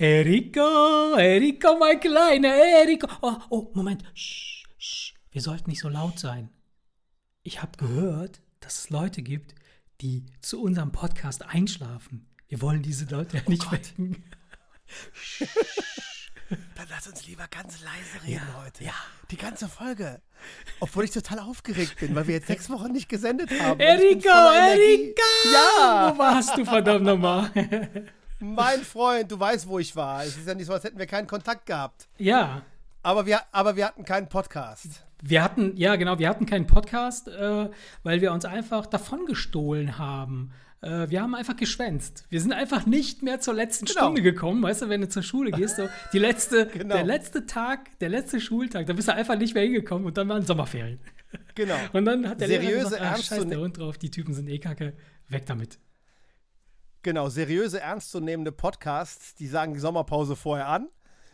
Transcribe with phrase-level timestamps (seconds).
[0.00, 3.06] Erika, Erika, mein kleiner Erika.
[3.20, 4.02] Oh, oh, Moment.
[4.14, 6.48] Sch, sch, wir sollten nicht so laut sein.
[7.42, 9.54] Ich habe gehört, dass es Leute gibt,
[10.00, 12.26] die zu unserem Podcast einschlafen.
[12.48, 14.24] Wir wollen diese Leute ja nicht wecken.
[16.48, 18.82] Dann lass uns lieber ganz leise reden Ja, heute.
[18.84, 18.94] ja.
[19.30, 20.22] Die ganze Folge.
[20.80, 23.78] Obwohl ich total aufgeregt bin, weil wir jetzt sechs Wochen nicht gesendet haben.
[23.78, 24.66] Erika.
[24.66, 25.22] Erika!
[25.52, 27.50] Ja, Wo warst du verdammt nochmal?
[28.40, 30.22] Mein Freund, du weißt, wo ich war.
[30.24, 32.08] Es ist ja nicht so, als hätten wir keinen Kontakt gehabt.
[32.18, 32.62] ja,
[33.02, 35.04] Aber wir, aber wir hatten keinen Podcast.
[35.22, 37.68] wir hatten, ja genau, wir hatten keinen Podcast, äh,
[38.02, 40.52] weil wir uns einfach davon gestohlen haben.
[40.82, 42.24] Äh, wir haben einfach geschwänzt.
[42.30, 44.00] Wir sind einfach nicht mehr zur letzten Genau.
[44.00, 44.62] Stunde gekommen.
[44.62, 46.94] Weißt du, wenn du zur Schule gehst, so die letzte, Genau.
[46.94, 50.28] der letzte Tag, der letzte Schultag, da bist du einfach nicht mehr hingekommen und dann
[50.28, 50.98] waren Sommerferien.
[51.54, 51.76] Genau.
[51.92, 54.48] Und dann hat der Lehrer Seriöse, gesagt, ach, scheiß der Hund drauf, die Typen sind
[54.48, 54.94] eh kacke,
[55.28, 55.78] weg damit.
[57.02, 60.88] Genau, seriöse, ernstzunehmende Podcasts, die sagen die Sommerpause vorher an.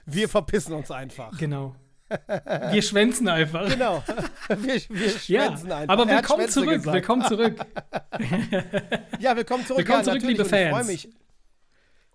[0.05, 1.36] Wir verpissen uns einfach.
[1.39, 1.75] Genau.
[2.70, 3.69] Wir schwänzen einfach.
[3.69, 4.00] Genau.
[4.48, 5.92] Wir, wir Ja, schwänzen einfach.
[5.92, 6.95] aber Er willkommen zurück, gesagt.
[6.95, 7.56] willkommen zurück.
[9.19, 9.78] Ja, willkommen zurück.
[9.78, 10.86] Willkommen ja, zurück, liebe Und ich freue Fans.
[10.86, 11.08] mich.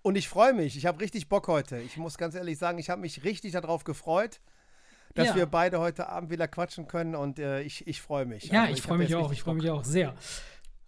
[0.00, 0.76] Und ich freue mich.
[0.78, 1.78] Ich habe richtig Bock heute.
[1.80, 4.40] Ich muss ganz ehrlich sagen, ich habe mich richtig darauf gefreut,
[5.14, 5.36] dass Ja.
[5.36, 8.44] wir beide heute Abend wieder quatschen können und äh, ich, ich freue mich.
[8.44, 10.14] Ja, Also, ich hab freue mich auch, ich freue mich auch sehr.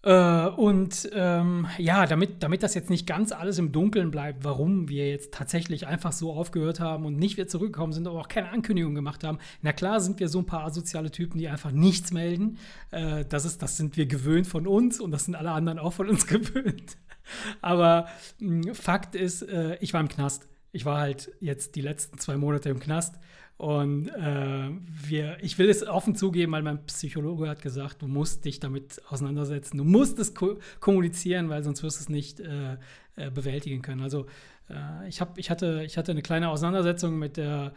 [0.05, 4.91] Äh, und ähm, ja, damit, damit das jetzt nicht ganz alles im Dunkeln bleibt, warum
[4.91, 8.51] wir jetzt tatsächlich einfach so aufgehört haben und nicht wieder zurückgekommen sind, aber auch keine
[8.51, 9.39] Ankündigung gemacht haben.
[9.63, 12.59] Na klar sind wir so ein paar asoziale Typen, die einfach nichts melden.
[12.91, 15.95] Äh, das, ist, das sind wir gewöhnt von uns und das sind alle anderen auch
[15.95, 16.99] von uns gewöhnt.
[17.63, 18.07] Aber
[18.41, 20.47] mh, Fakt ist, äh, ich war im Knast.
[20.73, 23.15] Ich war halt jetzt die letzten zwei Monate im Knast.
[23.57, 24.69] Und äh,
[25.07, 29.01] wir, ich will es offen zugeben, weil mein Psychologe hat gesagt, du musst dich damit
[29.09, 32.77] auseinandersetzen, du musst es ko kommunizieren, weil sonst wirst du es nicht äh,
[33.17, 34.03] äh, bewältigen können.
[34.03, 34.27] Also
[34.69, 37.75] äh, ich, hab, ich, hatte, ich hatte eine kleine Auseinandersetzung mit der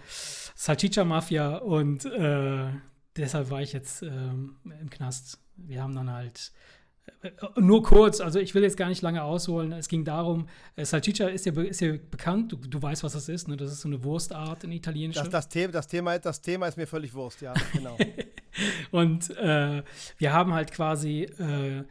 [0.55, 2.69] Salchicha-Mafia und äh,
[3.15, 5.39] deshalb war ich jetzt ähm, im Knast.
[5.57, 6.53] Wir haben dann halt
[7.59, 9.71] nur kurz, also ich will jetzt gar nicht lange ausholen.
[9.71, 13.29] Es ging darum, äh, Salchicha ist ja, ist ja bekannt, du, du weißt, was das
[13.29, 13.57] ist, ne?
[13.57, 15.17] Das ist so eine Wurstart in Italienisch.
[15.17, 17.97] Das, das, Thema, das, Thema, das Thema ist mir völlig Wurst, ja, genau.
[18.91, 19.83] Und äh,
[20.17, 21.83] wir haben halt quasi, äh,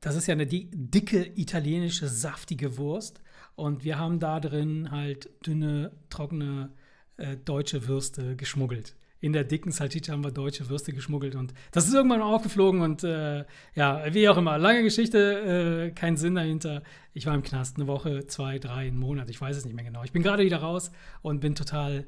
[0.00, 3.20] das ist ja eine di dicke italienische, saftige Wurst.
[3.56, 6.70] Und wir haben da drin halt dünne, trockene
[7.16, 8.94] äh, deutsche Würste geschmuggelt.
[9.22, 13.04] In der dicken Salchicha haben wir deutsche Würste geschmuggelt und das ist irgendwann aufgeflogen und
[13.04, 13.44] äh,
[13.74, 16.82] ja, wie auch immer, lange Geschichte, äh, kein Sinn dahinter.
[17.12, 19.84] Ich war im Knast eine Woche, zwei, drei, einen Monat, ich weiß es nicht mehr
[19.84, 20.02] genau.
[20.04, 22.06] Ich bin gerade wieder raus und bin total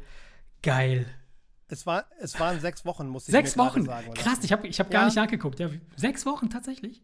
[0.63, 1.05] geil.
[1.69, 3.85] es, war, es waren sechs Wochen, muss ich Sechs Wochen.
[3.85, 4.09] sagen.
[4.09, 4.21] oder?
[4.21, 5.07] Krass, ich habe ich hab gar Ja.
[5.07, 5.61] nicht nachgeguckt.
[5.61, 7.03] Ja, sechs Wochen tatsächlich.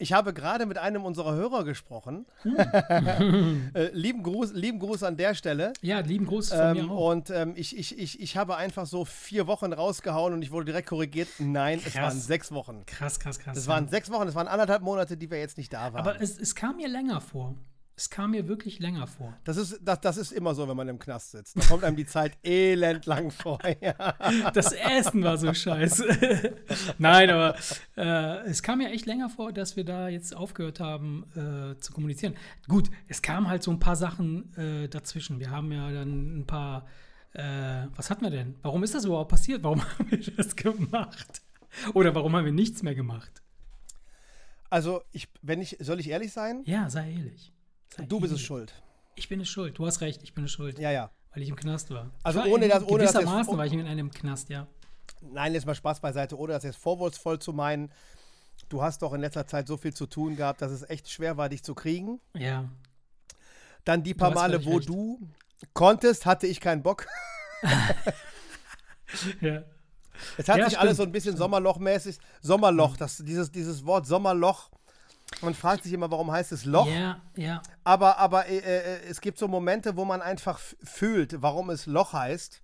[0.00, 2.24] Ich habe gerade mit einem unserer Hörer gesprochen.
[2.42, 2.56] Hm.
[3.74, 5.74] äh, lieben, Gruß, lieben Gruß an der Stelle.
[5.82, 7.10] Ja, lieben Gruß von Ähm, mir auch.
[7.12, 10.64] und ähm, ich, ich, ich, ich habe einfach so vier Wochen rausgehauen und ich wurde
[10.66, 11.28] direkt korrigiert.
[11.38, 12.02] Nein, es Krass.
[12.02, 12.84] waren sechs Wochen.
[12.86, 13.56] Krass, krass, krass.
[13.56, 15.96] Es waren sechs Wochen, es waren anderthalb Monate, die wir jetzt nicht da waren.
[15.96, 17.54] Aber es, es kam mir länger vor.
[18.00, 19.36] Es kam mir wirklich länger vor.
[19.44, 21.58] das, ist, das, das ist immer so, wenn man im Knast sitzt.
[21.58, 23.58] Da kommt einem die Zeit elend lang vor.
[23.82, 24.14] Ja.
[24.54, 26.56] Das Essen war so scheiße.
[26.98, 27.56] Nein, aber
[27.98, 31.92] äh, es kam mir echt länger vor, dass wir da jetzt aufgehört haben äh, zu
[31.92, 32.36] kommunizieren.
[32.68, 35.38] Gut, es kamen halt so ein paar Sachen äh, dazwischen.
[35.38, 36.86] Wir haben ja dann ein paar.
[37.34, 38.56] Äh, was hatten wir denn?
[38.62, 39.62] Warum ist das überhaupt passiert?
[39.62, 41.42] Warum haben wir das gemacht?
[41.92, 43.42] Oder warum haben wir nichts mehr gemacht?
[44.70, 46.62] Also, ich, wenn ich, soll ich ehrlich sein?
[46.64, 47.52] Ja, sei ehrlich.
[48.08, 48.72] Du bist es schuld.
[49.14, 49.78] Ich bin es schuld.
[49.78, 50.78] Du hast recht, ich bin es schuld.
[50.78, 51.10] Ja, ja.
[51.32, 52.10] Weil ich im Knast war.
[52.22, 54.66] Also war ohne das- ohne das jetzt- Gewissermaßen war ich in einem Knast, ja.
[55.20, 57.90] Nein, jetzt mal Spaß beiseite, ohne das jetzt vorwurfsvoll zu meinen.
[58.68, 61.36] Du hast doch in letzter Zeit so viel zu tun gehabt, dass es echt schwer
[61.36, 62.20] war, dich zu kriegen.
[62.34, 62.68] Ja.
[63.84, 64.88] Dann die paar Male, wo recht.
[64.88, 65.18] du
[65.74, 67.06] konntest, hatte ich keinen Bock.
[69.40, 69.62] ja.
[70.36, 72.18] Es hat Ja, sich alles stimmt, so ein bisschen Sommerlochmäßig.
[72.42, 74.70] Sommerloch, das, dieses, dieses Wort Sommerloch.
[75.42, 76.86] Man fragt sich immer, warum heißt es Loch?
[76.86, 77.62] Ja, ja.
[77.84, 82.12] Aber, aber äh, äh, es gibt so Momente, wo man einfach fühlt, warum es Loch
[82.12, 82.62] heißt.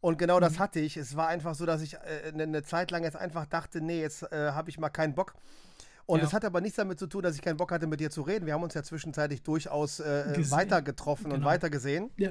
[0.00, 0.42] Und genau Mhm.
[0.42, 0.96] das hatte ich.
[0.96, 4.00] Es war einfach so, dass ich äh, eine ne Zeit lang jetzt einfach dachte, nee,
[4.00, 5.34] jetzt äh, habe ich mal keinen Bock.
[6.06, 6.26] Und Ja.
[6.26, 8.22] es hat aber nichts damit zu tun, dass ich keinen Bock hatte, mit dir zu
[8.22, 8.46] reden.
[8.46, 11.46] Wir haben uns ja zwischenzeitlich durchaus äh, äh, weiter getroffen und Genau.
[11.46, 12.10] weiter gesehen.
[12.16, 12.30] Ja.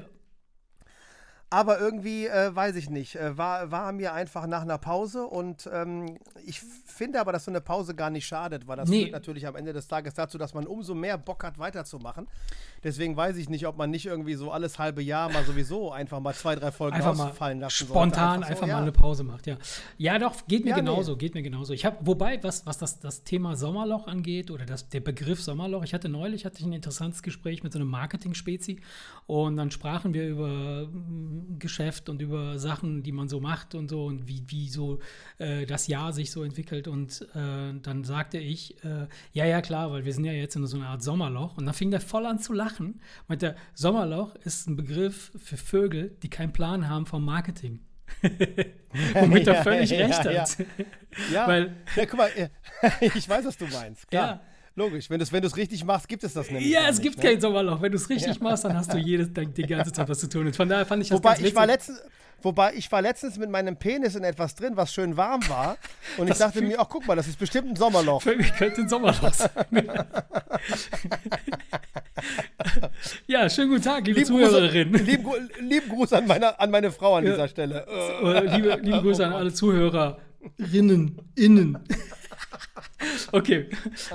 [1.49, 5.69] Aber irgendwie, äh, weiß ich nicht, äh, war, war mir einfach nach einer Pause und
[5.71, 6.17] ähm,
[6.47, 9.01] ich finde aber, dass so eine Pause gar nicht schadet, weil das Nee.
[9.01, 12.27] führt natürlich am Ende des Tages dazu, dass man umso mehr Bock hat, weiterzumachen.
[12.83, 16.19] Deswegen weiß ich nicht, ob man nicht irgendwie so alles halbe Jahr mal sowieso einfach
[16.21, 18.47] mal zwei, drei Folgen einfach mal ausfallen lassen spontan sollte.
[18.47, 18.77] einfach, so, mal ja.
[18.81, 19.57] eine Pause macht, ja.
[19.97, 21.17] Ja, doch, geht mir Ja, genauso, nee.
[21.17, 21.73] geht mir genauso.
[21.73, 25.83] Ich habe, wobei, was, was das, das Thema Sommerloch angeht oder das, der Begriff Sommerloch,
[25.83, 28.79] ich hatte neulich hatte ich ein interessantes Gespräch mit so einem Marketing-Spezi
[29.25, 33.89] und dann sprachen wir über mm, Geschäft und über Sachen, die man so macht und
[33.89, 34.99] so und wie, wie so
[35.39, 39.91] äh, das Jahr sich so entwickelt und äh, dann sagte ich, äh, ja, ja, klar,
[39.91, 42.25] weil wir sind ja jetzt in so einer Art Sommerloch und dann fing der voll
[42.25, 43.01] an zu lachen.
[43.27, 47.79] Meinte, Sommerloch ist ein Begriff für Vögel, die keinen Plan haben vom Marketing.
[49.13, 50.41] Womit er Ja, völlig ja, recht ja.
[50.41, 50.57] hat.
[51.31, 52.49] Ja, Weil- ja, guck mal, äh,
[53.15, 54.09] ich weiß, was du meinst.
[54.09, 54.27] Klar.
[54.27, 54.41] Ja.
[54.75, 56.69] Logisch, wenn du es wenn du's richtig machst, gibt es das nämlich.
[56.69, 57.31] Ja, es nicht, gibt ne?
[57.31, 57.81] kein Sommerloch.
[57.81, 60.45] Wenn du es richtig machst, dann hast du jedes, die ganze Zeit was zu tun.
[60.45, 61.99] Und von daher fand ich das Wobei ich, war letztens,
[62.41, 65.77] wobei ich war letztens mit meinem Penis in etwas drin, was schön warm war.
[66.17, 68.21] Und ich Das dachte fühl- mir, ach guck mal, das ist bestimmt ein Sommerloch.
[68.21, 69.49] Für mich könnte ein Sommerloch sein.
[73.27, 74.93] ja, schönen guten Tag, liebe Lieben Gruß, Zuhörerin.
[74.93, 75.29] lieben,
[75.61, 77.31] lieben Gruß an meine, an meine Frau an Ja.
[77.31, 77.85] dieser Stelle.
[78.53, 81.79] Liebe, liebe Grüße an alle Zuhörerinnen, innen.
[83.31, 83.69] Okay,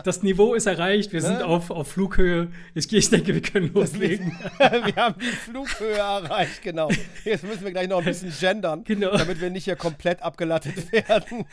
[0.05, 1.13] das Niveau ist erreicht.
[1.13, 1.45] Wir sind Ne?
[1.45, 2.49] auf, auf Flughöhe.
[2.75, 4.33] Ich, ich denke, wir können loslegen.
[4.59, 6.89] wir haben die Flughöhe erreicht, genau.
[7.25, 9.17] Jetzt müssen wir gleich noch ein bisschen gendern, Genau.
[9.17, 11.45] damit wir nicht hier komplett abgelattet werden.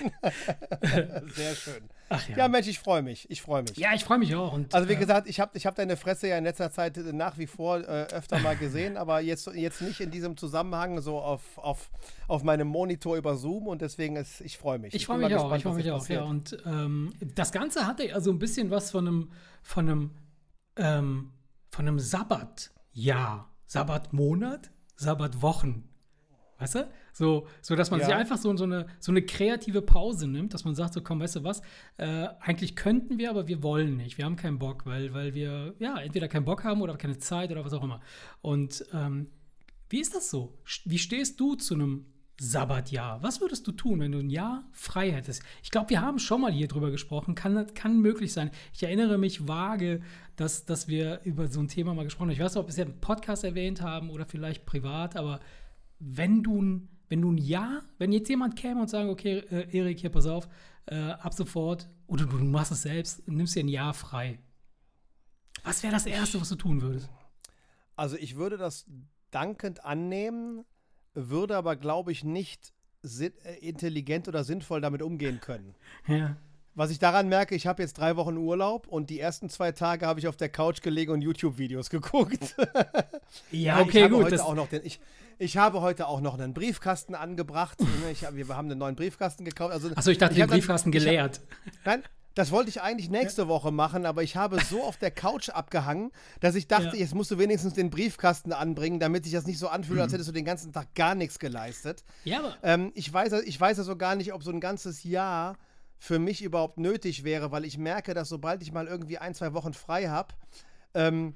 [1.33, 1.89] Sehr schön.
[2.09, 2.47] Ach Ja, ja.
[2.47, 3.29] Mensch, ich freue mich.
[3.29, 3.77] Ich freue mich.
[3.77, 4.53] Ja, ich freue mich auch.
[4.53, 6.97] Und, Also wie äh, gesagt, ich habe ich hab deine Fresse ja in letzter Zeit
[6.97, 11.19] nach wie vor äh, öfter mal gesehen, aber jetzt, jetzt nicht in diesem Zusammenhang so
[11.19, 11.89] auf, auf,
[12.27, 14.93] auf meinem Monitor über Zoom und deswegen ist, ich freue mich.
[14.93, 16.23] Ich freue mich auch, ich freue mich auch, ja.
[16.23, 20.11] Und ähm, das Ganze hatte also ein bisschen was von einem, von einem,
[20.77, 21.31] ähm,
[21.69, 25.89] von einem Sabbatjahr, Sabbatmonat, Sabbatwochen.
[26.57, 26.89] Weißt du?
[27.19, 28.05] So, so dass man Ja.
[28.05, 31.19] sich einfach so, so, eine, so eine kreative Pause nimmt, dass man sagt, so komm,
[31.19, 31.61] weißt du was,
[31.97, 34.17] äh, eigentlich könnten wir, aber wir wollen nicht.
[34.17, 37.51] Wir haben keinen Bock, weil, weil wir ja entweder keinen Bock haben oder keine Zeit
[37.51, 37.99] oder was auch immer.
[38.41, 39.27] Und ähm,
[39.89, 40.57] wie ist das so?
[40.85, 42.05] Wie stehst du zu einem
[42.39, 43.21] Sabbatjahr?
[43.21, 45.43] Was würdest du tun, wenn du ein Jahr frei hättest?
[45.61, 47.35] Ich glaube, wir haben schon mal hier drüber gesprochen.
[47.35, 48.49] Kann, kann möglich sein.
[48.73, 49.99] Ich erinnere mich vage,
[50.37, 52.33] dass, dass wir über so ein Thema mal gesprochen haben.
[52.33, 55.41] Ich weiß nicht, ob wir es ja im Podcast erwähnt haben oder vielleicht privat, aber
[55.99, 59.77] wenn du ein, wenn du ein Jahr, wenn jetzt jemand käme und sagen, okay, äh,
[59.77, 60.47] Erik, hier, pass auf,
[60.85, 64.39] äh, ab sofort, oder du machst es selbst, nimmst dir ein Jahr frei.
[65.63, 67.09] Was wäre das Erste, was du tun würdest?
[67.95, 68.85] Also ich würde das
[69.31, 70.63] dankend annehmen,
[71.13, 72.73] würde aber, glaube ich, nicht
[73.03, 75.75] äh, intelligent oder sinnvoll damit umgehen können.
[76.07, 76.37] Ja.
[76.79, 80.07] Was ich daran merke, ich habe jetzt drei Wochen Urlaub und die ersten zwei Tage
[80.07, 82.55] habe ich auf der Couch gelegen und YouTube-Videos geguckt.
[83.51, 84.23] Ja, ich okay, habe gut.
[84.23, 85.01] Heute Das, auch noch den, ich,
[85.39, 87.77] ich habe heute auch noch einen Briefkasten angebracht.
[88.13, 89.73] Ich, wir haben einen neuen Briefkasten gekauft.
[89.73, 91.41] Also, achso, ich dachte, ich den hab dann- Briefkasten ich hab- geleert.
[91.83, 92.01] Nein,
[92.33, 96.11] das wollte ich eigentlich nächste Woche machen, aber ich habe so auf der Couch abgehangen,
[96.39, 97.01] dass ich dachte, Ja.
[97.03, 100.03] jetzt musst du wenigstens den Briefkasten anbringen, damit sich das nicht so anfühlt, Mhm.
[100.03, 102.05] als hättest du den ganzen Tag gar nichts geleistet.
[102.23, 105.57] Ja, aber Ähm, ich, weiß, ich weiß also gar nicht, ob so ein ganzes Jahr
[105.99, 109.53] für mich überhaupt nötig wäre, weil ich merke, dass sobald ich mal irgendwie ein, zwei
[109.53, 110.33] Wochen frei habe,
[110.93, 111.35] ähm,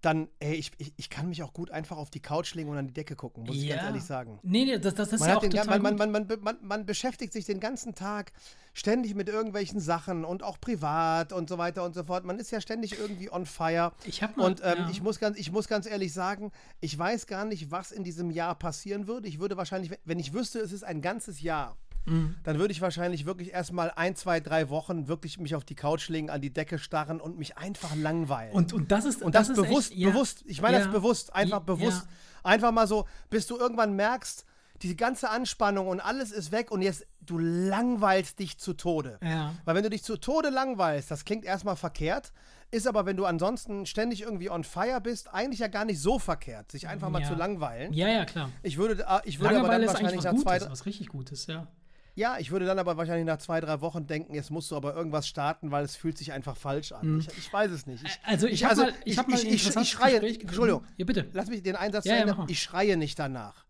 [0.00, 2.78] dann, ey, ich, ich, ich kann mich auch gut einfach auf die Couch legen und
[2.78, 4.38] an die Decke gucken, muss ich ganz ehrlich sagen.
[4.42, 5.98] Nee, nee, das, das ist Man, ja auch den, total man, gut.
[5.98, 8.32] man, man, man, man, man beschäftigt sich den ganzen Tag
[8.72, 12.24] ständig mit irgendwelchen Sachen und auch privat und so weiter und so fort.
[12.24, 13.92] Man ist ja ständig irgendwie on fire.
[14.04, 14.90] Ich hab mal- und ähm, ja.
[14.90, 18.30] ich, muss ganz, ich muss ganz ehrlich sagen, ich weiß gar nicht, was in diesem
[18.30, 19.28] Jahr passieren würde.
[19.28, 22.36] Ich würde wahrscheinlich, wenn ich wüsste, es ist ein ganzes Jahr, Mhm.
[22.44, 26.08] dann würde ich wahrscheinlich wirklich erstmal ein, zwei, drei Wochen wirklich mich auf die Couch
[26.08, 28.52] legen, an die Decke starren und mich einfach langweilen.
[28.54, 30.42] Und, und das ist Und das, ist bewusst, echt, ja, bewusst.
[30.46, 32.06] Ich meine ja, das bewusst, einfach ja, bewusst.
[32.42, 34.46] Einfach mal so, bis du irgendwann merkst,
[34.82, 39.18] die ganze Anspannung und alles ist weg und jetzt du langweilst dich zu Tode.
[39.22, 39.52] Ja.
[39.64, 42.32] Weil wenn du dich zu Tode langweilst, das klingt erstmal verkehrt,
[42.70, 46.18] ist aber, wenn du ansonsten ständig irgendwie on fire bist, eigentlich ja gar nicht so
[46.18, 47.28] verkehrt, sich einfach mal Ja.
[47.28, 47.92] zu langweilen.
[47.92, 48.48] Ja, ja, klar.
[48.62, 50.72] Ich würde, äh, ich würde aber Langeweile dann ist eigentlich wahrscheinlich was nach zwei, Gutes,
[50.72, 51.66] was richtig Gutes, ja.
[52.14, 54.94] Ja, ich würde dann aber wahrscheinlich nach zwei, drei Wochen denken, jetzt musst du aber
[54.94, 57.20] irgendwas starten, weil es fühlt sich einfach falsch an.
[57.20, 58.04] Ich, ich weiß es nicht.
[58.04, 61.04] Ich, Also ich habe mal, ich, hab mal ich, ich, ich, interessantes schreie, Entschuldigung, Ja,
[61.04, 61.28] bitte.
[61.32, 62.46] lass mich den Einsatz Ja, ja, mal.
[62.50, 63.64] Ich schreie nicht danach.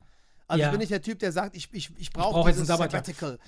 [0.49, 0.67] Also Ja.
[0.67, 3.39] ich bin nicht der Typ, der sagt, ich, ich, ich brauche brauch dieses ein Sabbatjahr.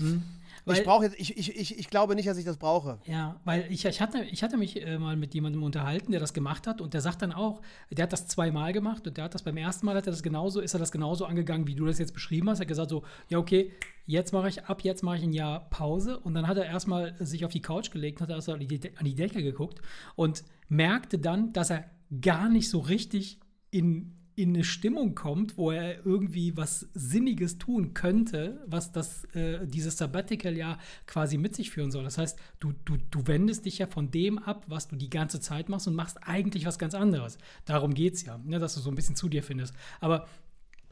[0.64, 2.98] Weil- ich brauche jetzt, ich, ich, ich, ich glaube nicht, dass ich das brauche.
[3.06, 6.32] Ja, weil ich, ich, hatte, ich hatte mich äh, mal mit jemandem unterhalten, der das
[6.34, 9.34] gemacht hat und der sagt dann auch, der hat das zweimal gemacht und der hat
[9.34, 11.84] das beim ersten Mal hat er das genauso, ist er das genauso angegangen, wie du
[11.86, 12.58] das jetzt beschrieben hast.
[12.60, 13.72] Er hat gesagt so, ja okay,
[14.06, 17.14] jetzt mache ich, ab jetzt mache ich ein Jahr Pause und dann hat er erstmal
[17.24, 19.80] sich auf die Couch gelegt, hat erst an die, De- an die Decke geguckt
[20.14, 21.84] und merkte dann, dass er
[22.20, 23.40] gar nicht so richtig
[23.70, 29.66] in in eine Stimmung kommt, wo er irgendwie was Sinniges tun könnte, was das, äh,
[29.66, 32.04] dieses Sabbatical ja quasi mit sich führen soll.
[32.04, 35.40] Das heißt, du, du, du wendest dich ja von dem ab, was du die ganze
[35.40, 37.38] Zeit machst und machst eigentlich was ganz anderes.
[37.66, 39.74] Darum geht es ja, ne, dass du so ein bisschen zu dir findest.
[40.00, 40.26] Aber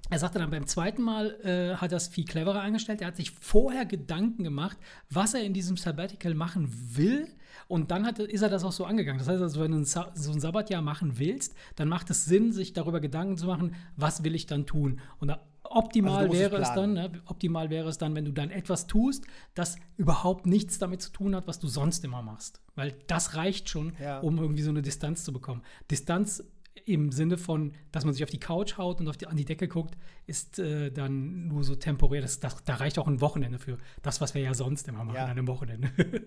[0.08, 3.00] er sagte dann beim zweiten Mal, äh, hat er es viel cleverer angestellt.
[3.00, 4.76] Er hat sich vorher Gedanken gemacht,
[5.08, 7.28] was er in diesem Sabbatical machen will.
[7.68, 9.18] Und dann hat, ist er das auch so angegangen.
[9.18, 12.72] Das heißt also, wenn du so ein Sabbatjahr machen willst, dann macht es Sinn, sich
[12.72, 15.00] darüber Gedanken zu machen, was will ich dann tun.
[15.18, 18.50] Und da, optimal also wäre es dann, ne, optimal wäre es dann, wenn du dann
[18.50, 22.60] etwas tust, das überhaupt nichts damit zu tun hat, was du sonst immer machst.
[22.74, 24.18] Weil das reicht schon, ja.
[24.20, 25.62] um irgendwie so eine Distanz zu bekommen.
[25.90, 26.42] Distanz
[26.84, 29.44] im Sinne von, dass man sich auf die Couch haut und auf die, an die
[29.44, 29.96] Decke guckt,
[30.26, 32.22] ist äh, dann nur so temporär.
[32.22, 33.78] Das, das, da reicht auch ein Wochenende für.
[34.02, 35.24] Das, was wir ja sonst immer machen ja.
[35.24, 35.90] an einem Wochenende.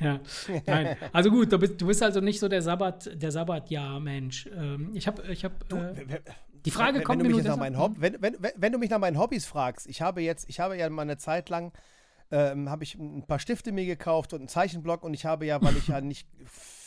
[0.00, 0.20] ja,
[0.66, 0.96] nein.
[1.12, 4.48] Also gut, du bist, du bist also nicht so der Sabbat, der Sabbat-Jahr-Mensch.
[4.54, 5.54] Ähm, ich habe, ich habe.
[5.74, 6.20] Äh,
[6.64, 8.98] die Frage wenn, kommt wenn mir nur nach Hob wenn, wenn, wenn, du mich nach
[8.98, 11.72] meinen Hobbys fragst, ich habe jetzt, ich habe ja mal eine Zeit lang,
[12.30, 15.60] ähm, habe ich ein paar Stifte mir gekauft und einen Zeichenblock und ich habe ja,
[15.62, 16.28] weil ich ja nicht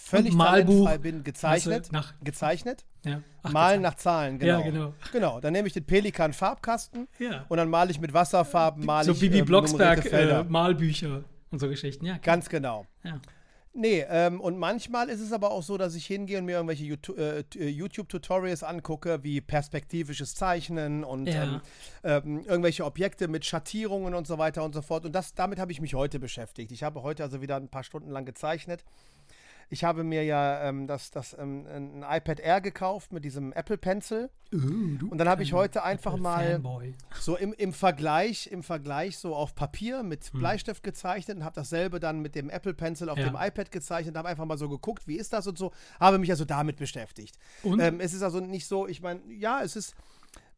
[0.03, 1.91] völlig Malbuch bin, gezeichnet.
[1.91, 2.85] Nach, gezeichnet.
[3.05, 3.21] Ja.
[3.41, 4.59] Ach, Malen nach Zahlen, genau.
[4.59, 4.93] Ja, genau.
[5.11, 7.45] Genau, dann nehme ich den Pelikan Farbkasten ja.
[7.49, 11.23] und dann male ich mit Wasserfarben, male so ich So Bibi ähm, Blocksberg äh, Malbücher
[11.51, 12.17] und so Geschichten, ja.
[12.17, 12.85] Ganz genau.
[13.03, 13.19] Ja.
[13.75, 16.85] Nee, ähm, und manchmal ist es aber auch so, dass ich hingehe und mir irgendwelche
[16.85, 21.43] äh, äh, YouTube-Tutorials angucke, wie perspektivisches Zeichnen und ja.
[21.43, 21.61] ähm,
[22.03, 25.05] ähm, irgendwelche Objekte mit Schattierungen und so weiter und so fort.
[25.05, 26.71] Und das, damit habe ich mich heute beschäftigt.
[26.71, 28.83] Ich habe heute also wieder ein paar Stunden lang gezeichnet
[29.69, 33.77] ich habe mir ja ähm, das, das, ähm, ein iPad Air gekauft mit diesem Apple
[33.77, 34.29] Pencil.
[34.53, 36.93] Uh, und dann habe ich heute einfach mal Fanboy.
[37.19, 40.39] so im, im Vergleich, im Vergleich so auf Papier mit Hm.
[40.39, 43.29] Bleistift gezeichnet und habe dasselbe dann mit dem Apple Pencil auf Ja.
[43.29, 46.29] dem iPad gezeichnet, habe einfach mal so geguckt, wie ist das und so, habe mich
[46.29, 47.35] also damit beschäftigt.
[47.63, 49.95] Ähm, es ist also nicht so, ich meine, ja, es ist,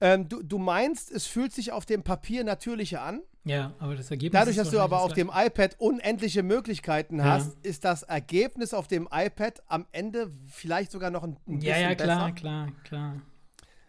[0.02, 3.22] ähm, du, du meinst, es fühlt sich auf dem Papier natürlicher an.
[3.44, 7.25] ja, aber das Ergebnis Dadurch, dass du aber auf dem iPad unendliche Möglichkeiten Ja.
[7.25, 11.62] hast, ist das Ergebnis auf dem iPad am Ende vielleicht sogar noch ein, ein bisschen
[11.62, 12.32] Ja, ja, klar, besser.
[12.34, 13.22] klar, klar.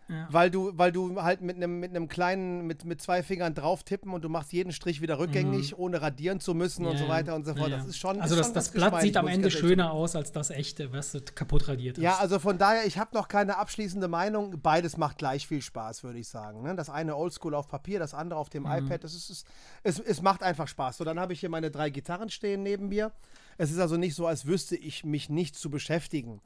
[0.09, 0.29] Ja.
[0.31, 3.83] Weil du, weil du halt mit einem mit einem kleinen, mit, mit zwei Fingern drauf
[3.83, 6.99] tippen und du machst jeden Strich wieder rückgängig, ohne radieren zu müssen und Mhm.
[6.99, 7.71] Ja, so weiter und so fort.
[7.71, 7.77] ja.
[7.79, 8.21] Das ist schon.
[8.21, 11.13] Also ist das, schon das Blatt sieht am Ende schöner aus als das echte, was
[11.13, 12.03] du kaputt radiert hast.
[12.05, 14.61] Ja, also von daher, ich habe noch keine abschließende Meinung.
[14.63, 16.63] Beides macht gleich viel Spaß, würde ich sagen.
[16.63, 16.77] Ne?
[16.77, 18.71] Das eine Oldschool auf Papier, das andere auf dem Mhm.
[18.87, 19.03] iPad.
[19.03, 19.45] Das ist, es,
[19.83, 20.99] es, es macht einfach Spaß.
[20.99, 23.11] So, dann habe ich hier meine drei Gitarren stehen neben mir.
[23.59, 26.41] Es ist also nicht so, als wüsste ich mich nicht zu beschäftigen.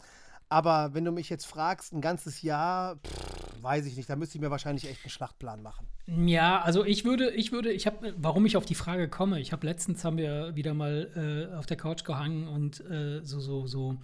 [0.50, 4.36] Aber wenn du mich jetzt fragst, ein ganzes Jahr, pff, weiß ich nicht, da müsste
[4.36, 5.86] ich mir wahrscheinlich echt einen Schlachtplan machen.
[6.06, 9.52] Ja, also ich würde, ich würde, ich habe, warum ich auf die Frage komme, ich
[9.52, 13.66] habe letztens haben wir wieder mal äh, auf der Couch gehangen und äh, so, so,
[13.66, 13.96] so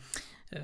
[0.50, 0.60] äh,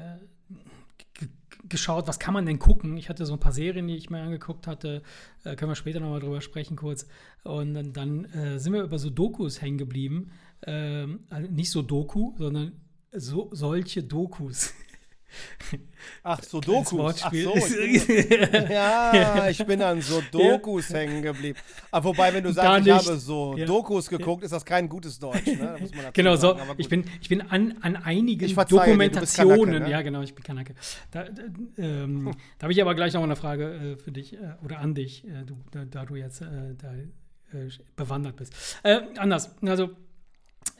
[1.68, 2.96] geschaut, was kann man denn gucken?
[2.96, 5.02] Ich hatte so ein paar Serien, die ich mir angeguckt hatte,
[5.44, 7.06] äh, können wir später nochmal drüber sprechen kurz.
[7.44, 10.30] Und dann, dann äh, sind wir über so Dokus hängen geblieben.
[10.64, 12.72] Ähm, also nicht so Doku, sondern
[13.12, 14.74] so, solche Dokus.
[16.22, 17.22] Ach, so Kleines Dokus.
[17.22, 21.58] Ach so, ich bin, ja, ich bin an so Dokus hängen geblieben.
[21.90, 23.08] Aber wobei, wenn du Da sagst, ich nicht.
[23.08, 23.66] habe so Ja.
[23.66, 25.46] Dokus geguckt, ist das kein gutes Deutsch.
[25.46, 25.76] Ne?
[26.12, 26.56] Genau, so.
[26.76, 29.82] Ich bin, ich bin an, an einigen verzeihe dir, Dokumentationen.
[29.82, 29.90] ne?
[29.90, 30.74] Ja, genau, ich bin Kanake.
[31.10, 31.42] Da, da,
[31.78, 34.94] ähm, da habe ich aber gleich noch eine Frage äh, für dich äh, oder an
[34.94, 36.46] dich, äh, du, da, da du jetzt äh,
[36.76, 38.54] da, äh, bewandert bist.
[38.82, 39.54] Äh, anders.
[39.62, 39.90] Also,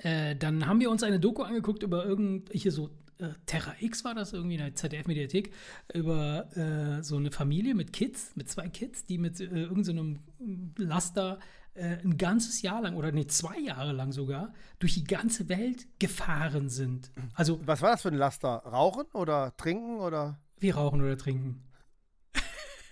[0.03, 4.05] äh, dann haben wir uns eine Doku angeguckt über irgend, hier so äh, Terra X
[4.05, 5.53] war das irgendwie in der ZDF-Mediathek,
[5.95, 10.21] über äh, so eine Familie mit Kids, mit zwei Kids, die mit äh, irgendeinem
[10.77, 11.39] Laster
[11.75, 15.87] äh, ein ganzes Jahr lang oder nee, zwei Jahre lang sogar durch die ganze Welt
[15.99, 17.11] gefahren sind.
[17.35, 18.49] Also Was war das für ein Laster?
[18.49, 20.39] Rauchen oder trinken oder?
[20.63, 21.65] wie rauchen oder trinken.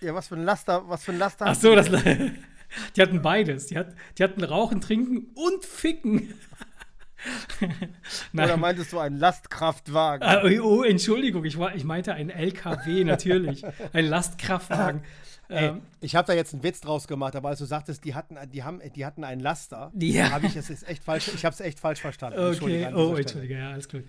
[0.01, 1.45] Ja, was für ein Laster, was für ein Laster?
[1.47, 1.89] Ach so, das,
[2.95, 3.67] die hatten beides.
[3.67, 6.33] Die, hat, die hatten Rauchen, Trinken und Ficken.
[8.33, 10.27] Oder meintest du einen Lastkraftwagen?
[10.27, 13.63] Ah, oh, Entschuldigung, ich, war, ich meinte ein LKW natürlich.
[13.93, 15.01] Ein Lastkraftwagen.
[15.51, 18.15] Ey, ähm, ich habe da jetzt einen Witz draus gemacht, aber als du sagtest, die
[18.15, 20.31] hatten, die haben, die hatten einen Laster, Ja.
[20.31, 22.39] habe ich es ist echt falsch, ich habe es echt falsch verstanden.
[22.39, 23.15] Okay, an oh.
[23.15, 24.03] Entschuldige, ja, alles gut.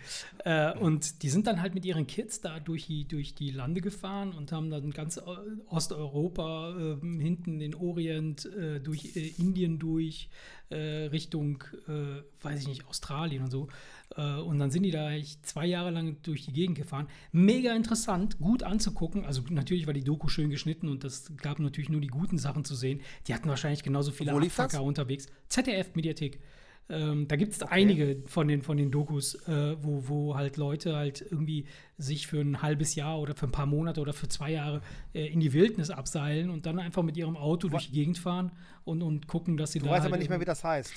[0.44, 3.80] Äh, und die sind dann halt mit ihren Kids da durch die, durch die Lande
[3.80, 5.20] gefahren und haben dann ganz
[5.68, 10.28] Osteuropa, äh, hinten den Orient, äh, durch äh, Indien durch,
[10.70, 13.68] äh, Richtung, äh, weiß ich nicht, Australien und so.
[14.16, 17.08] Äh, und dann sind die da echt zwei Jahre lang durch die Gegend gefahren.
[17.32, 19.24] Mega interessant, gut anzugucken.
[19.24, 22.64] Also natürlich war die Doku schön geschnitten und das gab natürlich nur die guten Sachen
[22.64, 23.00] zu sehen.
[23.26, 24.32] Die hatten wahrscheinlich genauso viele?
[24.32, 25.26] Abfucker unterwegs.
[25.48, 26.40] ZDF-Mediathek.
[26.88, 30.96] Ähm, da gibt es einige von den, von den Dokus, äh, wo, wo halt Leute
[30.96, 31.66] halt irgendwie
[31.96, 34.82] sich für ein halbes Jahr oder für ein paar Monate oder für zwei Jahre
[35.14, 38.50] äh, in die Wildnis abseilen und dann einfach mit ihrem Auto durch die Gegend fahren
[38.84, 39.92] und, und gucken, dass sie Du da.
[39.92, 40.92] weißt halt aber nicht mehr, wie das heißt.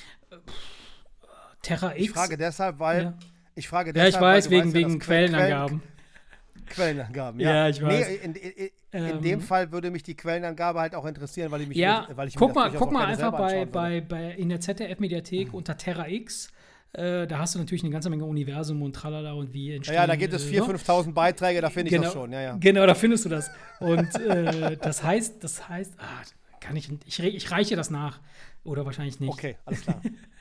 [1.61, 2.01] Terra X.
[2.01, 3.03] Ich frage deshalb, weil.
[3.03, 3.13] Ja.
[3.57, 5.81] Ich frage ja, deshalb, ich weiß, wegen, weißt ja, wegen Quellen- Quellenangaben.
[6.67, 7.69] Quellenangaben, Ja, ja.
[7.69, 8.07] ich weiß.
[8.07, 11.61] Nee, in, in, in, Ähm, dem Fall würde mich die Quellenangabe halt auch interessieren, weil
[11.61, 14.31] ich mich Ja, weil ich mir guck das mal, guck mal einfach bei, bei, bei
[14.31, 16.49] in der ZDF-Mediathek unter Terra X.
[16.93, 19.95] Äh, da hast du natürlich eine ganze Menge Universum und tralala und wie Ja, entstehen.
[19.95, 20.93] ja, da gibt es äh, 4.000, so.
[20.93, 22.57] 5.000 Beiträge, da finde ich genau, das schon, ja, ja.
[22.59, 23.51] Genau, da findest du das.
[23.79, 26.21] Und äh, das heißt, das heißt, ah,
[26.61, 28.19] kann ich, ich, ich reiche das nach.
[28.63, 29.29] Oder wahrscheinlich nicht.
[29.31, 30.01] Okay, alles klar.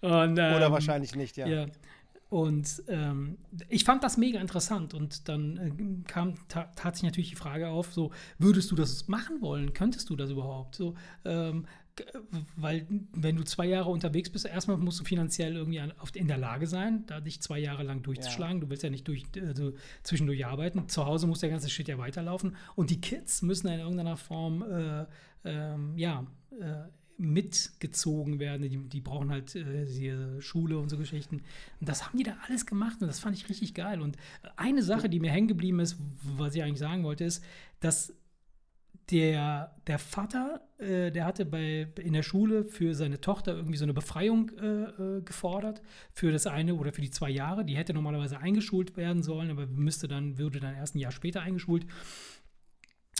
[0.00, 1.46] Und, ähm, Oder wahrscheinlich nicht, ja.
[1.46, 1.66] Ja.
[2.28, 7.30] Und ähm, ich fand das mega interessant und dann äh, kam, ta tat sich natürlich
[7.30, 9.72] die Frage auf, so, würdest du das machen wollen?
[9.74, 10.74] Könntest du das überhaupt?
[10.74, 10.94] So,
[11.24, 11.66] ähm,
[12.56, 15.80] weil, wenn du zwei Jahre unterwegs bist, erstmal musst du finanziell irgendwie
[16.14, 18.60] in der Lage sein, da dich zwei Jahre lang durchzuschlagen.
[18.60, 20.88] Du willst ja nicht durch, äh, so zwischendurch arbeiten.
[20.88, 22.56] Zu Hause muss der ganze Shit ja weiterlaufen.
[22.74, 25.06] Und die Kids müssen in irgendeiner Form, äh,
[25.44, 26.26] ähm, ja,
[26.60, 28.68] äh, mitgezogen werden.
[28.68, 31.42] Die, die brauchen halt äh, Schule und so Geschichten.
[31.80, 34.00] Und das haben die da alles gemacht und das fand ich richtig geil.
[34.00, 34.16] Und
[34.56, 37.42] eine Sache, die mir hängen geblieben ist, was ich eigentlich sagen wollte, ist,
[37.80, 38.12] dass
[39.10, 43.84] der, der Vater, äh, der hatte bei, in der Schule für seine Tochter irgendwie so
[43.84, 45.80] eine Befreiung äh, äh, gefordert
[46.12, 47.64] für das eine oder für die zwei Jahre.
[47.64, 51.42] Die hätte normalerweise eingeschult werden sollen, aber müsste dann, würde dann erst ein Jahr später
[51.42, 51.86] eingeschult.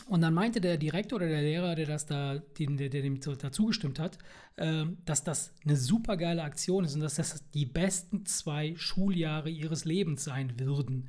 [0.07, 3.19] Und dann meinte der Direktor oder der Lehrer, der das da, dem, der, der dem
[3.19, 4.17] dazu gestimmt hat,
[4.57, 9.49] ähm, dass das eine super geile Aktion ist und dass das die besten zwei Schuljahre
[9.49, 11.07] ihres Lebens sein würden,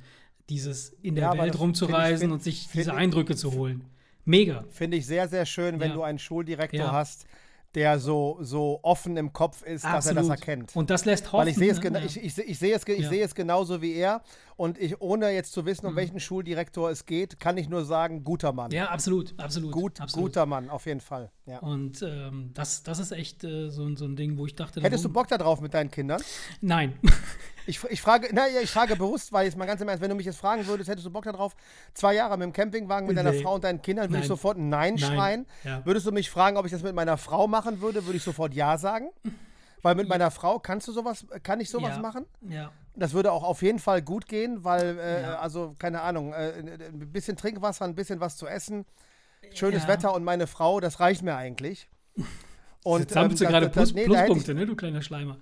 [0.49, 3.85] dieses in der Ja, Welt rumzureisen find und sich diese Eindrücke zu holen.
[4.25, 4.65] Mega.
[4.69, 5.95] Finde ich sehr, sehr schön, wenn Ja.
[5.95, 6.91] du einen Schuldirektor Ja.
[6.91, 7.25] hast,
[7.75, 10.31] der so, so offen im Kopf ist, dass er das Absolut.
[10.31, 10.75] erkennt.
[10.75, 11.41] Und das lässt hoffen.
[11.41, 11.99] Weil ich sehe es, ne?
[11.99, 12.05] Ja.
[12.05, 13.09] ich, ich, ich sehe es, ich Ja.
[13.09, 14.21] sehe es genauso wie er.
[14.55, 15.97] Und ich, ohne jetzt zu wissen, um Mhm.
[15.97, 18.71] welchen Schuldirektor es geht, kann ich nur sagen, guter Mann.
[18.71, 19.71] ja, absolut, absolut.
[19.71, 20.29] Gut, absolut.
[20.29, 21.31] guter Mann, auf jeden Fall.
[21.45, 21.59] Ja.
[21.59, 24.81] Und ähm, das, das ist echt äh, so, ein- so ein Ding, wo ich dachte,
[24.81, 26.21] Hättest du Bock darauf mit deinen Kindern?
[26.61, 26.93] Nein.
[27.69, 30.15] Ich, ich frage, naja, ich frage bewusst, weil jetzt mal ganz im Ernst, wenn du
[30.15, 31.55] mich jetzt fragen würdest, hättest du Bock darauf,
[31.93, 33.43] zwei Jahre mit dem Campingwagen mit deiner Nee.
[33.43, 34.27] Frau und deinen Kindern, würde ich Nein.
[34.27, 34.97] sofort Nein, Nein.
[34.97, 35.45] schreien.
[35.63, 35.85] Ja.
[35.85, 38.53] Würdest du mich fragen, ob ich das mit meiner Frau machen würde, würde ich sofort
[38.55, 39.09] Ja sagen.
[39.83, 42.01] Weil mit meiner Frau kannst du sowas, kann ich sowas Ja.
[42.01, 42.25] machen?
[42.47, 42.71] ja.
[42.95, 45.39] Das würde auch auf jeden Fall gut gehen, weil, äh, Ja.
[45.39, 46.51] also, keine Ahnung, äh,
[46.89, 48.85] ein bisschen Trinkwasser, ein bisschen was zu essen,
[49.53, 49.87] schönes.
[49.87, 51.87] Wetter und meine Frau, das reicht mir eigentlich.
[52.83, 55.37] Und, Jetzt sammelst du da- gerade Plus, nee, Pluspunkte, ne, du kleiner Schleimer.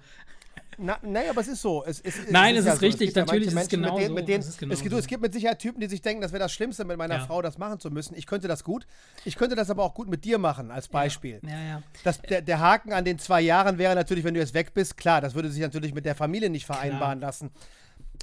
[0.80, 1.84] Na, nee, aber es ist so.
[1.86, 2.86] Es, es, Nein, es es ja ist so.
[2.86, 3.16] richtig.
[3.16, 4.98] Natürlich ist es Menschen, mit denen, mit denen, Es ist es, gibt, genauso.
[5.00, 7.26] es gibt mit Sicherheit Typen, die sich denken, das wäre das Schlimmste, mit meiner Ja.
[7.26, 8.16] Frau das machen zu müssen.
[8.16, 8.86] Ich könnte das gut.
[9.26, 11.40] Ich könnte das aber auch gut mit dir machen, als Beispiel.
[11.44, 11.84] Ja, ja.
[12.04, 14.98] Das, der, der Haken an den zwei Jahren wäre natürlich, wenn du jetzt weg bist,
[14.98, 17.50] klar, das würde sich natürlich mit der Familie nicht vereinbaren lassen.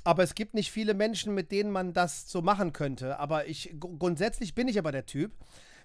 [0.04, 3.18] Aber es gibt nicht viele Menschen, mit denen man das so machen könnte.
[3.18, 5.32] Aber ich gr- grundsätzlich bin ich aber der Typ,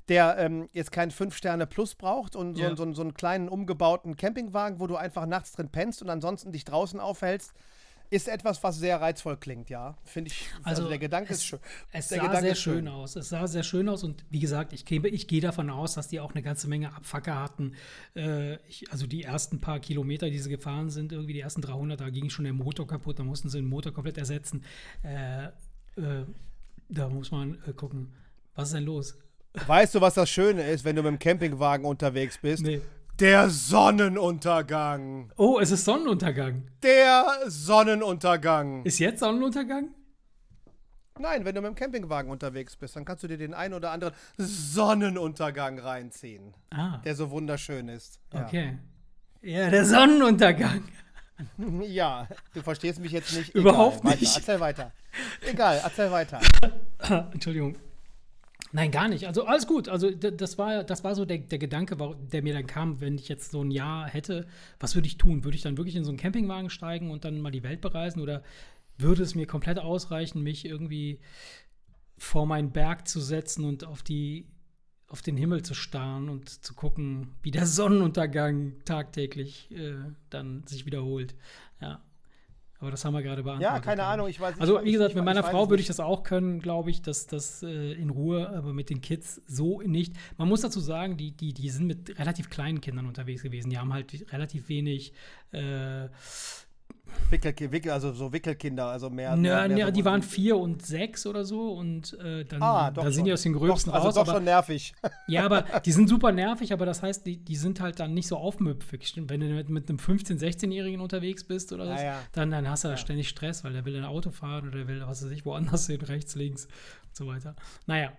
[0.10, 2.76] der ähm, jetzt keinen 5-Sterne-Plus braucht und so, Ja.
[2.76, 6.66] so, so einen kleinen umgebauten Campingwagen, wo du einfach nachts drin pennst und ansonsten dich
[6.66, 7.54] draußen aufhältst,
[8.12, 9.96] ist etwas, was sehr reizvoll klingt, ja.
[10.04, 11.60] Finde ich, also, der Gedanke es, ist schön.
[11.92, 12.88] Es Der sah Gedanke sehr schön schön.
[12.88, 13.16] aus.
[13.16, 16.08] Es sah sehr schön aus und wie gesagt, ich, gehe- ich gehe davon aus, dass
[16.08, 17.76] die auch eine ganze Menge Abfacker hatten.
[18.16, 22.00] Äh, ich, also die ersten paar Kilometer, die sie gefahren sind, irgendwie die ersten 300,
[22.02, 24.64] da ging schon der Motor kaputt, da mussten sie den Motor komplett ersetzen.
[25.04, 25.46] Äh,
[25.98, 26.26] äh,
[26.90, 28.12] da muss man äh, gucken,
[28.56, 29.20] was ist denn los?
[29.68, 32.64] Weißt du, was das Schöne ist, wenn du mit dem Campingwagen unterwegs bist?
[32.64, 32.82] Nee.
[33.20, 35.32] Der Sonnenuntergang.
[35.38, 36.68] Oh, es ist Sonnenuntergang.
[36.84, 38.84] Der Sonnenuntergang.
[38.86, 39.90] Ist jetzt Sonnenuntergang?
[41.20, 43.92] Nein, wenn du mit dem Campingwagen unterwegs bist, dann kannst du dir den einen oder
[43.92, 48.22] anderen Sonnenuntergang reinziehen, Ah, der so wunderschön ist.
[48.34, 48.46] Ja.
[48.46, 48.78] okay.
[49.42, 50.84] Ja, der Sonnenuntergang.
[51.88, 53.56] Ja, du verstehst mich jetzt nicht.
[53.56, 54.24] Überhaupt Egal, nicht.
[54.36, 54.92] Weiter, erzähl weiter.
[55.50, 56.40] Egal, erzähl weiter.
[57.32, 57.78] Entschuldigung.
[58.72, 59.26] Nein, gar nicht.
[59.26, 59.90] Also alles gut.
[59.90, 61.98] Also das war, das war so der, der Gedanke,
[62.32, 64.46] der mir dann kam, wenn ich jetzt so ein Jahr hätte,
[64.80, 65.44] was würde ich tun?
[65.44, 68.22] Würde ich dann wirklich in so einen Campingwagen steigen und dann mal die Welt bereisen?
[68.22, 68.44] Oder
[68.98, 71.20] würde es mir komplett ausreichen, mich irgendwie
[72.18, 74.46] vor meinen Berg zu setzen und auf die
[75.08, 79.96] auf den Himmel zu starren und zu gucken, wie der Sonnenuntergang tagtäglich äh,
[80.30, 81.34] dann sich wiederholt.
[81.82, 82.04] Ja.
[82.82, 83.76] Aber das haben wir gerade beantwortet.
[83.76, 84.04] Ja, keine.
[84.04, 86.00] Ahnung, ich weiß ich Also, wie gesagt, ich mit meiner Frau würde ich nicht.
[86.00, 89.82] das auch können, glaube ich, dass das äh, in Ruhe, aber mit den Kids so
[89.82, 90.14] nicht.
[90.38, 93.70] Man muss dazu sagen, die, die, die sind mit relativ kleinen Kindern unterwegs gewesen.
[93.70, 95.14] Die haben halt relativ wenig,
[95.52, 96.08] äh,
[97.30, 99.36] Wickel, Wickel, also so Wickelkinder, also mehr.
[99.36, 103.04] Ja, mehr, so die waren vier und sechs oder so und äh, dann Ah, doch
[103.04, 104.16] da sind die aus den Gröbsten doch, also raus.
[104.16, 104.94] doch aber, schon nervig.
[105.28, 108.28] ja, aber die sind super nervig, aber das heißt, die, die sind halt dann nicht
[108.28, 109.14] so aufmüpfig.
[109.16, 112.20] Wenn du mit, mit einem 15-, 16-Jährigen unterwegs bist oder so, Ja, ja.
[112.34, 114.88] Dann, dann hast du da ständig Stress, weil der will ein Auto fahren oder der
[114.88, 117.56] will, was weiß ich, woanders hin, rechts, links und so weiter.
[117.86, 118.12] Naja.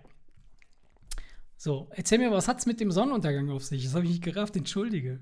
[1.57, 3.83] So, erzähl mir, was hat's mit dem Sonnenuntergang auf sich?
[3.83, 5.19] Das habe ich nicht gerafft, entschuldige.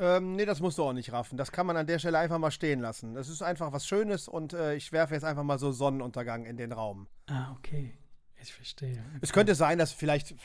[0.00, 1.36] Ähm, nee, das musst du auch nicht raffen.
[1.36, 3.14] Das kann man an der Stelle einfach mal stehen lassen.
[3.14, 6.56] Das ist einfach was Schönes und äh, ich werfe jetzt einfach mal so Sonnenuntergang in
[6.56, 7.08] den Raum.
[7.26, 7.94] Ah, okay.
[8.40, 9.02] Ich verstehe.
[9.20, 10.36] Es könnte sein, dass vielleicht,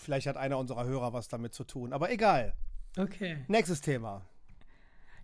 [0.00, 1.92] vielleicht hat einer unserer Hörer was damit zu tun.
[1.92, 2.54] Aber egal.
[2.96, 3.44] Okay.
[3.48, 4.22] Nächstes Thema.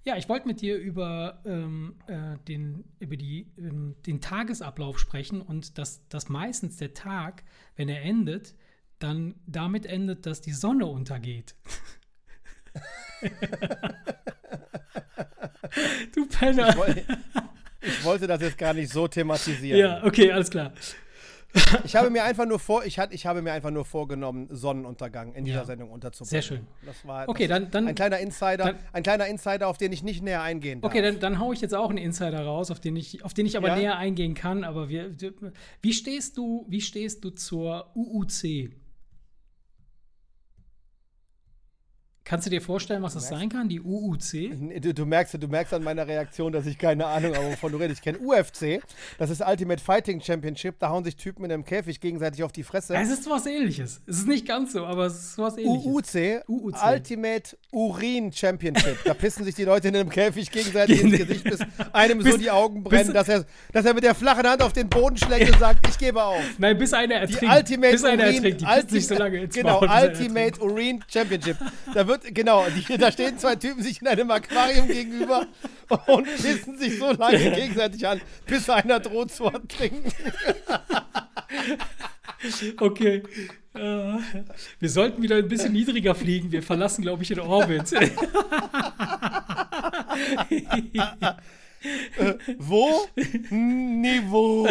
[0.04, 5.40] Ja, ich wollte mit dir über, ähm, äh, den, über die, ähm, den Tagesablauf sprechen
[5.40, 7.44] und dass, dass meistens der Tag,
[7.76, 8.54] wenn er endet,
[8.98, 11.54] dann damit endet, dass die Sonne untergeht.
[16.14, 16.68] du Penner.
[16.70, 17.02] Ich, woll-
[17.80, 19.78] ich wollte das jetzt gar nicht so thematisieren.
[19.78, 20.72] Ja, okay, alles klar.
[21.84, 25.34] Ich habe mir einfach nur vor, ich, hat, ich habe mir einfach nur vorgenommen, Sonnenuntergang
[25.34, 25.64] in dieser Ja.
[25.66, 26.30] Sendung unterzubringen.
[26.30, 26.66] Sehr schön.
[26.86, 29.92] Das war Okay, das dann- dann- ein kleiner Insider, dann- ein kleiner Insider, auf den
[29.92, 30.90] ich nicht näher eingehen darf.
[30.90, 33.44] Okay, dann, dann haue ich jetzt auch einen Insider raus, auf den ich, auf den
[33.44, 33.76] ich aber Ja?
[33.76, 34.64] näher eingehen kann.
[34.64, 35.14] Aber wir,
[35.82, 38.70] wie stehst du, wie stehst du zur UUC?
[42.24, 44.80] Kannst du dir vorstellen, was das sein kann, die UUC?
[44.80, 47.78] Du, du, merkst, du merkst an meiner Reaktion, dass ich keine Ahnung habe, wovon du
[47.78, 47.98] redest.
[47.98, 48.80] Ich kenne UFC,
[49.18, 52.62] das ist Ultimate Fighting Championship, da hauen sich Typen in einem Käfig gegenseitig auf die
[52.62, 52.94] Fresse.
[52.96, 54.00] Es ist was ähnliches.
[54.06, 55.84] Es ist nicht ganz so, aber es ist was ähnliches.
[55.84, 56.76] UUC, UUC.
[56.86, 58.98] Ultimate Urin Championship.
[59.04, 61.58] Da pissen sich die Leute in einem Käfig gegenseitig ins Gesicht, bis
[61.92, 64.72] einem so Bis- die Augen brennen, dass er, dass er mit der flachen Hand auf
[64.72, 66.40] den Boden schlägt und sagt, ich gebe auf.
[66.58, 67.56] Nein, bis einer Die ertrinkt.
[67.56, 68.60] Ultimate bis einer Urin, ertrinkt.
[68.60, 71.56] Die pisst nicht so lange ins genau, Ultimate Urin Championship.
[71.94, 75.46] Da wird, genau, die, da stehen zwei Typen sich in einem Aquarium gegenüber
[76.06, 80.12] und pissen sich so lange gegenseitig an, bis einer droht zu ertrinken.
[82.78, 83.22] Okay.
[83.74, 84.18] Äh,
[84.80, 86.52] wir sollten wieder ein bisschen niedriger fliegen.
[86.52, 87.92] Wir verlassen, glaube ich, den Orbit.
[92.58, 93.06] Wo?
[93.50, 94.68] Niveau.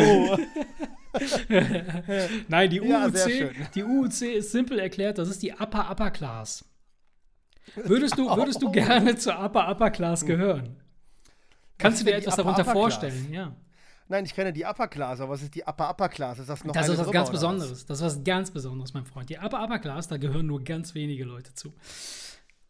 [2.47, 3.55] Nein, die Ja, UUC, schön.
[3.75, 6.63] die UUC ist simpel erklärt, das ist die Upper Upper Class.
[7.75, 10.77] Würdest du, würdest du gerne zur Upper Upper Class gehören?
[11.77, 12.81] Kannst du dir etwas Upper darunter Upper Class?
[12.81, 13.33] vorstellen?
[13.33, 13.55] Ja.
[14.07, 16.39] Nein, ich kenne die Upper Class, aber was ist die Upper Upper Class?
[16.39, 17.85] Ist das noch Das eine ist was drüber, ganz Besonderes.
[17.85, 19.29] Das ist was ganz Besonderes, mein Freund.
[19.29, 21.73] Die Upper Upper Class, da gehören nur ganz wenige Leute zu.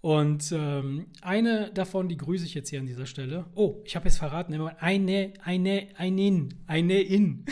[0.01, 3.45] Und ähm, eine davon, die grüße ich jetzt hier an dieser Stelle.
[3.56, 7.45] Oh, ich habe jetzt verraten, immer eine, eine, einen, eine in.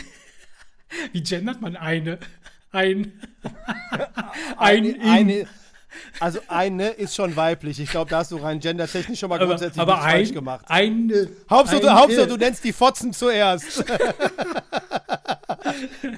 [1.12, 2.18] Wie gendert man eine?
[2.72, 3.12] Ein.
[4.56, 5.00] ein Eine, in.
[5.02, 5.46] eine,
[6.18, 7.80] also eine ist schon weiblich.
[7.80, 10.32] Ich glaube, da hast du rein gendertechnisch schon mal aber grundsätzlich aber nichts ein, falsch
[10.32, 10.64] gemacht.
[10.68, 11.28] Eine.
[11.48, 12.00] Hauptsache, du, eine.
[12.00, 13.84] Hauptsache, du nennst die Fotzen zuerst.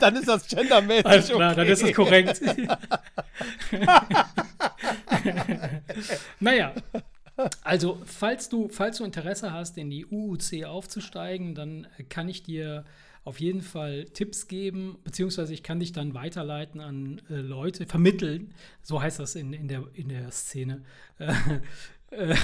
[0.01, 1.95] Dann ist das gendermäßig Alles klar, dann ist das okay.
[1.95, 2.41] korrekt.
[6.41, 6.73] naja,
[7.63, 12.85] also falls du, falls du Interesse hast, in die UUC aufzusteigen, dann kann ich dir
[13.25, 18.53] auf jeden Fall Tipps geben, beziehungsweise ich kann dich dann weiterleiten an äh, Leute, vermitteln,
[18.83, 20.83] so heißt das in, in, der, in der Szene,
[21.19, 21.33] äh,
[22.11, 22.35] äh,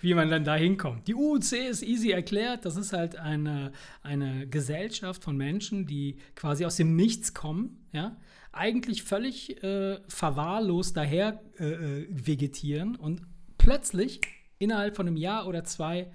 [0.00, 1.06] wie man dann da hinkommt.
[1.08, 6.64] Die UUC ist easy erklärt, das ist halt eine, eine Gesellschaft von Menschen, die quasi
[6.64, 8.16] aus dem Nichts kommen, ja,
[8.52, 13.20] eigentlich völlig äh, verwahrlost daher äh, äh, vegetieren und
[13.58, 14.22] plötzlich
[14.58, 16.10] innerhalb von einem Jahr oder zwei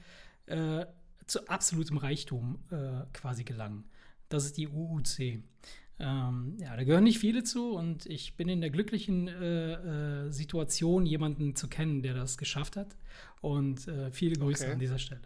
[1.32, 3.86] zu absolutem Reichtum äh, quasi gelangen.
[4.30, 5.44] Das ist die UUC.
[6.00, 10.32] Ähm, ja, da gehören nicht viele zu und ich bin in der glücklichen äh, äh,
[10.32, 12.96] Situation, jemanden zu kennen, der das geschafft hat.
[13.42, 14.74] Und äh, viele Grüße Okay.
[14.74, 15.22] an dieser Stelle.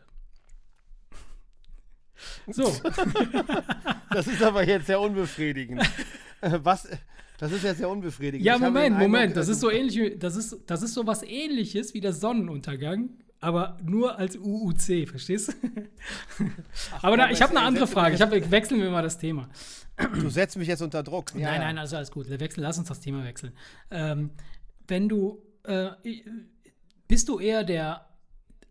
[2.48, 2.64] So,
[4.12, 5.82] Das ist aber jetzt sehr unbefriedigend.
[6.42, 6.88] Äh, Was?
[7.38, 8.46] Das ist ja sehr unbefriedigend.
[8.46, 9.36] ja, Moment, Moment.
[9.36, 13.10] Das äh, ist so ähnlich, das ist, das ist so was ähnliches wie der Sonnenuntergang,
[13.40, 16.48] aber nur als UUC, verstehst du?
[17.02, 18.16] aber da, ich habe eine andere Frage.
[18.16, 19.50] Ich hab, wechseln wir mal das Thema.
[20.14, 21.34] Du setzt mich jetzt unter Druck.
[21.36, 22.30] Ja, nein, nein, also alles gut.
[22.30, 23.54] Wechseln, lass uns das Thema wechseln.
[23.92, 24.32] Ähm,
[24.88, 25.92] wenn du, äh,
[27.08, 28.08] bist du eher der,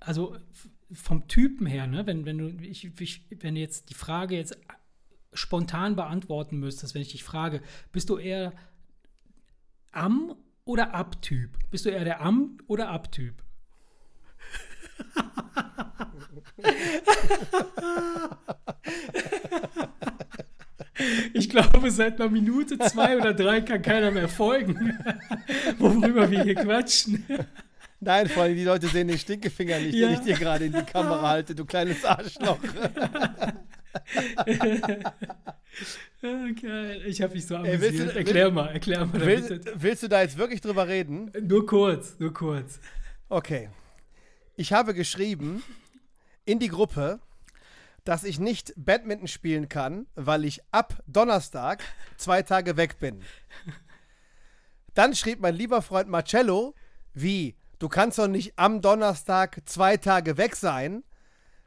[0.01, 0.37] also
[0.93, 4.59] vom Typen her, ne, wenn, wenn du, ich, ich, wenn du jetzt die Frage jetzt
[5.33, 8.53] spontan beantworten müsstest, wenn ich dich frage, bist du eher
[9.93, 11.59] Am- oder Ab-Typ?
[11.71, 13.44] Bist du eher der Am- oder Ab-Typ?
[21.33, 24.97] Ich glaube, seit einer Minute, zwei oder drei kann keiner mehr folgen,
[25.79, 27.25] worüber wir hier quatschen.
[28.01, 30.09] Nein, vor allem die Leute sehen den Stinkefinger nicht, Ja.
[30.09, 32.59] den ich dir gerade in die Kamera halte, du kleines Arschloch.
[36.23, 37.03] Ah, geil.
[37.07, 37.83] Ich habe mich so Ey, amüsiert.
[37.99, 39.21] willst du- erklär mal, erklär mal.
[39.21, 41.31] Willst, willst du da jetzt wirklich drüber reden?
[41.43, 42.81] Nur kurz, nur kurz.
[43.29, 43.69] Okay.
[44.57, 45.65] Ich habe geschrieben
[46.45, 47.19] in die Gruppe,
[48.05, 51.83] dass ich nicht Badminton spielen kann, weil ich ab Donnerstag
[52.19, 53.23] zwei Tage weg bin.
[54.95, 56.75] Dann schrieb mein lieber Freund Marcello,
[57.15, 61.03] wie, du kannst doch nicht am Donnerstag zwei Tage weg sein,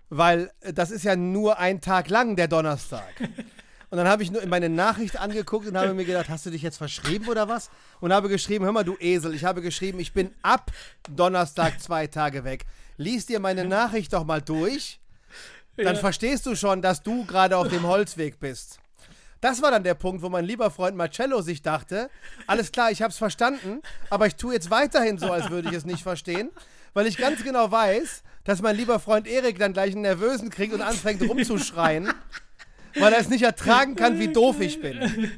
[0.07, 3.13] weil äh, das ist ja nur ein Tag lang, der Donnerstag.
[3.89, 6.49] Und dann habe ich nur in meine Nachricht angeguckt und habe mir gedacht, hast du
[6.49, 7.69] dich jetzt verschrieben oder was?
[8.01, 10.71] Und habe geschrieben, hör mal, du Esel, ich habe geschrieben, ich bin ab
[11.09, 12.65] Donnerstag zwei Tage weg.
[12.97, 14.99] Lies dir meine Nachricht doch mal durch.
[15.77, 16.01] Dann Ja.
[16.01, 18.79] verstehst du schon, dass du gerade auf dem Holzweg bist.
[19.39, 22.09] Das war dann der Punkt, wo mein lieber Freund Marcello sich dachte,
[22.47, 25.85] alles klar, ich hab's verstanden, aber ich tue jetzt weiterhin so, als würde ich es
[25.85, 26.49] nicht verstehen,
[26.95, 30.73] weil ich ganz genau weiß, dass mein lieber Freund Erik dann gleich einen Nervösen kriegt
[30.73, 32.09] und anfängt rumzuschreien,
[32.99, 35.31] weil er es nicht ertragen kann, wie doof ich bin.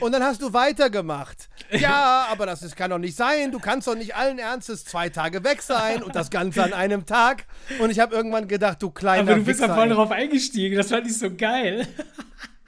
[0.00, 1.48] Und dann hast du weitergemacht.
[1.70, 3.52] Ja, aber das ist, kann doch nicht sein.
[3.52, 7.06] Du kannst doch nicht allen Ernstes zwei Tage weg sein und das Ganze an einem
[7.06, 7.44] Tag.
[7.78, 9.88] Und ich habe irgendwann gedacht, du kleiner Aber du bist ja voll ey.
[9.90, 10.76] darauf eingestiegen.
[10.76, 11.86] Das fand ich so geil.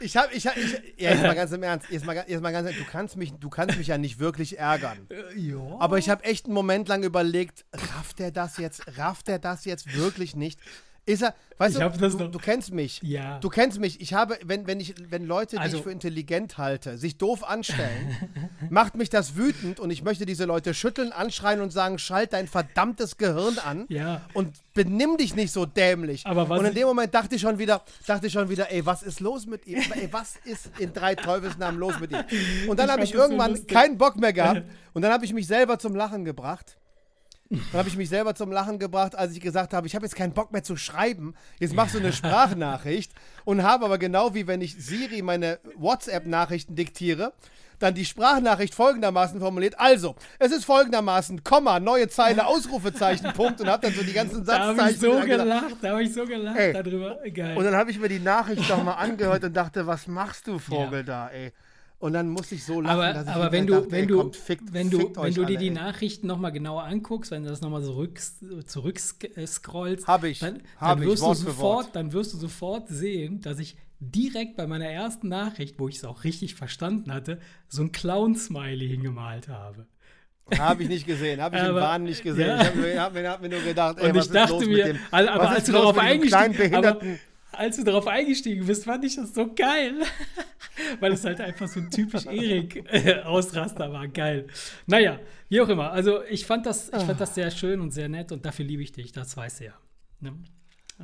[0.02, 2.52] Ich habe, ich, hab, ich, ja, jetzt mal ganz im Ernst, jetzt mal, jetzt mal
[2.52, 5.06] ganz, du kannst mich, du kannst mich ja nicht wirklich ärgern.
[5.36, 5.58] ja.
[5.78, 9.66] Aber ich habe echt einen Moment lang überlegt, rafft er das jetzt, rafft er das
[9.66, 10.58] jetzt wirklich nicht?
[11.10, 13.00] Ist er, weißt Ich du, du, noch- du kennst mich.
[13.02, 13.38] Ja.
[13.40, 14.00] Du kennst mich.
[14.00, 17.42] Ich habe, wenn, wenn, ich, wenn Leute, die Also- ich für intelligent halte, sich doof
[17.42, 18.16] anstellen,
[18.70, 22.46] macht mich das wütend und ich möchte diese Leute schütteln, anschreien und sagen, schalt dein
[22.46, 24.20] verdammtes Gehirn an Ja.
[24.34, 26.24] und benimm dich nicht so dämlich.
[26.26, 28.86] Aber was und in dem Moment dachte ich schon wieder, dachte ich schon wieder, ey,
[28.86, 29.80] was ist los mit ihm?
[29.94, 32.24] Ey, was ist in drei Teufelsnamen los mit ihm?
[32.68, 33.68] Und dann habe ich so irgendwann lustig.
[33.68, 36.76] keinen Bock mehr gehabt und dann habe ich mich selber zum Lachen gebracht.
[37.50, 40.14] Dann habe ich mich selber zum Lachen gebracht, als ich gesagt habe, ich habe jetzt
[40.14, 41.34] keinen Bock mehr zu schreiben.
[41.58, 43.12] Jetzt machst du eine Sprachnachricht
[43.44, 47.32] und habe aber genau wie wenn ich Siri meine WhatsApp-Nachrichten diktiere,
[47.80, 49.80] dann die Sprachnachricht folgendermaßen formuliert.
[49.80, 54.44] Also, es ist folgendermaßen, Komma, neue Zeile, Ausrufezeichen, Punkt und habe dann so die ganzen
[54.44, 55.76] Da habe Satzzeichen ich so gelacht.
[55.80, 56.72] Da habe ich so gelacht Ey.
[56.72, 57.18] darüber.
[57.34, 57.56] Geil.
[57.56, 61.02] Und dann habe ich mir die Nachricht nochmal angehört und dachte, was machst du, Vogel,
[61.04, 61.52] da, ey?
[62.00, 64.06] Und dann musste ich so lachen, aber, dass ich aber wenn du, dachte, wenn ey,
[64.06, 65.70] du, kommt, fickt, wenn du, wenn du dir alle, die ey.
[65.74, 68.06] Nachrichten nochmal genauer anguckst, wenn du das nochmal so
[68.66, 71.96] zurückscrollst, Hab ich, dann, hab dann, ich, wirst du Wort für sofort, Wort.
[71.96, 76.04] dann wirst du sofort sehen, dass ich direkt bei meiner ersten Nachricht, wo ich es
[76.04, 79.86] auch richtig verstanden hatte, so ein Clown-Smiley hingemalt habe.
[80.58, 82.48] Habe ich nicht gesehen, habe ich im Aber- Wahn nicht gesehen.
[82.48, 82.60] ja.
[82.62, 84.52] Ich habe mir, hab mir, hab mir nur gedacht, ey, Und was ich ist dachte
[84.54, 87.20] los mir, mit dem, al- aber was als ist du darauf eingestiegen aber, behinderten
[87.52, 89.94] als du darauf eingestiegen bist, fand ich das so geil.
[91.00, 94.08] Weil es halt einfach so ein typisch Erik-Ausraster war.
[94.08, 94.46] Geil.
[94.86, 95.92] Naja, wie auch immer.
[95.92, 98.82] Also ich fand, das, ich fand das sehr schön und sehr nett und dafür liebe
[98.82, 99.74] ich dich, das weißt du ja.
[100.20, 100.34] Ne?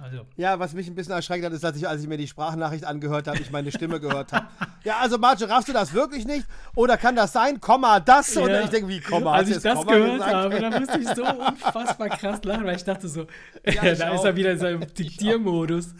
[0.02, 2.28] Also, Ja, was mich ein bisschen erschreckt hat, ist, dass ich, als ich mir die
[2.28, 4.46] Sprachnachricht angehört habe, ich meine Stimme gehört habe.
[4.84, 6.46] Ja, also Marge, raffst du das wirklich nicht?
[6.74, 7.60] Oder kann das sein?
[7.60, 8.36] Komma, das?
[8.36, 8.62] Und ja.
[8.62, 9.32] ich denke, wie Komma?
[9.32, 10.32] Als ich das Komma gehört gesagt?
[10.34, 13.26] habe, dann musste ich so unfassbar krass lachen, weil ich dachte so, Ja,
[13.64, 14.24] ich da ist auch.
[14.26, 15.94] er wieder in seinem Diktiermodus.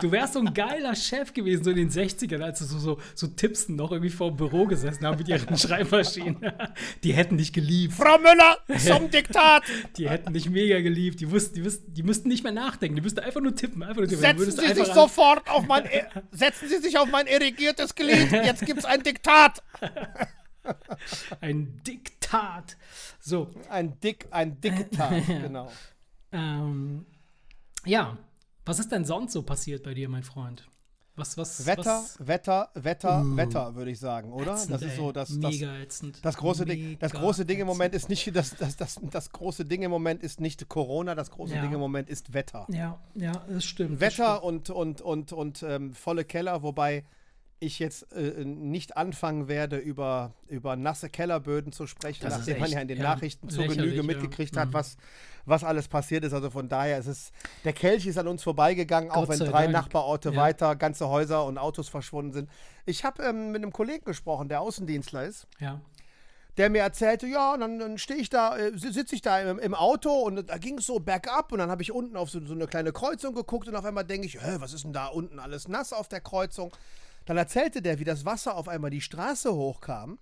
[0.00, 2.98] Du wärst so ein geiler Chef gewesen, so in den 60ern, als du so, so,
[3.14, 6.38] so Tippsen noch irgendwie vor dem Büro gesessen haben mit ihren Schreibmaschinen.
[7.02, 7.94] Die hätten dich geliebt.
[7.94, 9.62] Frau Müller, zum Diktat!
[9.96, 11.20] Die hätten dich mega geliebt.
[11.20, 12.96] Die, wussten, die, wussten, die müssten nicht mehr nachdenken.
[12.96, 13.82] Die müssten einfach nur tippen.
[13.82, 14.20] Einfach nur tippen.
[14.22, 18.30] Setzen Sie sich sofort auf mein, E- setzen Sie sich auf mein irrigiertes Glied.
[18.32, 19.62] Jetzt gibt's ein Diktat.
[21.40, 22.76] Ein Diktat.
[23.20, 25.70] So, Ein Dick, ein Diktat, genau.
[26.32, 27.06] ähm,
[27.86, 28.18] ja.
[28.68, 30.68] Was ist denn sonst so passiert bei dir, mein Freund?
[31.16, 32.18] Was, was, Wetter, was?
[32.20, 34.52] Wetter, Wetter, Wetter, würde ich sagen, oder?
[34.52, 36.22] Ätzend, das ist so das, das, mega ätzend.
[36.22, 36.98] das große Ding.
[36.98, 37.66] Das Mega große Ding im.
[37.66, 41.30] Moment ist nicht das, das, das, das große Ding im Moment ist nicht Corona, das
[41.30, 41.62] große Ja.
[41.62, 42.66] Ding im Moment ist Wetter.
[42.68, 43.94] Ja, ja, das stimmt.
[43.94, 47.04] das Wetter und, und, und, und ähm, volle Keller, wobei
[47.60, 52.70] ich jetzt äh, nicht anfangen werde, über, über nasse Kellerböden zu sprechen, Das nachdem man
[52.70, 54.02] ja in den ja, Nachrichten zur lächerlich, Genüge ja.
[54.06, 54.74] mitgekriegt hat, Mhm.
[54.74, 54.96] was,
[55.44, 56.32] was alles passiert ist.
[56.32, 57.32] Also von daher ist es,
[57.64, 59.72] der Kelch ist an uns vorbeigegangen, auch Gott wenn sei drei Dank.
[59.72, 60.36] Nachbarorte Ja.
[60.36, 62.50] weiter ganze Häuser und Autos verschwunden sind.
[62.86, 65.80] Ich habe ähm, mit einem Kollegen gesprochen, der Außendienstler ist Ja.
[66.58, 69.58] der mir erzählte, ja, und dann, dann stehe ich da, äh, sitze ich da im,
[69.58, 72.44] im Auto und da ging es so bergab und dann habe ich unten auf so,
[72.44, 75.38] so eine kleine Kreuzung geguckt und auf einmal denke ich, was ist denn da unten
[75.40, 76.72] alles nass auf der Kreuzung?
[77.28, 80.18] Dann erzählte der, wie das Wasser auf einmal die Straße hochkam.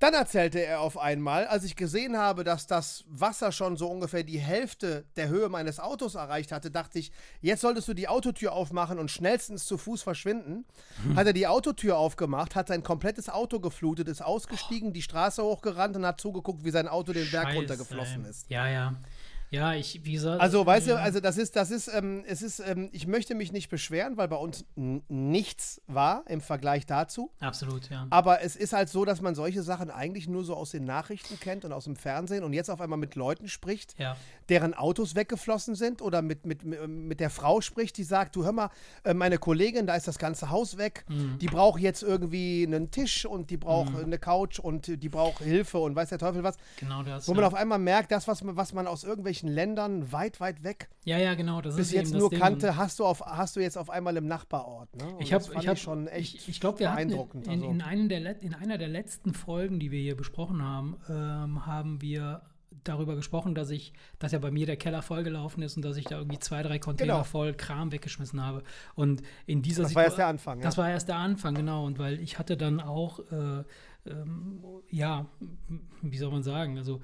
[0.00, 4.24] Dann erzählte er auf einmal, als ich gesehen habe, dass das Wasser schon so ungefähr
[4.24, 8.52] die Hälfte der Höhe meines Autos erreicht hatte, dachte ich, jetzt solltest du die Autotür
[8.52, 10.64] aufmachen und schnellstens zu Fuß verschwinden.
[11.04, 11.14] Hm.
[11.14, 14.92] Hat er die Autotür aufgemacht, hat sein komplettes Auto geflutet, ist ausgestiegen, oh.
[14.92, 18.50] die Straße hochgerannt und hat zugeguckt, wie sein Auto den Berg Scheiße, runtergeflossen ist.
[18.50, 18.96] Ja, ja.
[19.52, 20.40] Ja, ich, wie gesagt.
[20.40, 23.52] Also, weißt du, also das ist, das ist, ähm, es ist, ähm, ich möchte mich
[23.52, 27.30] nicht beschweren, weil bei uns nichts war im Vergleich dazu.
[27.38, 28.06] Absolut, ja.
[28.08, 31.38] Aber es ist halt so, dass man solche Sachen eigentlich nur so aus den Nachrichten
[31.38, 34.16] kennt und aus dem Fernsehen und jetzt auf einmal mit Leuten spricht, ja.
[34.48, 38.52] deren Autos weggeflossen sind oder mit, mit, mit der Frau spricht, die sagt, du hör
[38.52, 38.70] mal,
[39.04, 41.36] äh, meine Kollegin, da ist das ganze Haus weg, mhm.
[41.40, 44.04] die braucht jetzt irgendwie einen Tisch und die braucht mhm.
[44.04, 46.56] eine Couch und die braucht Hilfe und weiß der Teufel was.
[46.76, 47.28] Genau das.
[47.28, 50.40] Wo man auf einmal merkt, das, was man, was man aus irgendwelchen irgendwelchen Ländern weit,
[50.40, 51.60] weit weg ja, ja, genau.
[51.60, 54.28] Das bis ist jetzt nur kannte, hast du, auf, hast du jetzt auf einmal im
[54.28, 54.94] Nachbarort.
[54.96, 55.16] Ne?
[55.18, 58.08] ich habe ich hab, schon echt ich, ich glaube, wir hatten in, in, in, einem
[58.08, 62.42] der, in einer der letzten Folgen, die wir hier besprochen haben, ähm, haben wir
[62.84, 66.04] darüber gesprochen, dass ich, dass ja bei mir der Keller vollgelaufen ist und dass ich
[66.04, 67.24] da irgendwie zwei, drei Container genau.
[67.24, 68.62] voll Kram weggeschmissen habe.
[68.94, 70.64] Und in dieser Das war erst der Anfang, ja.
[70.64, 71.84] Das war erst der Anfang, genau.
[71.84, 73.64] Und weil ich hatte dann auch, äh,
[74.06, 75.26] ähm, ja,
[76.00, 77.00] wie soll man sagen, also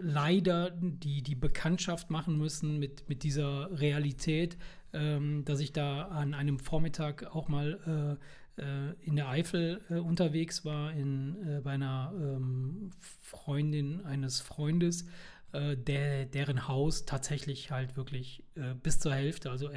[0.00, 4.56] leider die, die Bekanntschaft machen müssen mit, mit dieser Realität,
[4.92, 8.24] ähm, dass ich da an einem Vormittag auch mal äh,
[8.60, 15.06] äh, in der Eifel äh, unterwegs war, in, äh, bei einer ähm, Freundin eines Freundes,
[15.52, 18.44] äh, der, deren Haus tatsächlich halt wirklich
[18.82, 19.70] bis zur Hälfte, also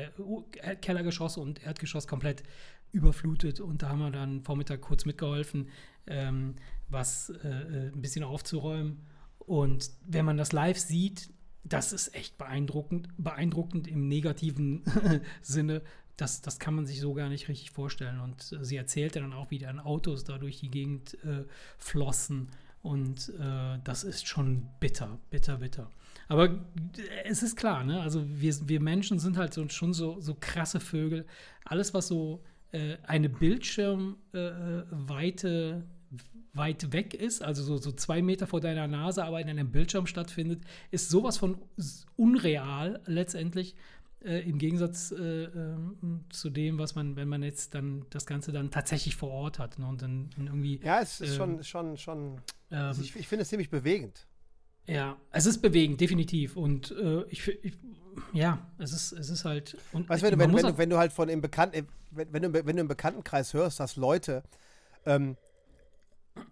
[0.82, 2.44] Kellergeschoss und Erdgeschoss komplett
[2.92, 3.60] überflutet.
[3.60, 5.70] Und da haben wir dann Vormittag kurz mitgeholfen,
[6.06, 6.56] ähm,
[6.90, 9.06] was ein bisschen aufzuräumen.
[9.46, 11.30] Und wenn man das live sieht,
[11.64, 14.84] das ist echt beeindruckend, beeindruckend im negativen
[15.42, 15.82] Sinne.
[16.18, 18.20] Das, das kann man sich so gar nicht richtig vorstellen.
[18.20, 21.46] Und äh, sie erzählte dann auch, wie dann Autos da durch die Gegend äh,
[21.78, 22.50] flossen.
[22.82, 25.90] Und äh, das ist schon bitter, bitter, bitter.
[26.28, 26.56] Aber äh,
[27.26, 28.02] es ist klar, ne?
[28.02, 31.26] Also wir, wir Menschen sind halt so, schon so, so krasse Vögel.
[31.64, 35.86] Alles, was so äh, eine Bildschirmweite
[36.54, 40.06] weit weg ist, also so, so zwei Meter vor deiner Nase, aber in einem Bildschirm
[40.06, 41.58] stattfindet, ist sowas von
[42.16, 43.76] unreal letztendlich.
[44.24, 45.76] Äh, Im Gegensatz äh, äh,
[46.30, 49.80] zu dem, was man, wenn man jetzt dann das Ganze dann tatsächlich vor Ort hat
[49.80, 50.80] ne, und dann, irgendwie.
[50.82, 52.42] Ja, es ist schon, ähm, schon, schon.
[52.70, 54.26] Also ähm, ich, ich finde es ziemlich bewegend.
[54.88, 56.56] Ja, es ist bewegend, definitiv.
[56.56, 57.74] Und äh, ich, ich,
[58.32, 59.78] ja, es ist, es ist halt.
[59.92, 62.44] Und weißt, wenn, du, wenn, wenn, du, wenn du halt von im Bekannten, wenn, wenn,
[62.44, 64.44] du, wenn du im Bekanntenkreis hörst, dass Leute
[65.06, 65.36] ähm,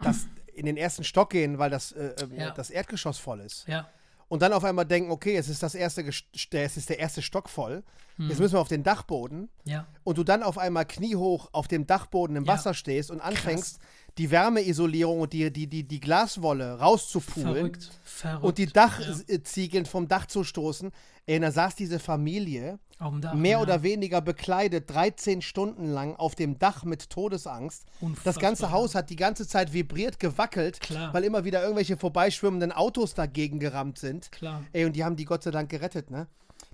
[0.02, 2.52] dass in den ersten Stock gehen, weil das, äh, ähm, ja.
[2.52, 3.68] das Erdgeschoss voll ist.
[3.68, 3.88] Ja.
[4.28, 7.50] Und dann auf einmal denken, okay, es ist das erste, es ist der erste Stock
[7.50, 7.84] voll.
[8.16, 8.30] Hm.
[8.30, 9.50] Jetzt müssen wir auf den Dachboden.
[9.66, 9.88] Ja.
[10.04, 13.90] Und du dann auf einmal kniehoch auf dem Dachboden im Wasser stehst und anfängst, Krass
[14.18, 19.90] die Wärmeisolierung und die, die, die, die Glaswolle rauszupulen verrückt, verrückt, und die Dachziegeln ja.
[19.90, 20.92] vom Dach zu stoßen.
[21.28, 23.62] Ey, da saß diese Familie Dach, mehr ja.
[23.62, 27.86] oder weniger bekleidet 13 Stunden lang auf dem Dach mit Todesangst.
[28.02, 28.34] Unfassbar.
[28.34, 31.14] Das ganze Haus hat die ganze Zeit vibriert, gewackelt, Klar.
[31.14, 34.32] weil immer wieder irgendwelche vorbeischwimmenden Autos dagegen gerammt sind.
[34.32, 34.64] Klar.
[34.74, 36.28] Ey, und die haben die Gott sei Dank gerettet, ne?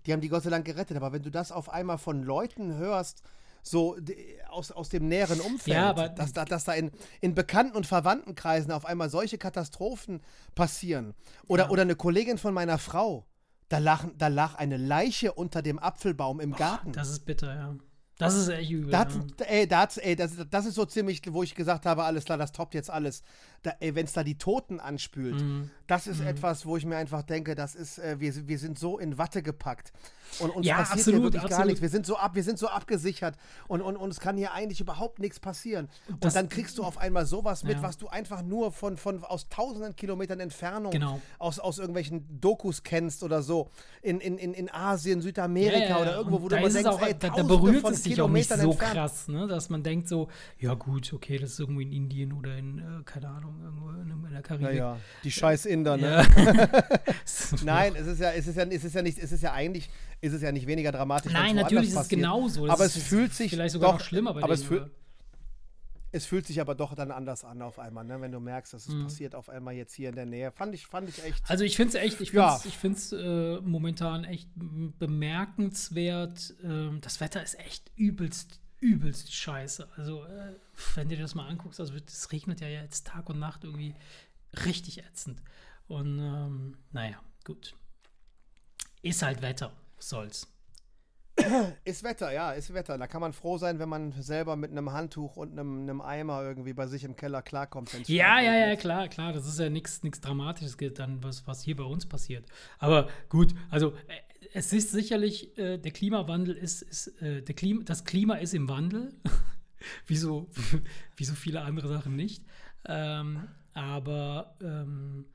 [0.06, 0.98] Die haben die Gott sei Dank gerettet.
[0.98, 3.22] Aber wenn du das auf einmal von Leuten hörst,
[3.70, 3.98] so
[4.50, 7.86] aus, aus dem näheren Umfeld, ja, aber dass, da, dass da in, in Bekannten- und
[7.86, 10.22] Verwandtenkreisen auf einmal solche Katastrophen
[10.56, 11.14] passieren.
[11.48, 11.70] Oder, ja.
[11.70, 13.26] oder eine Kollegin von meiner Frau,
[13.70, 16.92] da lag, da lag eine Leiche unter dem Apfelbaum im Garten.
[16.92, 17.76] das ist bitter, ja.
[18.18, 18.90] Das ist echt übel.
[18.90, 19.46] Das, ja.
[19.46, 22.52] ey, das, ey, das, das ist so ziemlich, wo ich gesagt habe, alles klar, das
[22.52, 23.22] toppt jetzt alles.
[23.80, 25.72] Wenn es da die Toten anspült, mhm.
[25.88, 26.28] das ist mhm.
[26.28, 29.44] etwas, wo ich mir einfach denke, das ist, äh, wir, wir sind so in Watte
[29.44, 29.92] gepackt.
[30.40, 31.60] Und uns ja, passiert absolut, hier wirklich absolut.
[31.60, 31.82] gar nichts.
[31.82, 33.36] Wir sind so ab, wir sind so abgesichert
[33.68, 35.88] und, und, und es kann hier eigentlich überhaupt nichts passieren.
[36.20, 37.82] Das, und dann kriegst du auf einmal sowas mit, ja.
[37.82, 41.22] was du einfach nur von, von aus tausenden Kilometern Entfernung genau.
[41.40, 43.70] aus, aus irgendwelchen Dokus kennst oder so.
[44.02, 47.16] In, in, in, in Asien, Südamerika ja, oder irgendwo, wo du mal denkst, auch, ey,
[47.18, 48.94] da, da berührt es sich auch nicht so entfernt.
[48.94, 49.48] krass, ne?
[49.48, 50.28] dass man denkt so,
[50.60, 54.32] ja gut, okay, das ist irgendwo in Indien oder in, äh, keine Ahnung, irgendwo in,
[54.32, 54.70] der Karibik.
[54.70, 56.26] Ja, ja, die scheiß Inder, ne?
[57.64, 59.90] Nein, es ist ja, es ist ja, es ist ja nicht, es ist ja eigentlich
[60.22, 61.32] ist es ja nicht weniger dramatisch.
[61.32, 62.68] Nein, natürlich ist es genauso.
[62.68, 64.92] aber es fühlt sich vielleicht sogar doch, noch schlimmer bei aber denen, es, fühl,
[66.12, 68.20] es fühlt sich aber doch dann anders an auf einmal, ne?
[68.20, 69.04] wenn du merkst, dass es mhm.
[69.04, 70.52] passiert auf einmal jetzt hier in der Nähe.
[70.52, 71.44] Fand ich, fand ich echt.
[71.48, 73.58] Also ich finde es echt, ich finde es ja.
[73.58, 76.56] äh, momentan echt bemerkenswert.
[76.64, 79.88] Ähm, das Wetter ist echt übelst, übelst scheiße.
[79.96, 80.56] Also äh,
[80.96, 83.96] wenn du dir das mal anguckst, also es regnet ja jetzt Tag und Nacht irgendwie
[84.66, 85.42] richtig ätzend.
[85.88, 87.76] Und ähm, naja, gut.
[89.02, 90.48] Ist halt Wetter soll's.
[91.84, 92.98] Ist Wetter, ja, ist Wetter.
[92.98, 96.42] Da kann man froh sein, wenn man selber mit einem Handtuch und einem, einem Eimer
[96.42, 97.94] irgendwie bei sich im Keller klarkommt.
[98.08, 99.34] Ja, ja, ja, klar, klar.
[99.34, 102.46] Das ist ja nichts Dramatisches, dann, was, was hier bei uns passiert.
[102.80, 107.84] Aber gut, also äh, es ist sicherlich, äh, der Klimawandel ist, ist äh, der Klima,
[107.84, 109.14] das Klima ist im Wandel.
[110.08, 110.50] wie, so,
[111.16, 112.44] wie so viele andere Sachen nicht.
[112.86, 115.26] Ähm, aber ähm,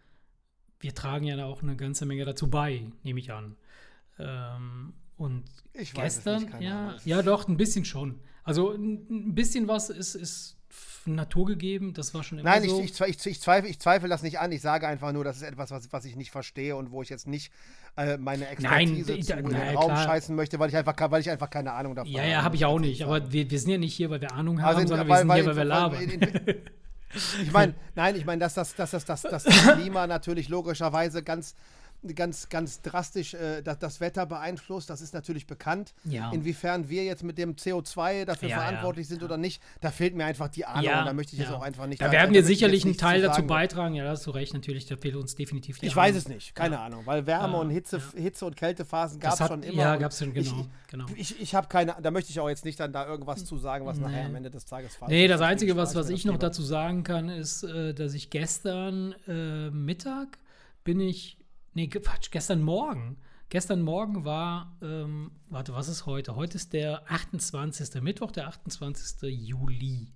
[0.80, 3.56] wir tragen ja auch eine ganze Menge dazu bei, nehme ich an.
[4.18, 7.00] Ähm, und Ich gestern, nicht, ja, Ahnung.
[7.04, 8.20] ja, doch, ein bisschen schon.
[8.42, 10.56] Also ein, ein bisschen was ist, ist
[11.04, 12.80] naturgegeben, das war schon immer Nein, so.
[12.80, 14.52] ich, ich, ich, ich, zweifle, ich zweifle das nicht an.
[14.52, 17.08] Ich sage einfach nur, das ist etwas, was, was ich nicht verstehe und wo ich
[17.08, 17.52] jetzt nicht
[17.96, 20.04] äh, meine Expertise Nein, zu in den Raum klar.
[20.04, 22.30] scheißen möchte, weil ich einfach, weil ich einfach keine Ahnung davon ja, habe.
[22.30, 23.02] ja, habe ich auch nicht.
[23.02, 25.10] Aber wir, wir sind ja nicht hier, weil wir Ahnung haben, Also in- sondern wir
[25.12, 25.98] weil- sind weil- hier, weil wir labern.
[25.98, 26.56] weil- in-
[27.42, 31.54] Ich meine, nein, ich meine, dass das, dass das, dass das Klima natürlich logischerweise ganz,
[32.14, 35.94] ganz, ganz drastisch äh, das, das Wetter beeinflusst, das ist natürlich bekannt.
[36.04, 36.30] Ja.
[36.32, 38.62] Inwiefern wir jetzt mit dem CO2 dafür Ja, ja.
[38.62, 41.50] verantwortlich sind oder nicht, da fehlt mir einfach die Ahnung und da möchte ich jetzt
[41.50, 41.56] ja.
[41.56, 42.02] auch einfach nicht.
[42.02, 43.94] Da werden wir sicherlich einen Teil zu dazu beitragen.
[43.94, 44.86] Ja, da hast du recht, natürlich.
[44.86, 46.18] Da fehlt uns definitiv die Ich weiß Ahnung.
[46.18, 48.20] es nicht, keine Ahnung, weil Wärme Ja, und Hitze, ja.
[48.20, 49.82] Hitze und Kältephasen gab es schon immer.
[49.82, 50.50] ja, gab es schon, genau.
[50.60, 51.06] Ich, genau.
[51.16, 53.86] ich, ich habe keine, da möchte ich auch jetzt nicht dann da irgendwas zu sagen,
[53.86, 54.26] was nachher Nee.
[54.26, 57.28] am Ende des Tages falsch Nee, das Einzige, was, was ich noch dazu sagen kann,
[57.28, 60.38] ist, äh, dass ich gestern äh, Mittag
[60.84, 61.36] bin ich,
[61.74, 63.18] nee, Quatsch, gestern Morgen.
[63.48, 66.36] Gestern Morgen war, ähm, warte, was ist heute?
[66.36, 68.00] Heute ist der 28.
[68.00, 69.22] Mittwoch, der 28.
[69.30, 70.12] Juli.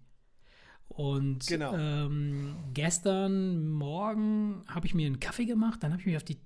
[0.89, 1.75] Und Genau.
[1.77, 6.39] ähm, gestern Morgen habe ich mir einen Kaffee gemacht, dann habe ich mich auf die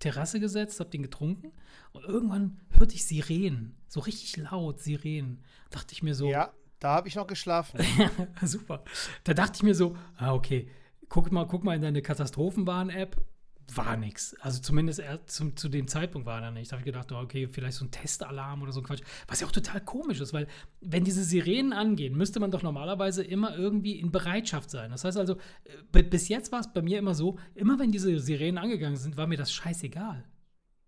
[0.00, 1.52] Terrasse gesetzt, habe den getrunken
[1.92, 5.42] und irgendwann hörte ich Sirenen, so richtig laut Sirenen.
[5.70, 7.80] Dachte ich mir so, Ja, da habe ich noch geschlafen.
[8.42, 8.82] Super.
[9.24, 10.68] Da dachte ich mir so, ah, okay,
[11.08, 13.16] guck mal, guck mal in deine Katastrophenwarn-App.
[13.74, 14.34] War nix.
[14.40, 16.70] Also zumindest erst zum, zu dem Zeitpunkt war da nicht.
[16.70, 19.02] Da habe ich gedacht, oh, okay, vielleicht so ein Testalarm oder so ein Quatsch.
[19.26, 20.46] Was ja auch total komisch ist, weil
[20.80, 24.90] wenn diese Sirenen angehen, müsste man doch normalerweise immer irgendwie in Bereitschaft sein.
[24.90, 27.92] Das heißt also, äh, bi- bis jetzt war es bei mir immer so, immer wenn
[27.92, 30.24] diese Sirenen angegangen sind, war mir das scheißegal.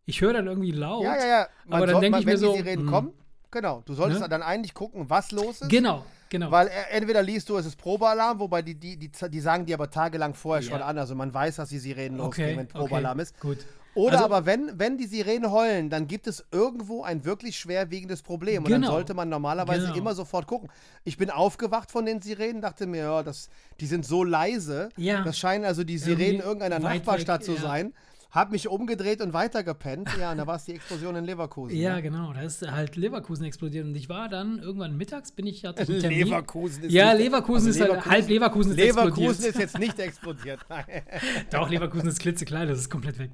[0.06, 1.04] Ich höre dann irgendwie laut.
[1.04, 1.48] Ja, ja, ja.
[1.66, 2.90] Man aber dann denke ich mir wenn so, die Sirenen hm.
[2.90, 3.12] kommen,
[3.50, 4.28] genau, du solltest Ne?
[4.30, 5.68] dann eigentlich gucken, was los ist.
[5.68, 6.50] Genau, genau.
[6.50, 9.74] Weil äh, entweder liest du, es ist Probealarm, wobei die, die, die, die sagen die
[9.74, 10.70] aber tagelang vorher Ja.
[10.70, 10.96] schon an.
[10.96, 13.38] Also man weiß, dass die Sirenen losgehen, wenn Probealarm okay, ist.
[13.40, 13.58] Gut.
[13.94, 18.22] Oder Also- aber wenn, wenn die Sirenen heulen, dann gibt es irgendwo ein wirklich schwerwiegendes
[18.22, 18.62] Problem.
[18.64, 18.92] Und dann Genau.
[18.94, 19.96] sollte man normalerweise Genau.
[19.98, 20.70] immer sofort gucken.
[21.02, 23.48] Ich bin aufgewacht von den Sirenen, dachte mir, ja, das,
[23.80, 24.90] die sind so leise.
[24.96, 25.24] Ja.
[25.24, 27.60] Das scheinen also die Sirenen irgendeiner Nachbarstadt weg, zu ja.
[27.62, 27.92] sein.
[28.30, 30.08] Hab mich umgedreht und weitergepennt.
[30.20, 31.76] Ja, und da war es die Explosion in Leverkusen.
[31.76, 32.02] Ja, ne?
[32.02, 32.32] genau.
[32.32, 33.86] Da ist halt Leverkusen explodiert.
[33.86, 36.26] Und ich war dann irgendwann mittags, bin ich, Termin.
[36.26, 39.54] Leverkusen ist Ja, Leverkusen also ist halt, halb Leverkusen ist Leverkusen explodiert.
[39.54, 40.60] ist jetzt nicht explodiert.
[41.50, 43.30] Doch, Leverkusen ist klitzeklein, das ist komplett weg.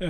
[0.00, 0.06] Äh,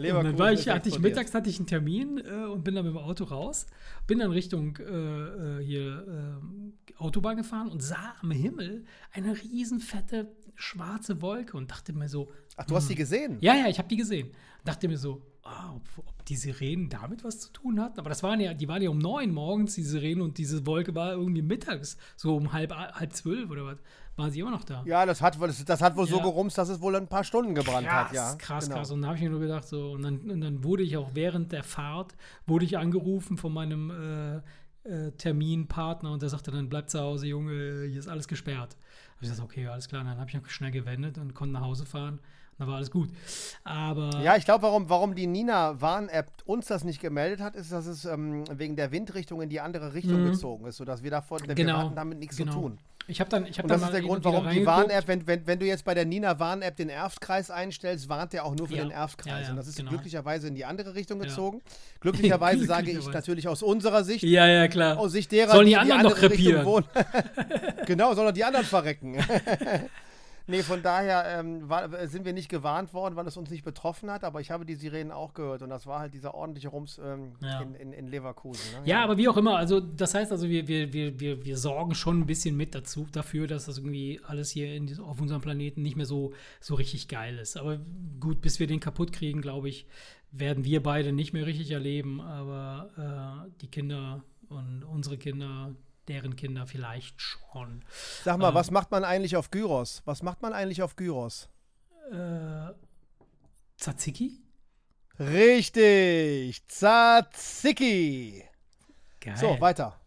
[0.00, 2.74] Leverkusen dann war ist ich, hatte ich mittags hatte ich einen Termin äh, und bin
[2.74, 3.66] dann mit dem Auto raus,
[4.06, 9.80] bin dann Richtung äh, äh, hier äh, Autobahn gefahren und sah am Himmel eine riesen
[9.80, 12.30] fette schwarze Wolke und dachte mir so,
[12.62, 13.38] Ach, du hast sie gesehen?
[13.40, 14.30] ja, ja, ich habe die gesehen.
[14.64, 17.98] Dachte mir so, ah, ob, ob die Sirenen damit was zu tun hatten.
[17.98, 20.94] Aber das waren ja, die waren ja um neun morgens, die Sirenen, und diese Wolke
[20.94, 23.78] war irgendwie mittags, so um halb, halb zwölf oder was,
[24.16, 24.82] waren sie immer noch da.
[24.84, 26.22] Ja, das hat, wohl- das, das hat wohl so Ja.
[26.22, 28.14] gerumst, dass es wohl ein paar Stunden gebrannt krass, hat.
[28.14, 28.76] Ja, krass, genau.
[28.76, 28.90] krass.
[28.90, 31.10] Und dann habe ich mir nur gedacht, so, und dann, und dann wurde ich auch
[31.14, 32.14] während der Fahrt,
[32.46, 34.36] wurde ich angerufen von meinem äh,
[35.06, 38.76] äh, Terminpartner und der sagte dann, bleib zu Hause, Junge, hier ist alles gesperrt.
[39.14, 40.04] Hab ich gesagt, okay, alles klar.
[40.04, 42.18] Dann habe ich mich schnell gewendet und konnte nach Hause fahren.
[42.60, 43.08] Dann war alles gut.
[43.64, 47.86] Aber Ja, ich glaube, warum, warum die Nina-Warn-App uns das nicht gemeldet hat, ist, dass
[47.86, 51.54] es ähm, wegen der Windrichtung in die andere Richtung gezogen ist, sodass wir davon wir
[51.54, 52.52] Genau, hatten damit nichts genau.
[52.52, 52.78] zu tun.
[53.06, 54.66] ich habe dann, ich habe Und dann das ist der Grund, warum die.
[54.66, 58.54] Warn-App, wenn, wenn, wenn du jetzt bei der Nina-Warn-App den Erftkreis einstellst, warnt der auch
[58.54, 58.82] nur für Ja.
[58.84, 59.32] den Erftkreis.
[59.32, 59.88] Ja, ja, Und das ist genau.
[59.88, 61.62] glücklicherweise in die andere Richtung gezogen.
[62.00, 64.98] Glücklicherweise sage ich natürlich aus unserer Sicht, Ja, ja, klar.
[64.98, 66.84] aus Sicht derer, Sollen die in anderen noch andere Richtung krepieren?
[67.86, 69.16] genau, doch die anderen verrecken.
[70.46, 74.10] nee, von daher ähm, war, sind wir nicht gewarnt worden, weil es uns nicht betroffen
[74.10, 76.98] hat, aber ich habe die Sirenen auch gehört und das war halt dieser ordentliche Rums
[77.02, 77.60] ähm, Ja.
[77.60, 78.60] in, in, in Leverkusen.
[78.80, 78.88] Ne?
[78.88, 81.94] Ja, aber wie auch immer, also das heißt also, wir, wir, wir, wir, wir sorgen
[81.94, 85.82] schon ein bisschen mit dazu, dafür, dass das irgendwie alles hier in, auf unserem Planeten
[85.82, 87.56] nicht mehr so, so richtig geil ist.
[87.56, 87.78] Aber
[88.20, 89.86] gut, bis wir den kaputt kriegen, glaube ich,
[90.32, 95.74] werden wir beide nicht mehr richtig erleben, aber äh, die Kinder und unsere Kinder,
[96.10, 97.84] deren Kinder vielleicht schon.
[98.24, 98.54] Sag mal, Ähm.
[98.54, 100.02] was macht man eigentlich auf Gyros?
[100.04, 101.48] Was macht man eigentlich auf Gyros?
[102.10, 102.72] Äh,
[103.78, 104.42] Tzatziki?
[105.18, 108.44] Richtig, Tzatziki.
[109.20, 109.36] Geil.
[109.36, 109.98] So, weiter.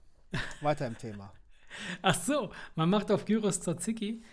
[0.61, 1.31] Weiter im Thema.
[2.01, 4.23] Ach so, man macht auf Gyros Tzatziki.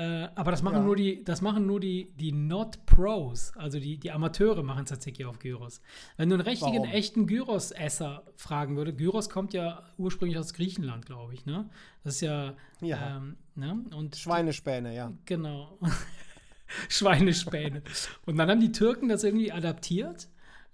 [0.00, 0.82] Äh, aber das machen Ja.
[0.84, 5.26] nur die, das machen nur die, die Not Pros, also die, die Amateure machen Tzatziki
[5.26, 5.82] auf Gyros.
[6.16, 6.88] Wenn du einen richtigen, Warum?
[6.90, 11.68] echten Gyros-Esser fragen würde, Gyros kommt ja ursprünglich aus Griechenland, glaube ich, ne?
[12.02, 13.18] Das ist ja, Ja.
[13.18, 13.84] ähm, ne?
[13.94, 15.12] Und Schweinespäne, ja.
[15.26, 15.78] Genau.
[16.88, 17.82] Schweinespäne.
[18.26, 20.28] Und dann haben die Türken das irgendwie adaptiert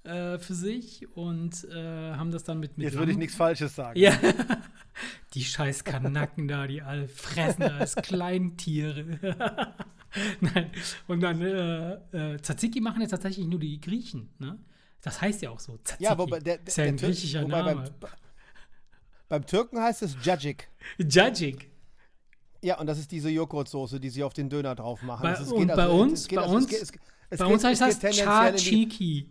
[0.04, 3.74] äh, für sich und äh, haben das dann mit, mit Jetzt würde ich nichts Falsches
[3.74, 3.98] sagen.
[3.98, 4.12] Ja.
[5.34, 9.18] Die scheiß Kanaken da, die alle fressen als Kleintiere.
[10.40, 10.70] Nein.
[11.06, 14.58] Und dann äh, äh, Tzatziki machen jetzt tatsächlich nur die Griechen, ne?
[15.02, 15.76] Das heißt ja auch so.
[15.78, 16.04] Tzatziki.
[16.04, 17.90] Ja, wobei der, der, ist ja ein der Tür- griechischer wobei Name.
[18.00, 18.10] Beim,
[19.28, 20.68] beim Türken heißt es Jajik.
[20.98, 21.70] Jajik.
[22.62, 25.22] Ja, und das ist diese Joghurtsoße, die sie auf den Döner drauf machen.
[25.22, 26.92] Bei- Das ist- und bei also- uns- es bei also- es uns- geht- es-
[27.30, 29.28] es Bei geht- uns heißt es das geht tendenziell in die- Tzatziki.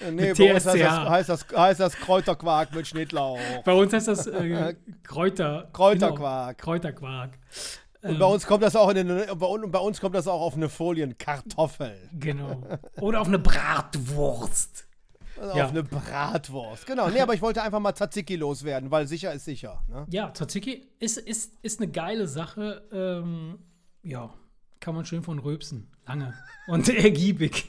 [0.00, 3.38] Nee, Mit bei uns heißt das, heißt, das, heißt das Kräuterquark mit Schnittlauch.
[3.64, 4.74] Bei uns heißt das äh,
[5.04, 5.68] Kräuter.
[5.72, 6.58] Kräuterquark.
[6.58, 7.38] Genau, Kräuterquark.
[8.02, 10.54] Und bei uns kommt das auch in bei, uns- bei uns kommt das auch auf
[10.56, 11.94] eine Folienkartoffel.
[12.18, 12.60] Genau.
[13.00, 14.88] Oder auf eine Bratwurst.
[15.40, 15.64] Also Ja.
[15.66, 16.86] Auf eine Bratwurst.
[16.86, 17.08] Genau.
[17.08, 19.84] Nee, aber ich wollte einfach mal Tzatziki loswerden, weil sicher ist sicher.
[19.88, 20.06] Ne?
[20.10, 22.82] Ja, Tzatziki ist, ist, ist eine geile Sache.
[22.92, 23.58] Ähm,
[24.02, 24.32] ja,
[24.80, 25.88] kann man schön von röpsen.
[26.06, 26.34] Lange
[26.66, 27.66] und ergiebig.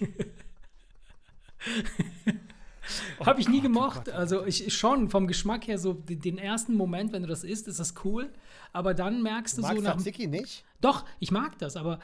[3.26, 4.10] Habe ich nie gemocht.
[4.10, 7.80] Also ich schon vom Geschmack her so den, ersten Moment, wenn du das isst, ist
[7.80, 8.30] das cool.
[8.74, 10.66] Aber dann merkst du Magst so nach Tzatziki nicht?
[10.82, 12.00] Doch, ich mag das, aber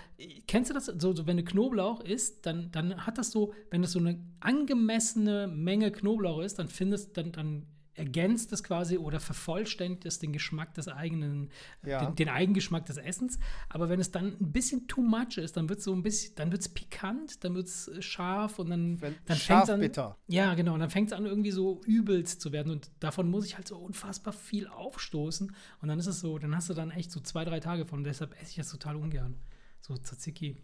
[0.47, 0.85] kennst du das?
[0.85, 4.19] So, so wenn du Knoblauch isst, dann, dann hat das so, wenn das so eine
[4.39, 7.65] angemessene Menge Knoblauch ist, dann findest dann, dann
[7.99, 11.49] ergänzt es quasi oder vervollständigt es den Geschmack des eigenen,
[11.85, 12.05] Ja.
[12.05, 13.37] den, den Eigengeschmack des Essens.
[13.69, 16.33] Aber wenn es dann ein bisschen too much ist, dann wird es so ein bisschen,
[16.35, 19.79] dann wird es pikant, dann wird es scharf und dann, Wenn- dann scharf fängt's an.
[19.81, 20.17] bitter.
[20.27, 20.73] Ja, genau.
[20.73, 22.71] Und dann fängt es an, irgendwie so übelst zu werden.
[22.71, 25.53] Und davon muss ich halt so unfassbar viel aufstoßen.
[25.81, 28.03] Und dann ist es so, dann hast du dann echt so zwei, drei Tage von.
[28.03, 29.35] Deshalb esse ich das total ungern.
[29.81, 30.57] So Tzatziki.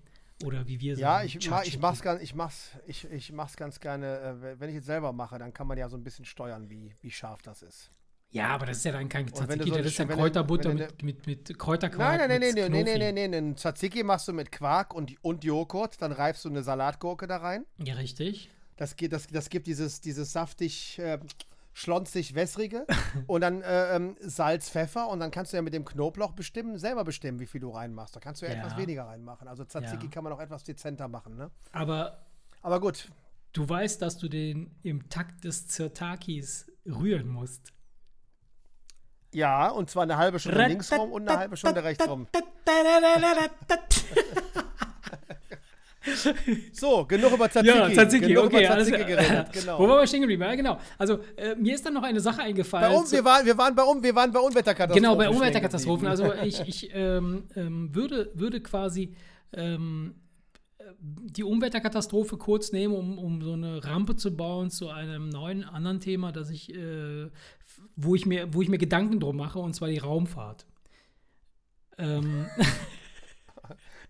[0.43, 1.27] Oder wie wir Ja, sagen.
[1.27, 4.39] ich, ma, ich, mach's ganz, ich, mach's, ich, ich mach's ganz gerne.
[4.43, 6.93] Äh, wenn ich jetzt selber mache, dann kann man ja so ein bisschen steuern, wie,
[7.01, 7.91] wie scharf das ist.
[8.31, 10.17] Ja, aber das ist ja dann kein wenn du Tzatziki, so- das ist ja wenn
[10.17, 12.17] Kräuterbutter wenn du- mit, mit, mit Kräuterquark.
[12.19, 13.55] Nein, nein, nein, mit nein, nein, nein, nein, nein, nein.
[13.55, 17.65] Tzatziki machst du mit Quark und, und Joghurt, dann reibst du eine Salatgurke da rein.
[17.77, 18.49] Ja, richtig.
[18.75, 21.17] Das, das, das gibt dieses, dieses saftig, äh,
[21.77, 22.87] schlonzig wässrige
[23.27, 26.77] und dann äh, ähm, Salz, Pfeffer und dann kannst du ja mit dem Knoblauch bestimmen,
[26.77, 28.15] selber bestimmen, wie viel du reinmachst.
[28.15, 28.59] Da kannst du ja, Ja.
[28.59, 29.49] etwas weniger reinmachen.
[29.49, 30.09] Also Tzatziki Ja.
[30.11, 31.51] kann man auch etwas dezenter machen, ne?
[31.73, 32.25] Aber
[32.61, 33.09] Aber gut,
[33.51, 37.73] du weißt, dass du den im Takt des Zirtakis rühren musst.
[39.33, 42.25] ja, und zwar eine halbe Stunde links rum und eine halbe Stunde rechts rum.
[46.71, 47.77] So, genug über Tzatziki.
[47.77, 49.23] Ja, Tzatziki, genug okay, über alles Tzatziki klar.
[49.23, 49.79] geredet, genau.
[49.79, 50.43] Wo waren wir stehen geblieben?
[50.43, 50.79] Ja, genau.
[50.97, 52.91] Also, äh, mir ist dann noch eine Sache eingefallen.
[52.91, 55.01] Bei um, wir, waren, wir, waren bei um, wir waren bei Unwetterkatastrophen.
[55.01, 56.07] Genau, bei geblieben.
[56.07, 59.13] Also ich, ich ähm, ähm, würde, würde quasi
[59.53, 60.15] ähm,
[60.77, 65.63] äh, die Umweltkatastrophe kurz nehmen, um, um so eine Rampe zu bauen zu einem neuen
[65.63, 67.29] anderen Thema, das ich, äh,
[67.95, 70.65] wo ich mir, wo ich mir Gedanken drum mache, und zwar die Raumfahrt.
[71.97, 72.45] Ähm,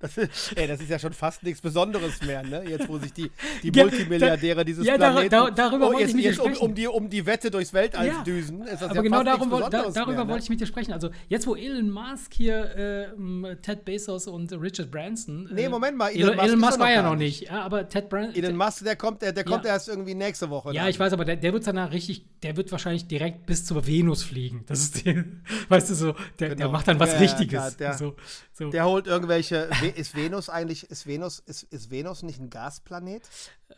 [0.06, 2.64] Das ist, ey, das ist ja schon fast nichts Besonderes mehr, ne?
[2.68, 3.32] Jetzt, wo sich die,
[3.64, 5.30] die Ja, Multimilliardäre dieses ja, Planeten...
[5.30, 8.08] dar- darüber wollte jetzt, ich mit jetzt um, um, die, um die Wette durchs Weltall
[8.08, 10.28] Ja, düsen, ist das aber ja genau darum, da, darüber mehr, ne?
[10.30, 10.94] wollte ich mit dir sprechen.
[10.94, 15.50] Also jetzt, wo Elon Musk hier äh, Ted Bezos und Richard Branson.
[15.52, 17.42] Nee, äh, Moment mal, Elon, Elon Musk Elon Musk war ja noch nicht.
[17.42, 17.50] nicht.
[17.52, 18.36] Ja, aber Ted Branson.
[18.36, 20.74] Elon Musk, der kommt, der, der kommt erst irgendwie nächste Woche.
[20.74, 20.90] Ja, dann.
[20.92, 24.24] ich weiß, aber der, der wird danach richtig, der wird wahrscheinlich direkt bis zur Venus
[24.24, 24.64] fliegen.
[24.68, 25.24] Das ist die,
[25.70, 26.72] weißt du so, der, der Genau.
[26.72, 27.78] macht dann was Richtiges.
[27.78, 28.16] der- so,
[28.58, 28.70] so.
[28.70, 29.70] Der holt irgendwelche...
[29.82, 30.90] We- Ist Venus eigentlich...
[30.90, 33.24] Ist Venus, ist, ist Venus nicht ein Gasplanet?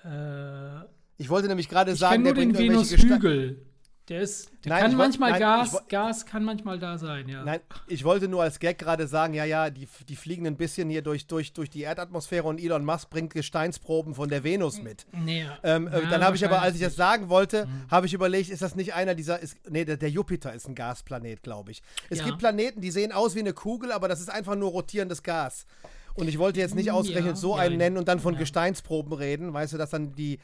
[0.05, 0.80] äh,
[1.17, 3.61] Ich wollte nämlich gerade sagen, der den bringt irgendwelche Venushügel.
[4.09, 7.43] Der ist, der Nein, kann wollt- manchmal nein, Gas, Gas kann manchmal da sein, ja.
[7.43, 10.89] Nein, ich wollte nur als Gag gerade sagen, ja, ja, die, die fliegen ein bisschen
[10.89, 15.05] hier durch, durch, durch die Erdatmosphäre und Elon Musk bringt Gesteinsproben von der Venus mit.
[15.11, 16.85] Nee, Ähm, äh, ja, dann habe ich aber, als ich Mhm.
[16.85, 20.09] das sagen wollte, habe ich überlegt, ist das nicht einer dieser, ist, nee, der, der
[20.09, 21.81] Jupiter ist ein Gasplanet, glaube ich.
[22.09, 22.25] Es Ja.
[22.27, 25.65] gibt Planeten, die sehen aus wie eine Kugel, aber das ist einfach nur rotierendes Gas.
[26.13, 27.77] Und ich wollte jetzt nicht Ja, ausgerechnet so einen nein.
[27.77, 28.39] nennen und dann von Ja.
[28.39, 30.39] Gesteinsproben reden, weißt du, dass dann die,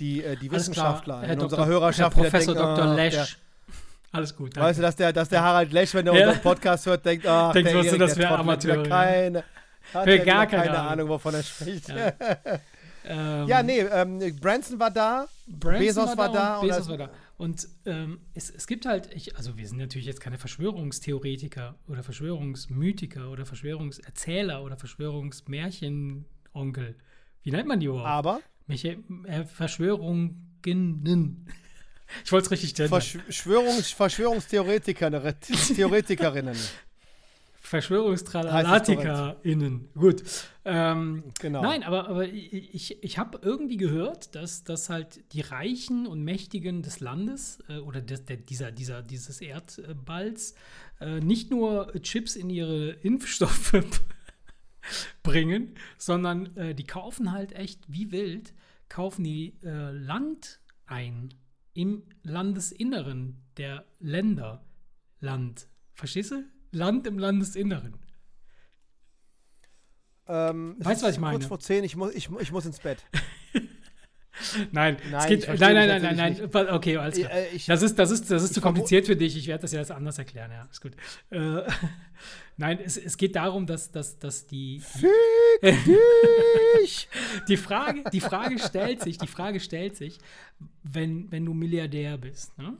[0.00, 1.44] die, äh, die Alles klar, Wissenschaftler Herr in Dr.
[1.44, 2.84] unserer Hörerschaft Herr Professor denken, Dr.
[2.84, 3.14] ah, Lesch.
[3.14, 3.26] der-
[4.12, 4.56] Alles gut.
[4.56, 6.26] Weißt du, dass der, dass der Harald Lesch, wenn er Ja.
[6.28, 8.76] unseren Podcast hört, denkt, ach, Denkt, der Erik, das der wär Trottel hat wieder Amateur,
[8.76, 8.82] ja.
[8.88, 9.44] keine,
[9.94, 10.92] hat ja gar keine keine Ahnung.
[10.92, 11.88] Ahnung, wovon er spricht.
[11.88, 12.12] Ja.
[13.06, 17.10] Ja, Ähm, nee, ähm, Branson war da, Branson Bezos war da und Bezos war da.
[17.36, 22.02] Und ähm, es, es gibt halt, ich, also wir sind natürlich jetzt keine Verschwörungstheoretiker oder
[22.02, 26.94] Verschwörungsmythiker oder Verschwörungserzähler oder Verschwörungsmärchenonkel.
[27.42, 28.08] Wie nennt man die überhaupt?
[28.08, 30.40] aber Michael, äh, Verschwörungen.
[32.24, 33.00] Ich wollte es richtig gendern.
[33.00, 35.34] Verschwörungs Verschwörungstheoretikerinnen.
[35.74, 36.56] Theoretikerinnen.
[37.60, 39.88] Verschwörungstralalatika-Innen.
[39.94, 40.22] Gut.
[40.64, 41.62] Ähm, Genau.
[41.62, 46.82] Nein, aber, aber ich, ich habe irgendwie gehört, dass, dass halt die Reichen und Mächtigen
[46.82, 50.54] des Landes äh, oder des, der, dieser, dieser, dieses Erdballs
[51.00, 53.82] äh, nicht nur Chips in ihre Impfstoffe
[55.22, 58.54] bringen, sondern äh, die kaufen halt echt wie wild,
[58.88, 61.34] kaufen die äh, Land ein
[61.74, 64.64] im Landesinneren der Länder.
[65.20, 65.68] Land.
[65.94, 66.44] Verstehst du?
[66.70, 67.96] Land im Landesinneren.
[70.26, 71.38] Ähm, Weißt du, was ich meine?
[71.38, 73.04] Kurz vor zehn, ich muss, ich, ich muss ins Bett.
[74.72, 76.70] Nein, Nein, es geht, nein, nein, nein, nein, nein.
[76.70, 77.30] Okay, alles klar.
[77.30, 79.36] Äh, ich- das ist, das ist, das ist zu kompliziert für dich.
[79.36, 80.64] Ich werde das jetzt anders erklären, ja.
[80.70, 80.92] Ist gut.
[81.30, 81.62] Äh,
[82.56, 84.82] nein, es, es geht darum, dass, dass, dass die,
[85.62, 87.08] dich!
[87.48, 90.18] die, Frage, die Frage stellt sich, die Frage stellt sich,
[90.82, 92.76] wenn, wenn du Milliardär bist, ne?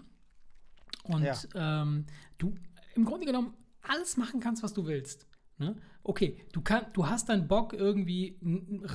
[1.04, 1.34] Und Ja.
[1.82, 2.06] ähm,
[2.38, 2.54] du
[2.94, 3.52] im Grunde genommen
[3.82, 5.26] alles machen kannst, was du willst.
[5.58, 5.76] Ne?
[6.02, 8.38] Okay, du, kann, du hast dann Bock, irgendwie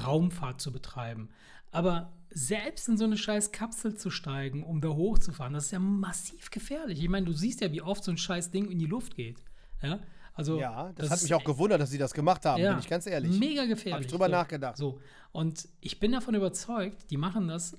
[0.05, 1.29] Raumfahrt zu betreiben.
[1.71, 5.79] Aber selbst in so eine scheiß Kapsel zu steigen, um da hochzufahren, das ist ja
[5.79, 7.01] massiv gefährlich.
[7.01, 9.43] Ich meine, du siehst ja, wie oft so ein scheiß Ding in die Luft geht.
[9.81, 9.99] Ja,
[10.33, 12.79] also, Ja, das, hat ist mich auch gewundert, dass sie das gemacht haben, ja, bin
[12.79, 13.37] ich ganz ehrlich.
[13.39, 13.93] Mega gefährlich.
[13.93, 14.31] Hab ich drüber so.
[14.31, 14.77] nachgedacht.
[14.77, 15.01] So.
[15.31, 17.77] Und ich bin davon überzeugt, die machen das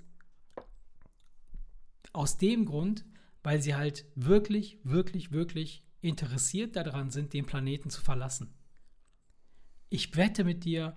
[2.12, 3.04] aus dem Grund,
[3.42, 8.52] weil sie halt wirklich, wirklich, wirklich interessiert daran sind, den Planeten zu verlassen.
[9.88, 10.96] Ich wette mit dir,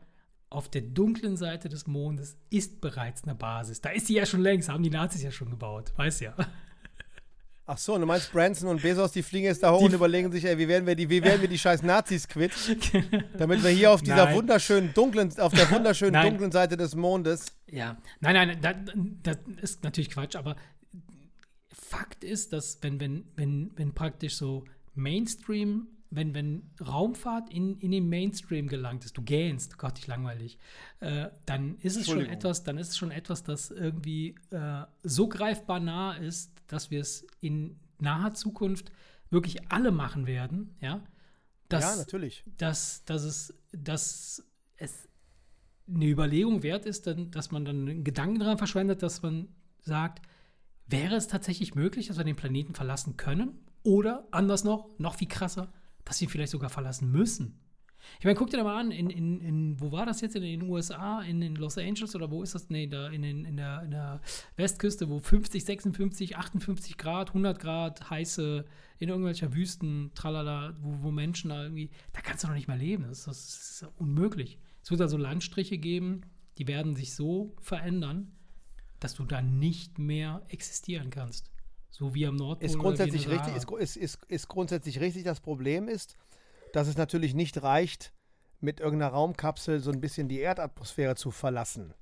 [0.54, 3.82] auf der dunklen Seite des Mondes ist bereits eine Basis.
[3.82, 6.36] Da ist sie ja schon längst, haben die Nazis ja schon gebaut, weißt ja.
[7.66, 10.32] Ach so, du meinst Branson und Bezos, die fliegen jetzt da hoch Die- und überlegen
[10.34, 12.52] sich, ey, wie werden wir die, wie werden wir die scheiß Nazis quitt,
[13.38, 14.36] damit wir hier auf dieser Nein.
[14.36, 17.58] wunderschönen dunklen, auf der wunderschönen dunklen Seite des Mondes.
[17.68, 18.76] Ja, nein, nein, das,
[19.24, 20.58] das ist natürlich Quatsch, aber
[21.72, 27.92] Fakt ist, dass wenn, wenn, wenn, wenn praktisch so Mainstream, wenn, wenn Raumfahrt in, in
[27.92, 30.58] den Mainstream gelangt ist, du gähnst, Gott, ich langweilig,
[31.00, 35.28] äh, dann ist es schon etwas, dann ist es schon etwas, das irgendwie äh, so
[35.28, 38.92] greifbar nah ist, dass wir es in naher Zukunft
[39.30, 41.04] wirklich alle machen werden, ja.
[41.70, 42.44] Dass, ja, natürlich.
[42.58, 44.46] dass, dass, es, dass
[44.78, 45.10] es
[45.88, 49.48] eine Überlegung wert ist, dann, dass man dann einen Gedanken daran verschwendet, dass man
[49.80, 50.22] sagt,
[50.86, 53.60] wäre es tatsächlich möglich, dass wir den Planeten verlassen können?
[53.82, 55.74] Oder anders noch, noch viel krasser,
[56.06, 57.60] dass ihn vielleicht sogar verlassen müssen.
[58.20, 60.36] Ich meine, guck dir da mal an, in, in, in, wo war das jetzt?
[60.36, 62.70] In den USA, in, in Los Angeles oder wo ist das?
[62.70, 64.22] Nee, da in, den, in, der, in der
[64.56, 68.66] Westküste, wo 50, 56, 58 Grad, 100 Grad heiße,
[69.00, 72.78] in irgendwelcher Wüsten, tralala, wo, wo Menschen da irgendwie, da kannst du doch nicht mehr
[72.78, 73.04] leben.
[73.04, 74.60] Das ist, das ist unmöglich.
[74.82, 76.22] Es wird also Landstriche geben,
[76.58, 78.32] die werden sich so verändern,
[79.00, 81.53] dass du da nicht mehr existieren kannst.
[81.94, 82.66] So wie am Nordpol.
[82.66, 85.26] Ist grundsätzlich richtig, ist, ist, ist, ist grundsätzlich richtig.
[85.26, 86.18] Das Problem ist,
[86.74, 88.14] dass es natürlich nicht reicht,
[88.60, 91.94] mit irgendeiner Raumkapsel so ein bisschen die Erdatmosphäre zu verlassen.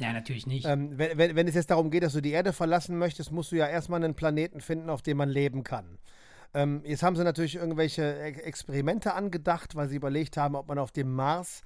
[0.00, 0.66] Ja, natürlich nicht.
[0.66, 3.52] Ähm, wenn, wenn, wenn es jetzt darum geht, dass du die Erde verlassen möchtest, musst
[3.52, 5.98] du ja erstmal einen Planeten finden, auf dem man leben kann.
[6.52, 10.90] Ähm, jetzt haben sie natürlich irgendwelche Experimente angedacht, weil sie überlegt haben, ob man auf
[10.90, 11.62] dem Mars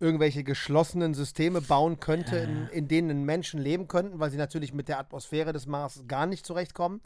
[0.00, 4.88] irgendwelche geschlossenen Systeme bauen könnte, in, in denen Menschen leben könnten, weil sie natürlich mit
[4.88, 7.00] der Atmosphäre des Mars gar nicht zurechtkommen.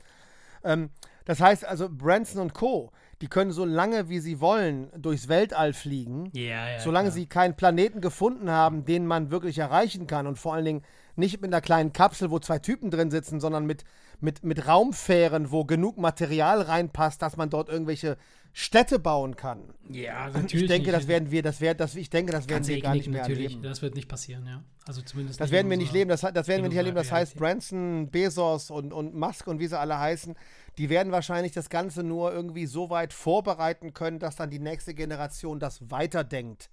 [0.62, 0.90] Ähm,
[1.24, 2.90] das heißt also, Branson und Co.,
[3.20, 6.30] die können so lange wie sie wollen durchs Weltall fliegen.
[6.32, 6.80] ja, ja.
[6.80, 7.14] Solange klar.
[7.14, 10.82] sie keinen Planeten gefunden haben, den man wirklich erreichen kann und vor allen Dingen
[11.16, 13.84] nicht mit einer kleinen Kapsel, wo zwei Typen drin sitzen, sondern mit,
[14.20, 18.16] mit, mit Raumfähren, wo genug Material reinpasst, dass man dort irgendwelche
[18.56, 19.74] Städte bauen kann.
[19.90, 20.54] Ja, natürlich.
[20.62, 20.96] Ich denke, nicht.
[20.96, 23.46] das werden wir, das wär, das, ich denke, das werden wir gar nicht mehr natürlich.
[23.46, 23.62] erleben.
[23.64, 24.62] Das wird nicht passieren, ja.
[24.86, 26.08] Also zumindest Das werden wir nicht leben.
[26.08, 26.94] Das, das werden wir nicht erleben.
[26.94, 30.36] Das heißt, Branson, Bezos und, und Musk und wie sie alle heißen,
[30.78, 34.94] die werden wahrscheinlich das Ganze nur irgendwie so weit vorbereiten können, dass dann die nächste
[34.94, 36.70] Generation das weiterdenkt.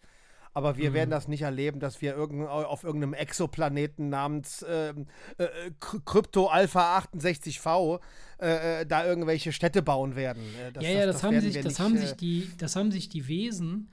[0.53, 0.77] Aber Mhm.
[0.77, 5.45] wir werden das nicht erleben, dass wir irgend, auf irgendeinem Exoplaneten namens ähm, äh,
[5.79, 7.99] Kry- Krypto Alpha 68V
[8.41, 10.43] äh, äh, da irgendwelche Städte bauen werden.
[10.75, 12.75] Äh, ja, ja, das, haben, werden sich, wir das, nicht, haben äh, sich die, das
[12.75, 13.89] haben sich die Wesen,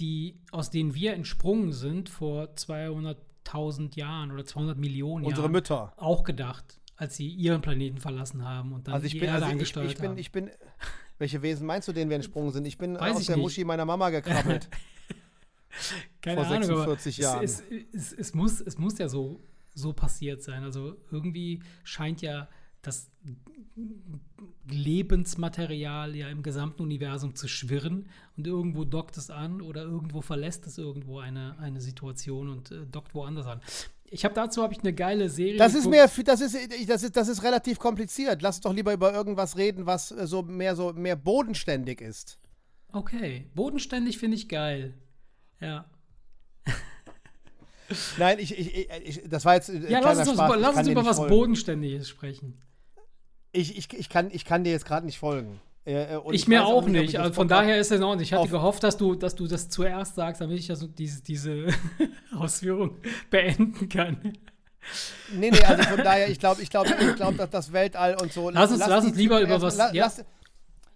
[0.00, 5.92] die, aus denen wir entsprungen sind, vor 200.000 Jahren oder 200 Millionen unsere Jahren, Mütter.
[5.96, 9.46] auch gedacht, als sie ihren Planeten verlassen haben und dann Also ich die bin, Erde
[9.46, 10.18] also ich, ich bin, haben.
[10.18, 10.50] ich bin,
[11.18, 12.66] welche Wesen meinst du, denen wir entsprungen sind?
[12.66, 13.44] Ich bin Weiß aus ich der nicht.
[13.44, 14.68] Muschi meiner Mama gekrabbelt.
[16.20, 17.44] Keine vor Ahnung, 46 aber Jahren.
[17.44, 19.40] Es, es, es, es, muss, es muss ja so,
[19.74, 20.62] so passiert sein.
[20.62, 22.48] Also irgendwie scheint ja
[22.82, 23.10] das
[24.68, 30.66] Lebensmaterial ja im gesamten Universum zu schwirren und irgendwo dockt es an oder irgendwo verlässt
[30.66, 33.60] es irgendwo eine, eine Situation und äh, dockt woanders an.
[34.04, 35.56] Ich habe dazu habe ich eine geile Serie.
[35.56, 36.54] Das ist mehr, das ist,
[36.86, 38.42] das ist, das ist relativ kompliziert.
[38.42, 42.36] Lass doch lieber über irgendwas reden, was äh, so mehr so mehr bodenständig ist.
[42.92, 44.92] Okay, bodenständig finde ich geil.
[45.62, 45.84] Ja.
[48.18, 49.68] Nein, ich, ich, ich, das war jetzt.
[49.68, 50.56] Äh, ja, lass uns, Spaß.
[50.58, 51.34] lass uns über was folgen.
[51.34, 52.60] Bodenständiges sprechen.
[53.52, 55.60] Ich, ich, ich, kann, ich kann dir jetzt gerade nicht folgen.
[55.84, 57.18] Äh, ich, ich mir auch nicht.
[57.18, 58.22] Also von daher ist es in Ordnung.
[58.22, 61.66] Ich hatte gehofft, dass du, dass du das zuerst sagst, damit ich also diese, diese
[62.36, 62.98] Ausführung
[63.30, 64.38] beenden kann.
[65.32, 68.32] Nee, nee, also von daher, ich glaube, ich glaube, ich glaube, dass das Weltall und
[68.32, 68.50] so.
[68.50, 69.76] Lass uns, lass, lass uns lieber über was.
[69.76, 70.04] La, ja.
[70.04, 70.24] lass,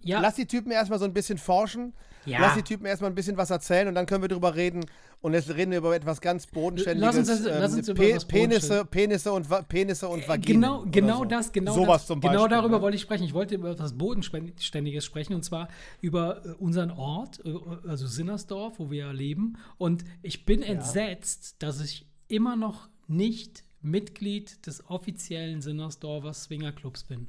[0.01, 0.19] ja.
[0.19, 1.93] lass die Typen erstmal so ein bisschen forschen.
[2.27, 2.41] Ja.
[2.41, 4.85] Lass die Typen erstmal ein bisschen was erzählen und dann können wir drüber reden.
[5.21, 7.01] Und jetzt reden wir über etwas ganz Bodenständiges.
[7.01, 10.61] Lass uns, das, lass uns ähm, über was Penisse, Penisse und, Penisse und Vaginen.
[10.61, 11.25] Genau, genau so.
[11.25, 12.07] das, genau Sowas das.
[12.07, 12.81] Zum genau Beispiel, genau darüber ne?
[12.83, 13.23] wollte ich sprechen.
[13.23, 15.69] Ich wollte über etwas Bodenständiges sprechen und zwar
[16.01, 17.53] über äh, unseren Ort, äh,
[17.87, 19.57] also Sinnersdorf, wo wir leben.
[19.77, 20.67] Und ich bin ja.
[20.67, 27.27] entsetzt, dass ich immer noch nicht Mitglied des offiziellen Sinnersdorfer Swingerclubs bin.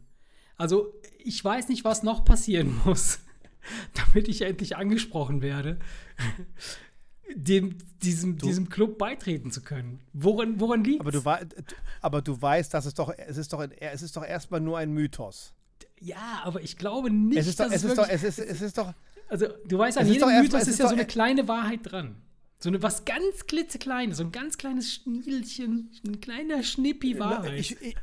[0.57, 3.21] Also, ich weiß nicht, was noch passieren muss,
[3.95, 5.79] damit ich endlich angesprochen werde,
[7.35, 10.01] dem, diesem, diesem Club beitreten zu können.
[10.13, 11.23] Woran, woran liegt aber du,
[12.01, 14.93] aber du weißt, dass es doch, es ist doch, es ist doch erstmal nur ein
[14.93, 15.53] Mythos.
[16.01, 18.39] Ja, aber ich glaube nicht, es ist doch, dass es, es ist doch, es ist,
[18.39, 18.95] es ist doch.
[19.29, 22.17] Also, du weißt, an jedem Mythos ist, ist ja so eine kleine Wahrheit dran.
[22.61, 27.61] So eine was ganz klitzekleines, so ein ganz kleines Schnielchen, ein kleiner Schnippi Wahrheit.
[27.61, 27.95] Ich, ich,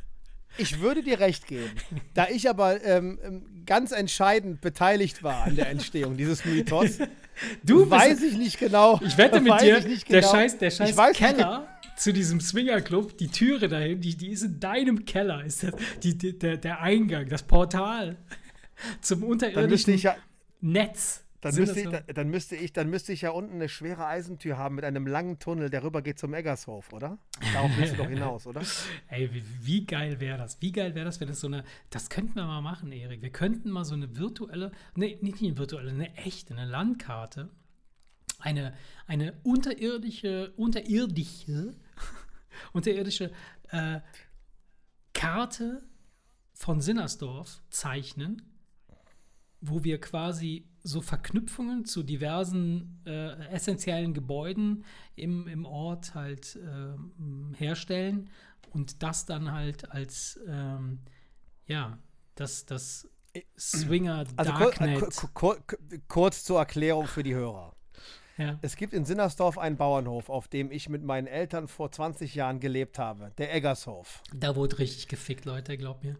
[0.58, 1.72] ich würde dir recht geben.
[2.14, 6.97] Da ich aber ähm, ähm, ganz entscheidend beteiligt war an der Entstehung dieses Mythos,
[7.64, 8.99] du weiß ich nicht genau.
[9.03, 10.01] Ich wette mit dir, genau.
[10.10, 14.60] der scheiß, der scheiß Keller zu diesem Swingerclub, die Türe dahin, die, die ist in
[14.60, 18.18] deinem Keller, ist das, die, die, der, der Eingang, das Portal
[19.01, 20.16] zum unterirdischen ja,
[20.62, 21.24] Netz.
[21.46, 24.74] Dann müsste, ich, dann, müsste ich, dann müsste ich ja unten eine schwere Eisentür haben
[24.74, 27.20] mit einem langen Tunnel, der rüber geht zum Eggershof, oder?
[27.54, 28.64] Darauf willst du doch hinaus, oder?
[29.10, 30.60] Ey, wie, wie geil wäre das?
[30.60, 31.64] Wie geil wäre das, wenn das so eine.
[31.91, 33.22] Das könnten wir mal machen, Erik.
[33.22, 37.52] Wir könnten mal so eine virtuelle, nee, nicht eine virtuelle, eine echte, eine Landkarte.
[38.39, 38.74] Eine,
[39.06, 41.76] eine unterirdische, unterirdische,
[42.74, 43.32] unterirdische
[43.70, 44.00] äh,
[45.14, 45.84] Karte
[46.54, 48.41] von Sinnersdorf zeichnen,
[49.62, 57.57] wo wir quasi so Verknüpfungen zu diversen äh, essentiellen Gebäuden im, im Ort halt äh,
[57.57, 58.29] herstellen
[58.71, 60.99] und das dann halt als, ähm,
[61.65, 61.97] ja,
[62.36, 63.09] das, das
[63.57, 64.99] Swinger also Darknet.
[64.99, 65.77] Kur, kur, kur,
[66.07, 67.75] kurz zur Erklärung für die Hörer.
[68.38, 68.59] Ja.
[68.61, 72.59] Es gibt in Sinnersdorf einen Bauernhof, auf dem ich mit meinen Eltern vor 20 Jahren
[72.59, 74.21] gelebt habe, der Eggershof.
[74.33, 76.17] Da wurde richtig gefickt, Leute, glaub mir.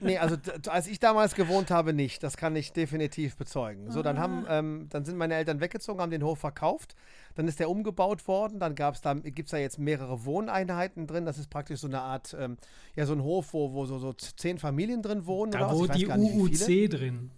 [0.00, 0.36] Nee, also
[0.68, 2.22] als ich damals gewohnt habe, nicht.
[2.22, 3.90] Das kann ich definitiv bezeugen.
[3.90, 4.58] So, dann haben, ah.
[4.58, 6.94] ähm, dann sind meine Eltern weggezogen, haben den Hof verkauft.
[7.34, 8.60] Dann ist der umgebaut worden.
[8.60, 11.24] Dann gab's da, gibt es da jetzt mehrere Wohneinheiten drin.
[11.26, 12.56] Das ist praktisch so eine Art, ähm,
[12.94, 15.52] ja, so ein Hof, wo, wo so, so zehn Familien drin wohnen.
[15.52, 17.30] Da wohnt die UUC drin.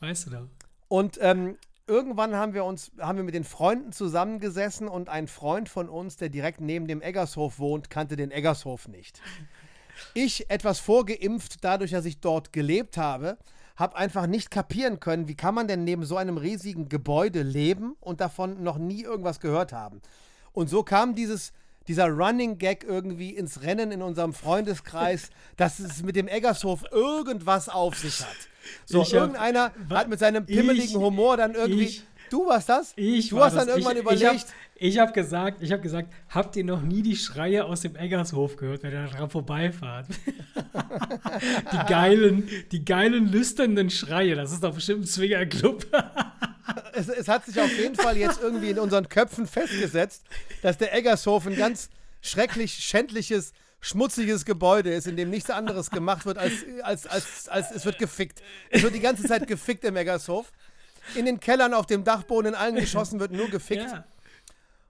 [0.00, 0.48] Weißt du doch.
[0.88, 5.68] Und ähm, irgendwann haben wir uns, haben wir mit den Freunden zusammengesessen und ein Freund
[5.68, 9.20] von uns, der direkt neben dem Eggershof wohnt, kannte den Eggershof nicht.
[10.14, 13.38] Ich, etwas vorgeimpft, dadurch, dass ich dort gelebt habe,
[13.76, 17.96] habe einfach nicht kapieren können, wie kann man denn neben so einem riesigen Gebäude leben
[18.00, 20.00] und davon noch nie irgendwas gehört haben.
[20.52, 21.52] Und so kam dieses,
[21.88, 27.68] dieser Running Gag irgendwie ins Rennen in unserem Freundeskreis, dass es mit dem Eggershof irgendwas
[27.68, 28.36] auf sich hat.
[28.86, 31.84] So, ich irgendeiner hab, hat mit seinem pimmeligen ich, Humor dann irgendwie.
[31.84, 32.04] Ich,
[32.34, 32.92] du warst das?
[32.96, 33.76] Ich du hast dann das.
[33.76, 34.46] irgendwann ich, überlegt.
[34.76, 38.56] Ich habe gesagt, ich habe gesagt, habt ihr noch nie die Schreie aus dem Eggershof
[38.56, 40.06] gehört, wenn ihr daran vorbeifahrt?
[41.72, 45.86] die geilen, die geilen lüsternden Schreie, das ist doch bestimmt ein Swingerclub.
[46.92, 50.24] es, es hat sich auf jeden Fall jetzt irgendwie in unseren Köpfen festgesetzt,
[50.62, 51.88] dass der Eggershof ein ganz
[52.20, 53.52] schrecklich schändliches
[53.84, 57.98] schmutziges Gebäude ist, in dem nichts anderes gemacht wird, als, als, als, als es wird
[57.98, 58.42] gefickt.
[58.70, 60.50] Es wird die ganze Zeit gefickt im Eggershof.
[61.14, 63.90] In den Kellern, auf dem Dachboden, in allen Geschossen wird nur gefickt.
[63.90, 64.04] Ja.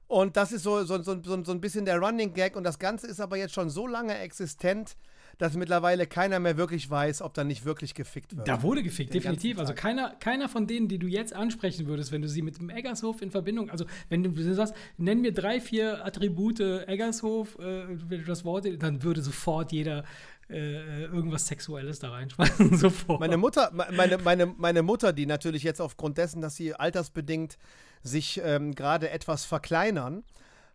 [0.07, 2.57] Und das ist so, so, so, so, ein bisschen der Running Gag.
[2.57, 4.97] Und das Ganze ist aber jetzt schon so lange existent,
[5.39, 8.47] dass mittlerweile keiner mehr wirklich weiß, ob da nicht wirklich gefickt wird.
[8.47, 9.59] Da wurde gefickt, definitiv.
[9.59, 12.71] Also keiner, keiner von denen, die du jetzt ansprechen würdest, wenn du sie mit dem
[12.71, 17.87] Eggershof in Verbindung, also wenn du, du sagst, nenn mir drei, vier Attribute Eggershof, äh,
[17.89, 20.05] wenn du das Wort, dann würde sofort jeder
[20.51, 22.77] äh, irgendwas Sexuelles da reinschmeißen.
[22.77, 23.21] Sofort.
[23.21, 27.59] Meine Mutter, meine, meine, meine Mutter, die natürlich jetzt aufgrund dessen, dass sie altersbedingt
[28.03, 30.23] sich ähm, gerade etwas verkleinern,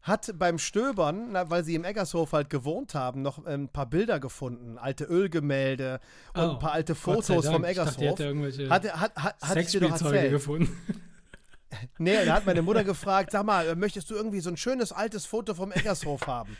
[0.01, 3.85] hat beim Stöbern, na, weil sie im Eggershof halt gewohnt haben, noch ähm, ein paar
[3.85, 5.99] Bilder gefunden, alte Ölgemälde
[6.33, 8.01] und oh, ein paar alte Fotos vom Eggershof.
[8.01, 10.75] Ich dachte, irgendwelche hat, hat, hat, Sexspielzeuge gefunden.
[11.99, 15.27] Nee, da hat meine Mutter gefragt, sag mal, möchtest du irgendwie so ein schönes altes
[15.27, 16.57] Foto vom Eggershof haben?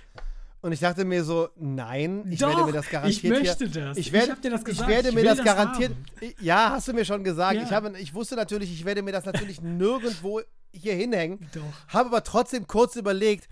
[0.61, 3.97] Und ich dachte mir so, nein, ich Doch, werde mir das garantiert ich möchte das.
[3.97, 4.89] Ich, werde, Ich hab dir das gesagt.
[4.89, 5.91] Ich werde Ich mir das das garantiert.
[5.91, 6.33] haben.
[6.41, 7.55] Ja, hast du mir schon gesagt.
[7.55, 7.63] Ja.
[7.63, 10.41] Ich, habe, ich wusste natürlich, ich werde mir das natürlich nirgendwo
[10.72, 11.39] hier hinhängen.
[11.88, 13.47] Habe aber trotzdem kurz überlegt,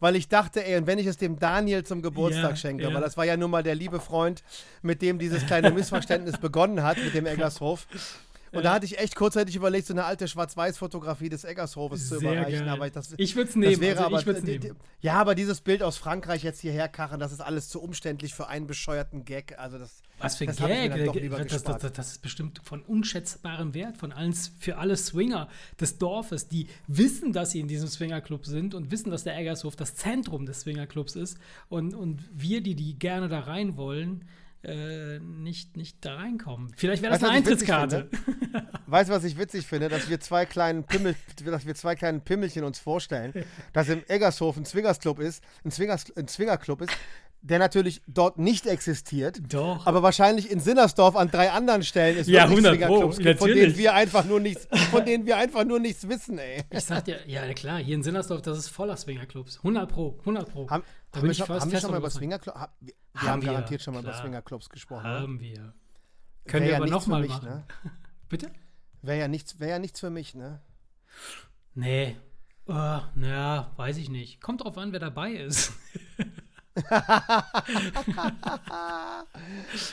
[0.00, 2.92] weil ich dachte, ey, und wenn ich es dem Daniel zum Geburtstag Ja, schenke, ja.
[2.94, 4.42] weil das war ja nun mal der liebe Freund,
[4.82, 7.86] mit dem dieses kleine Missverständnis begonnen hat, mit dem Eggershof.
[8.52, 12.60] Und da hatte ich echt kurzzeitig überlegt, so eine alte Schwarz-Weiß-Fotografie des Eggershofes zu überreichen.
[12.60, 12.68] geil.
[12.68, 13.80] Aber ich, das, Ich würde es das nehmen.
[13.80, 14.76] wäre also aber, ich würd's nehmen.
[15.00, 18.48] ja, aber dieses Bild aus Frankreich jetzt hierher karren, das ist alles zu umständlich für
[18.48, 19.58] einen bescheuerten Gag.
[19.58, 21.14] Also das, Was für ein Gag.
[21.14, 25.48] lieber das, das, das ist bestimmt von unschätzbarem Wert von allen, für alle Swinger
[25.80, 29.76] des Dorfes, die wissen, dass sie in diesem Swingerclub sind und wissen, dass der Eggershof
[29.76, 31.38] das Zentrum des Swingerclubs ist.
[31.68, 34.24] Und, und wir, die, die gerne da rein wollen,
[34.64, 36.72] äh, nicht, nicht da reinkommen.
[36.76, 38.08] Vielleicht wäre das Weißt eine Eintrittskarte.
[38.86, 39.88] Weißt du, was ich witzig finde?
[39.88, 43.32] Dass wir zwei kleinen Pimmel, dass wir zwei kleinen Pimmelchen uns vorstellen,
[43.72, 46.92] dass im Eggershof ein Swingersclub ist, ein, Swingers, ein Swingerclub ist,
[47.42, 49.84] der natürlich dort nicht existiert, Doch.
[49.86, 53.38] aber wahrscheinlich in Sinnersdorf an drei anderen Stellen ist Ja, wirklich 100 Pro, Swingerclubs gibt,
[53.40, 56.62] von denen wir einfach nur nichts, von denen wir einfach nur nichts wissen, ey.
[56.70, 59.58] Ich sag dir, ja klar, hier in Sinnersdorf, das ist voller Swingerclubs.
[59.58, 60.70] 100 Pro, 100 Pro.
[60.70, 62.18] Haben, Da haben bin wir ich schon, fast haben wir fest schon mal über davon
[62.20, 62.58] Swingerclubs?
[62.58, 64.22] Hab, wir wir Haben haben wir, garantiert schon mal über klar.
[64.22, 65.00] Swingerclubs gesprochen.
[65.04, 65.20] oder?
[65.20, 65.74] Haben wir.
[66.46, 67.48] Können wir ja aber nochmal mich, machen.
[67.48, 67.64] Ne?
[68.28, 68.50] Bitte?
[69.02, 70.60] Wäre ja, nichts, wär ja nichts für mich, ne?
[71.74, 72.16] Nee.
[72.68, 74.40] Uh, naja, weiß ich nicht.
[74.40, 75.72] Kommt drauf an, wer dabei ist.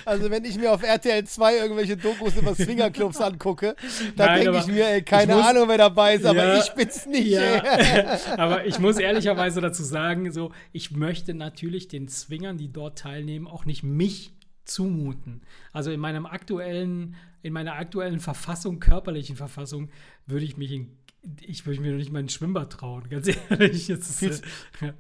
[0.06, 3.76] Also wenn ich mir auf RTL 2 irgendwelche Dokus über Swingerclubs angucke,
[4.16, 6.70] dann denke aber ich mir, ey, keine muss- Ahnung, wer dabei ist, aber Ja, ich
[6.74, 7.28] bin's nicht.
[7.30, 7.64] Ja,
[8.38, 13.48] aber ich muss ehrlicherweise dazu sagen, so, ich möchte natürlich den Swingern, die dort teilnehmen,
[13.48, 14.34] auch nicht mich
[14.66, 15.42] zumuten.
[15.74, 19.90] Also in meinem aktuellen, in meiner aktuellen Verfassung, körperlichen Verfassung,
[20.28, 20.98] würde ich mich in,
[21.42, 23.90] ich würde mir noch nicht mal ins Schwimmbad trauen, ganz ehrlich.
[23.90, 24.42] Ist, Viel äh, zu-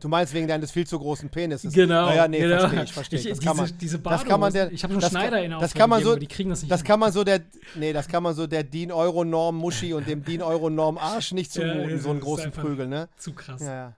[0.01, 1.73] Du meinst wegen deines viel zu großen Penises.
[1.73, 2.59] Genau, Ja, ja, nee, genau.
[2.67, 3.29] verstehe ich, verstehe ich.
[3.29, 5.51] Das kann diese- man, diese das kann man der, ich habe schon das Schneider kann,
[5.51, 6.87] in das kann man so, aber die kriegen das nicht das hin.
[6.87, 7.41] kann man so der,
[7.75, 11.55] nee, das kann man so der Dean Euronorm Muschi und dem Dean Euronorm Arsch nicht
[11.55, 13.07] Ja, zumuten, das so einen großen Prügel, ne?
[13.17, 13.61] Zu krass.
[13.61, 13.95] Ja, ja.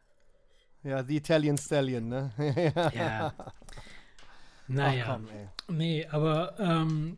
[0.83, 2.31] Ja, the Italian Stallion, ne?
[2.75, 2.91] ja.
[2.95, 3.33] Ja.
[3.37, 3.53] Ach
[4.67, 5.19] Naja.
[5.67, 5.75] komm.
[5.77, 7.17] Nee, aber ähm,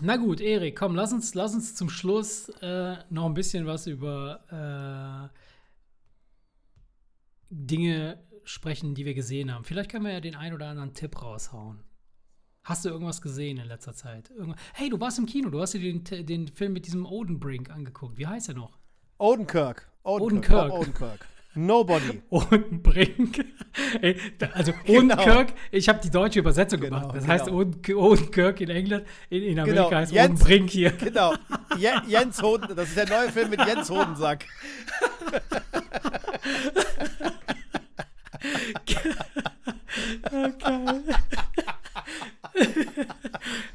[0.00, 3.86] na gut, Erik, komm, lass uns, lass uns zum Schluss äh, noch ein bisschen was
[3.86, 5.38] über äh,
[7.50, 9.64] Dinge sprechen, die wir gesehen haben.
[9.64, 11.82] Vielleicht können wir ja den einen oder anderen Tipp raushauen.
[12.62, 14.30] Hast du irgendwas gesehen in letzter Zeit?
[14.30, 14.60] Irgendwas?
[14.72, 18.16] Hey, du warst im Kino, du hast dir den, den Film mit diesem Odenbrink angeguckt.
[18.16, 18.78] Wie heißt er noch?
[19.18, 19.90] Odenkirk.
[20.02, 20.68] Odenkirk.
[20.68, 21.26] Bob Odenkirk.
[21.54, 22.22] Nobody.
[22.30, 23.44] Odenbrink.
[24.00, 25.14] Ey, da- also Genau.
[25.14, 27.16] Odenkirk, ich habe die deutsche Übersetzung Genau, gemacht.
[27.16, 27.32] Das genau.
[27.34, 30.90] heißt Oden, Odenkirk in England, in, in Amerika Genau, heißt Jens- Odenbrink hier.
[30.98, 31.34] Genau.
[31.78, 34.44] Je Jens Hoden, das ist der neue Film mit Jens Hodensack.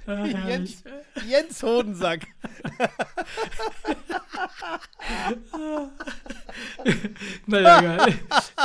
[0.07, 0.25] Ah.
[0.47, 0.83] Jens,
[1.27, 2.25] Jens Hodensack.
[7.45, 8.13] Naja, egal.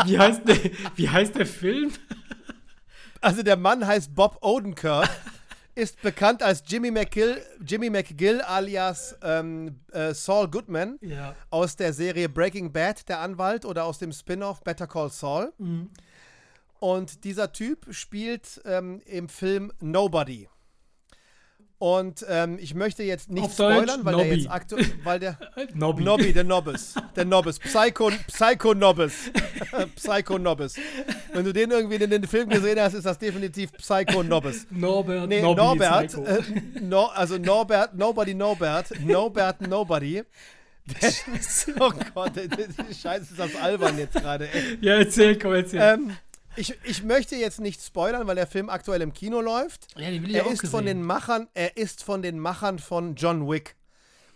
[0.06, 0.56] Wie heißt, der,
[0.96, 1.92] wie heißt der Film?
[3.20, 5.08] Also der Mann heißt Bob Odenkirk,
[5.74, 11.34] ist bekannt als Jimmy McGill, Jimmy McGill alias ähm, äh, Saul Goodman Ja.
[11.50, 15.52] aus der Serie Breaking Bad, der Anwalt, oder aus dem Spin-off Better Call Saul.
[15.58, 15.90] Mhm.
[16.84, 20.50] Und dieser Typ spielt ähm, im Film Nobody.
[21.78, 25.38] Und ähm, ich möchte jetzt nicht Auf Deutsch, spoilern, weil der jetzt aktuell, weil der
[25.72, 26.04] Nobby.
[26.04, 26.92] Nobby, der Nobbes.
[27.16, 27.58] Der Nobbes.
[27.58, 29.30] Psycho, Psycho Nobbes.
[29.96, 30.76] Psycho Nobbes.
[31.32, 34.66] Wenn du den irgendwie in den Film gesehen hast, ist das definitiv Psycho Nobbes.
[34.68, 35.26] Norbert.
[35.26, 36.42] Nee, Nobby Norbert, äh,
[36.82, 40.22] no, also Norbert, Nobody Norbert, Norbert Nobody.
[41.00, 41.12] Der,
[41.80, 44.50] oh Gott, die, Scheiße ist das albern jetzt gerade.
[44.82, 45.80] Ja, erzähl, komm, erzähl.
[45.80, 46.12] Ähm,
[46.56, 49.98] ich, ich möchte jetzt nicht spoilern, weil der Film aktuell im Kino läuft.
[49.98, 50.70] ja, den will ich Er auch ist gesehen.
[50.70, 53.76] von den Machern, er ist von den Machern von John Wick.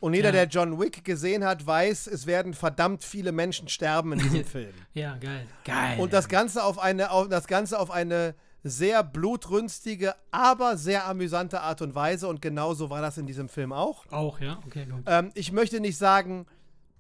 [0.00, 0.32] Und jeder, Ja.
[0.32, 4.72] der John Wick gesehen hat, weiß, es werden verdammt viele Menschen sterben in diesem Film.
[4.94, 5.46] Ja, geil.
[5.64, 5.98] Geil.
[5.98, 11.60] Und das Ganze auf eine, auf, das Ganze auf eine sehr blutrünstige, aber sehr amüsante
[11.62, 12.28] Art und Weise.
[12.28, 14.06] Und genauso war das in diesem Film auch.
[14.12, 14.60] auch, ja?
[14.66, 15.02] Okay, gut.
[15.06, 16.46] Ähm, ich möchte nicht sagen,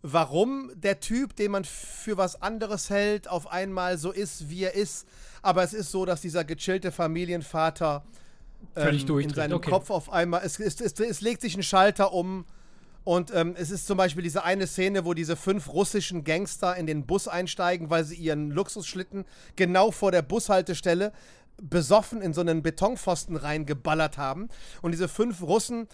[0.02, 4.74] warum der Typ, den man für was anderes hält, auf einmal so ist, wie er
[4.74, 5.06] ist.
[5.42, 8.04] Aber es ist so, dass dieser gechillte Familienvater
[8.74, 9.70] Völlig ähm, in seinem okay.
[9.70, 12.44] Kopf auf einmal, es, es, es, es legt sich ein Schalter um.
[13.04, 16.86] Und ähm, es ist zum Beispiel diese eine Szene, wo diese fünf russischen Gangster in
[16.86, 19.24] den Bus einsteigen, weil sie ihren Luxusschlitten
[19.56, 21.12] genau vor der Bushaltestelle
[21.62, 24.48] besoffen in so einen Betonpfosten reingeballert haben.
[24.82, 25.88] Und diese fünf Russen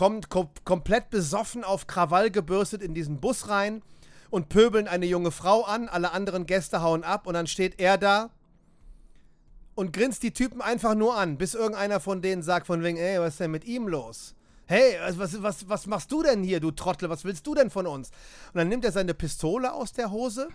[0.00, 3.82] kommen kom komplett besoffen auf Krawall gebürstet in diesen Bus rein
[4.30, 5.90] und pöbeln eine junge Frau an.
[5.90, 8.30] Alle anderen Gäste hauen ab und dann steht er da
[9.74, 13.20] und grinst die Typen einfach nur an, bis irgendeiner von denen sagt von wegen, ey,
[13.20, 14.34] was ist denn mit ihm los?
[14.64, 17.10] Hey, was, was, was machst du denn hier, du Trottel?
[17.10, 18.08] Was willst du denn von uns?
[18.54, 20.48] Und dann nimmt er seine Pistole aus der Hose,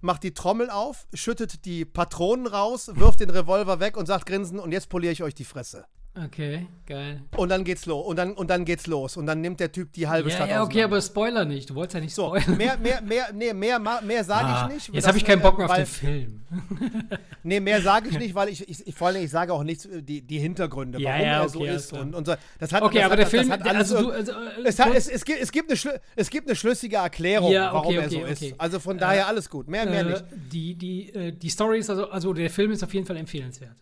[0.00, 4.60] macht die Trommel auf, schüttet die Patronen raus, wirft den Revolver weg und sagt grinsen
[4.60, 5.86] und jetzt poliere ich euch die Fresse.
[6.24, 7.20] Okay, geil.
[7.36, 8.06] Und dann geht's los.
[8.06, 9.18] Und dann, und dann geht's los.
[9.18, 11.68] Und dann nimmt der Typ die halbe Ja, Stadt ja, okay, aber Spoiler nicht.
[11.68, 12.56] Du wolltest ja nicht So, spoilern.
[12.56, 14.94] mehr, mehr, mehr, nee, mehr, mehr sage Ah, ich nicht.
[14.94, 16.40] Jetzt habe ich keinen Bock mehr auf weil, den Film.
[17.42, 19.84] Nee, mehr sage ich nicht, weil ich, ich, ich vor allem, ich sage auch nichts,
[19.84, 21.92] äh, die, die Hintergründe, Ja, warum ja, er so okay, ist.
[21.92, 22.34] Und, und so.
[22.58, 24.78] Das hat, Okay, das aber hat, der Film, hat alles also du, also, äh, es,
[24.78, 27.96] hat, es, es, gibt, es, gibt eine es gibt eine schlüssige Erklärung, Ja, warum okay,
[27.96, 28.46] er so okay, okay.
[28.48, 28.60] ist.
[28.60, 29.68] Also von daher alles gut.
[29.68, 30.24] Mehr, mehr äh, nicht.
[30.50, 33.76] Die, die, äh, die Story ist also, also der Film ist auf jeden Fall empfehlenswert.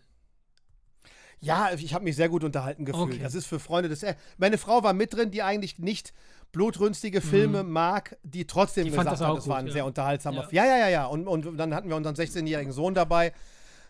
[1.44, 3.14] Ja, ich habe mich sehr gut unterhalten gefühlt.
[3.14, 3.20] Okay.
[3.22, 4.02] Das ist für Freunde des.
[4.02, 6.12] äh, Meine Frau war mit drin, die eigentlich nicht
[6.52, 8.90] blutrünstige Filme mag, die trotzdem Mhm.
[8.90, 9.86] Die fand gesagt das hat, auch es war ein gut, sehr ja.
[9.86, 10.64] unterhaltsamer Ja.
[10.64, 11.06] Ja, ja, ja, ja.
[11.06, 13.32] Und, und dann hatten wir unseren 16-jährigen Sohn dabei,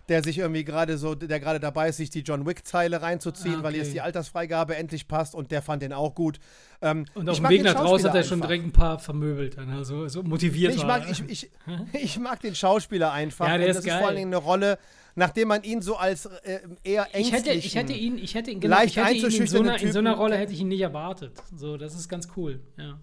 [0.08, 3.62] der sich irgendwie gerade so, der gerade dabei ist, sich die John Wick-Zeile reinzuziehen, Ah,
[3.62, 3.94] weil jetzt okay.
[3.94, 6.38] die Altersfreigabe endlich passt und der fand den auch gut.
[6.82, 9.56] Ähm, Und auf dem Weg nach draußen hat er schon direkt ein paar vermöbelt.
[9.56, 11.50] Dann, also so motiviert Nee, ich, mag, ich, ich,
[11.94, 13.46] ich mag den Schauspieler einfach.
[13.48, 14.16] Ja, der und ist das ist vor allen geil.
[14.16, 14.78] Dingen eine Rolle,
[15.14, 17.58] nachdem man ihn so als äh, eher ich hätte, ängstlichen...
[17.60, 19.92] ich hätte ihn, ich hätte ihn, genau, leicht ich hätte ihn in, so einer, in
[19.92, 21.32] so einer Rolle hätte ich ihn nicht erwartet.
[21.54, 22.60] So, das ist ganz cool.
[22.76, 22.98] Ja.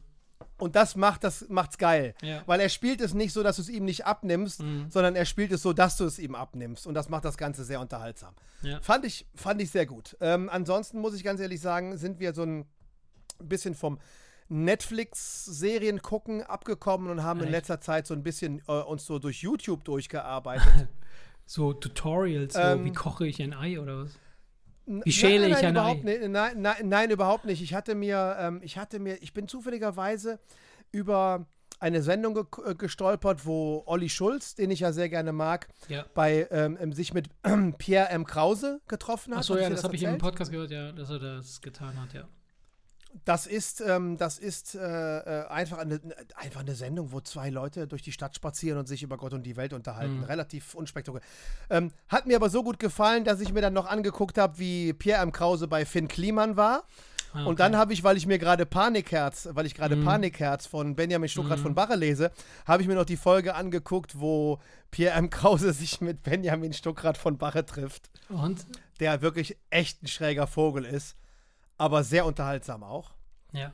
[0.57, 2.14] Und das macht das macht's geil.
[2.22, 2.43] Ja.
[2.45, 4.86] Weil er spielt es nicht so, dass du es ihm nicht abnimmst, Mhm.
[4.89, 6.86] sondern er spielt es so, dass du es ihm abnimmst.
[6.86, 8.36] Und das macht das Ganze sehr unterhaltsam.
[8.62, 8.80] Ja.
[8.82, 10.16] Fand, ich, fand ich sehr gut.
[10.22, 12.66] Ähm, ansonsten muss ich ganz ehrlich sagen, sind wir so ein
[13.39, 13.97] bisschen vom
[14.49, 17.53] Netflix-Serien gucken abgekommen und haben in Echt?
[17.53, 20.68] letzter Zeit so ein bisschen äh, uns so durch YouTube durchgearbeitet.
[21.52, 24.18] So Tutorials, so, Ähm, wie koche ich ein Ei oder was?
[24.86, 26.04] Wie schäle nein, ich nein, ein überhaupt Ei?
[26.04, 27.62] nicht, nein, nein, nein, überhaupt nicht.
[27.62, 30.39] Ich hatte mir, ähm, ich hatte mir, ich bin zufälligerweise
[30.93, 31.45] über
[31.82, 36.06] eine Sendung ge äh, gestolpert, wo Olli Schulz, den ich ja sehr gerne mag, Ja.
[36.14, 37.28] bei ähm, ähm, sich mit
[37.80, 38.26] Pierre M.
[38.26, 39.39] Krause getroffen hat.
[39.39, 40.20] Achso, ich ja, dir das habe ich im?
[40.20, 42.30] Podcast gehört, ja, dass er das getan hat, ja.
[43.26, 45.99] Das ist, ähm, das ist äh, äh, einfach, eine,
[46.36, 49.43] einfach eine Sendung, wo zwei Leute durch die Stadt spazieren und sich über Gott und
[49.43, 50.18] die Welt unterhalten.
[50.20, 50.24] Mhm.
[50.24, 51.24] Relativ unspektakulär.
[51.70, 54.93] Ähm, hat mir aber so gut gefallen, dass ich mir dann noch angeguckt habe, wie
[54.93, 55.32] Pierre M.
[55.32, 56.84] Krause bei Finn Kliman war.
[57.34, 57.80] Ah, Und dann okay.
[57.80, 60.03] habe ich, weil ich mir gerade Panikherz, weil ich gerade Mhm.
[60.03, 61.64] Panikherz von Benjamin Stuckrad Mhm.
[61.64, 62.32] von Barre lese,
[62.66, 64.59] habe ich mir noch die Folge angeguckt, wo
[64.89, 65.30] Pierre M.
[65.30, 68.66] Krause sich mit Benjamin Stuckrad von Barre trifft, Und?
[68.99, 71.16] der wirklich echt ein schräger Vogel ist,
[71.82, 73.15] aber sehr unterhaltsam auch.
[73.53, 73.71] Ja.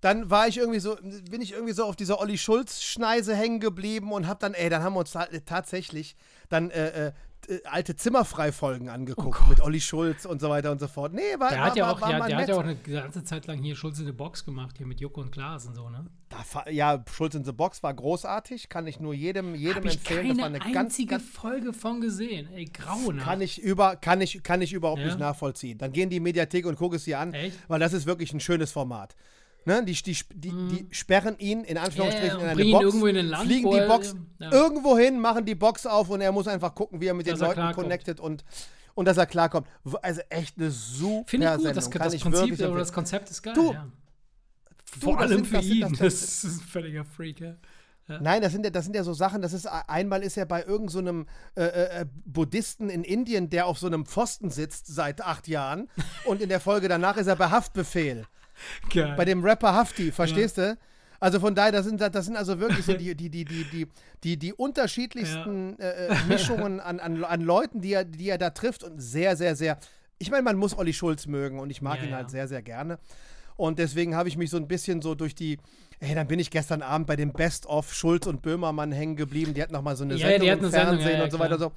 [0.00, 0.96] Dann war ich irgendwie so,
[1.30, 4.82] bin ich irgendwie so auf dieser Olli Schulz-Schneise hängen geblieben und hab dann, ey, dann
[4.82, 6.16] haben wir uns ta tatsächlich
[6.48, 7.12] dann äh, äh,
[7.48, 11.12] äh, alte Zimmerfrei-Folgen angeguckt mit Olli Schulz und so weiter und so fort.
[11.12, 12.48] Nee, war, Der war, hat ja auch, war ja, mal der hat nett.
[12.48, 15.20] ja auch eine ganze Zeit lang hier Schulz in der Box gemacht, hier mit Joko
[15.20, 16.06] und Klaas und so, ne?
[16.28, 20.20] Da ja, Schulz in the Box war großartig, kann ich nur jedem, jedem ich empfehlen.
[20.20, 22.48] keine das war eine einzige ganz Folge von gesehen.
[22.54, 23.26] Ey, grauenhaft.
[23.28, 25.06] kann ich über, kann ich, kann ich überhaupt Ja?
[25.06, 25.76] nicht nachvollziehen.
[25.78, 27.56] Dann gehen die in die Mediathek und guck es dir an, Echt?
[27.68, 29.14] weil das ist wirklich ein schönes Format.
[29.66, 29.84] Ne?
[29.84, 32.42] Die, die, die, die sperren ihn in Anführungsstrichen Mhm.
[32.42, 34.52] Ja, ja, in eine Box, irgendwo in ein Land, fliegen die Box ja.
[34.52, 37.38] irgendwo hin, machen die Box auf und er muss einfach gucken, wie er mit Dass
[37.38, 38.44] den er Leuten connected und,
[38.94, 39.66] und dass er klarkommt.
[40.02, 41.74] Also echt eine super Finde ich gut, Sendung.
[41.74, 43.54] das, Kann das Prinzip oder das Konzept ist geil.
[43.54, 43.86] Du, ja.
[44.94, 45.80] du, Vor das allem sind- für das sind- ihn.
[45.82, 47.54] das- Das, das- ist ein völliger Freak, ja.
[48.20, 50.64] Nein, das sind, ja, das sind ja so Sachen, das ist einmal ist er bei
[50.64, 55.46] irgendeinem so äh, äh, Buddhisten in Indien, der auf so einem Pfosten sitzt seit acht
[55.46, 55.88] Jahren
[56.24, 58.26] und in der Folge danach ist er bei Haftbefehl.
[58.92, 59.14] Geil.
[59.16, 60.76] Bei dem Rapper Hafti, verstehst du?
[61.22, 63.86] Also von daher, das sind, das sind also wirklich so die, die, die, die, die,
[64.24, 68.50] die, die unterschiedlichsten äh, äh, Mischungen an, an, an Leuten, die er, die er da
[68.50, 69.78] trifft und sehr, sehr, sehr.
[70.18, 72.16] Ich meine, man muss Olli Schulz mögen und ich mag Ja, ihn ja.
[72.16, 72.98] halt sehr, sehr gerne.
[73.56, 75.58] Und deswegen habe ich mich so ein bisschen so durch die,
[76.00, 79.52] ey, dann bin ich gestern Abend bei dem Best of Schulz und Böhmermann hängen geblieben.
[79.52, 81.38] Die hatten noch mal so eine Ja, Sendung im Sendung, Fernsehen ja, ja, und so
[81.38, 81.58] weiter.
[81.58, 81.72] So.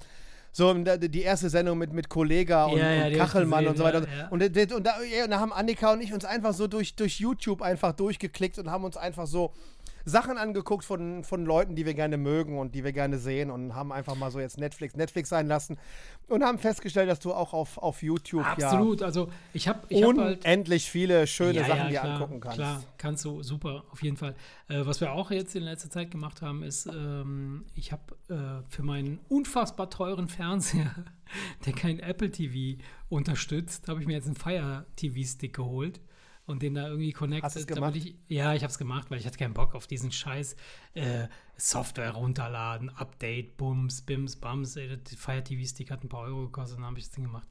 [0.55, 3.83] So, die erste Sendung mit, mit Kollega und, Ja, ja, und Kachelmann gesehen, und so
[3.83, 4.07] weiter.
[4.17, 4.27] ja.
[4.29, 4.93] Und, und, und, da,
[5.23, 8.69] und da haben Annika und ich uns einfach so durch, durch YouTube einfach durchgeklickt und
[8.69, 9.51] haben uns einfach so
[10.05, 13.73] Sachen angeguckt von, von Leuten, die wir gerne mögen und die wir gerne sehen und
[13.73, 15.77] haben einfach mal so jetzt Netflix Netflix sein lassen
[16.27, 19.01] und haben festgestellt, dass du auch auf, auf YouTube Absolut.
[19.01, 22.39] Also ich habe ich ja hab halt unendlich viele schöne Ja, Sachen ja, klar, angucken
[22.41, 22.57] kannst.
[22.57, 24.35] Klar, kannst du, super, auf jeden Fall.
[24.67, 28.69] Äh, was wir auch jetzt in letzter Zeit gemacht haben, ist, ähm, ich habe äh,
[28.69, 30.93] für meinen unfassbar teuren Fernseher,
[31.65, 36.01] der kein Apple TV unterstützt, habe ich mir jetzt einen Fire TV-Stick geholt
[36.45, 37.43] und den da irgendwie connected.
[37.43, 37.95] Hast gemacht?
[37.95, 40.55] Ich, ja, ich habe es gemacht, weil ich hatte keinen Bock auf diesen Scheiß
[40.93, 44.75] äh, Software runterladen, Update, Bums, Bims, Bums.
[44.75, 47.47] Ey, der Fire TV-Stick hat ein paar Euro gekostet, dann habe ich das Ding gemacht.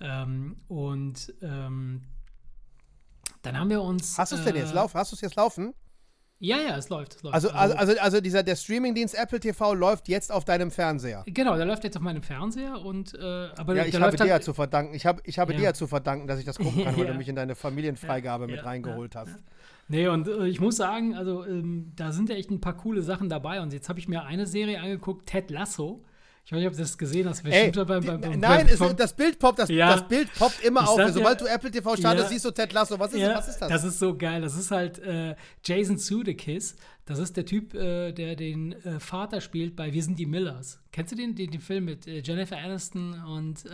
[0.00, 2.02] Ähm, und ähm,
[3.42, 4.18] dann haben wir uns.
[4.18, 4.98] Hast du es denn äh, jetzt laufen?
[4.98, 5.72] Hast du es jetzt laufen?
[6.38, 7.16] Ja, ja, es läuft.
[7.16, 7.34] Es läuft.
[7.34, 11.24] Also, also, also, also dieser, der Streamingdienst Apple TV läuft jetzt auf deinem Fernseher.
[11.26, 13.18] Genau, der läuft jetzt auf meinem Fernseher und äh,
[13.56, 14.94] aber Ja, ich habe dir halt- ja zu verdanken.
[14.94, 15.58] Ich habe, ich habe Ja.
[15.58, 17.12] dir ja zu verdanken, dass ich das gucken kann, weil Ja.
[17.12, 19.30] du mich in deine Familienfreigabe mit reingeholt hast.
[19.88, 23.02] Nee, und äh, ich muss sagen, also ähm, da sind ja echt ein paar coole
[23.02, 23.60] Sachen dabei.
[23.62, 26.04] Und jetzt habe ich mir eine Serie angeguckt, Ted Lasso.
[26.46, 27.44] Ich weiß nicht, ob du das gesehen hast.
[27.44, 29.96] Ey, beim, beim, beim, nein, es, das Bild poppt, das, Ja.
[29.96, 31.00] das Bild poppt immer auf.
[31.12, 32.28] Sobald ja- du Apple TV startest, Ja.
[32.30, 32.96] siehst du Ted Lasso.
[33.00, 33.68] Was ist, was ist das?
[33.68, 34.42] Das ist so geil.
[34.42, 35.34] Das ist halt äh,
[35.64, 36.76] Jason Sudeikis.
[37.08, 40.80] Das ist der Typ, äh, der den äh, Vater spielt bei Wir sind die Millers.
[40.90, 43.64] Kennst du den, den, den Film mit äh, Jennifer Aniston und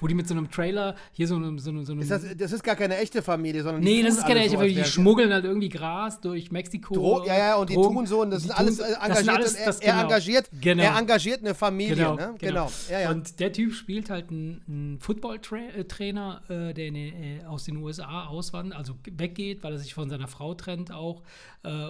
[0.00, 2.22] wo die mit so einem Trailer hier so einem so einem, so einem ist das,
[2.36, 4.84] das ist gar keine echte Familie, sondern die Nee, das ist keine echte, als die
[4.84, 6.94] schmuggeln halt irgendwie Gras durch Mexiko.
[6.94, 7.96] Dro ja, ja, und die Drogen.
[7.96, 9.28] tun so, und das Die sind alles das engagiert.
[9.58, 10.02] er, das- er, genau.
[10.04, 10.82] engagiert Genau.
[10.82, 12.34] er engagiert eine Familie, Genau, ne?
[12.38, 12.66] genau.
[12.68, 12.70] Genau.
[12.90, 13.10] Ja, ja.
[13.10, 18.94] Und der Typ spielt halt einen, einen Football-Trainer, der in, aus den USA auswandert, also
[19.10, 21.22] weggeht, weil er sich von seiner Frau trennt auch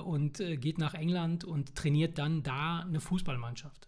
[0.04, 3.86] und geht nach England und trainiert dann da eine Fußballmannschaft.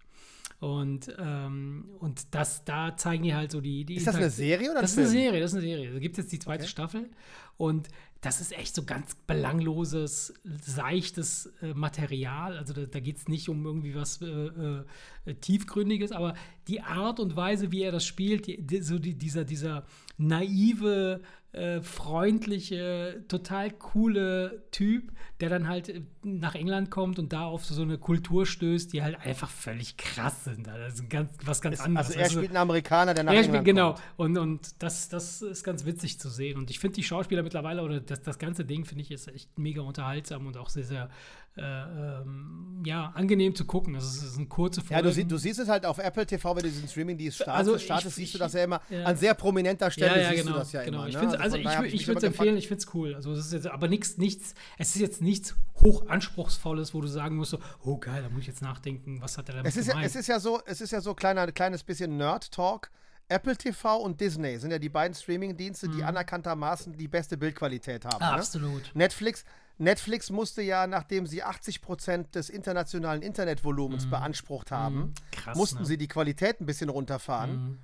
[0.60, 3.86] Und, ähm, und das, da zeigen die halt so die.
[3.86, 5.06] die ist das eine Serie oder Das ist eine?
[5.08, 5.92] Serie, das ist eine Serie.
[5.94, 6.70] Da gibt es jetzt die zweite Okay.
[6.70, 7.10] Staffel.
[7.56, 7.88] Und
[8.20, 12.58] das ist echt so ganz belangloses, seichtes äh, Material.
[12.58, 16.34] Also da, da geht es nicht um irgendwie was äh, äh, Tiefgründiges, aber
[16.68, 19.84] die Art und Weise, wie er das spielt, die, die, so die, dieser, dieser
[20.20, 21.20] naive,
[21.52, 25.10] äh, freundliche, total coole Typ,
[25.40, 29.02] der dann halt äh, nach England kommt und da auf so eine Kultur stößt, die
[29.02, 30.66] halt einfach völlig krass sind.
[30.66, 32.08] Das ist ganz, was ganz anderes.
[32.08, 33.94] Also er spielt einen Amerikaner, der nach ich England bin, genau.
[33.94, 34.02] kommt.
[34.16, 36.56] Und, und das, das ist ganz witzig zu sehen.
[36.56, 39.58] Und ich finde die Schauspieler mittlerweile, oder das, das ganze Ding, finde ich, ist echt
[39.58, 41.10] mega unterhaltsam und auch sehr, sehr
[41.56, 43.94] äh, ähm, ja, angenehm zu gucken.
[43.94, 44.94] Also es ist eine kurze Folge.
[44.94, 47.56] Ja, du, sie, du siehst es halt auf Apple TV, wenn du diesen Streaming-Dienst startest,
[47.58, 48.80] Also ich- startest siehst du ich- das ja immer.
[48.88, 49.04] ja.
[49.04, 50.98] An sehr prominenter Stelle ja, ja, siehst genau, du das ja genau.
[51.00, 51.08] immer.
[51.08, 51.38] Ich ne?
[51.40, 53.14] also von ich, ich, würde es empfehlen, ich finde es cool.
[53.14, 57.36] Also es ist jetzt aber nichts, nichts, es ist jetzt nichts hochanspruchsvolles, wo du sagen
[57.36, 59.86] musst, so, oh geil, da muss ich jetzt nachdenken, was hat er damit Es ist,
[59.86, 60.06] ja, gemeint.
[60.08, 62.90] es ist ja so, es ist ja so kleiner, kleines bisschen Nerd-Talk.
[63.28, 68.16] Apple TV und Disney sind ja die beiden Streaming-Dienste, die anerkanntermaßen die beste Bildqualität haben.
[68.16, 68.22] Mhm.
[68.22, 68.38] Ah, ne?
[68.38, 68.90] Absolut.
[68.94, 69.44] Netflix,
[69.80, 75.12] Netflix musste ja, nachdem sie 80 Prozent des internationalen Internetvolumens beansprucht haben, Mhm.
[75.32, 75.84] Krass, mussten ne?
[75.86, 77.52] sie die Qualität ein bisschen runterfahren.
[77.52, 77.78] Mhm.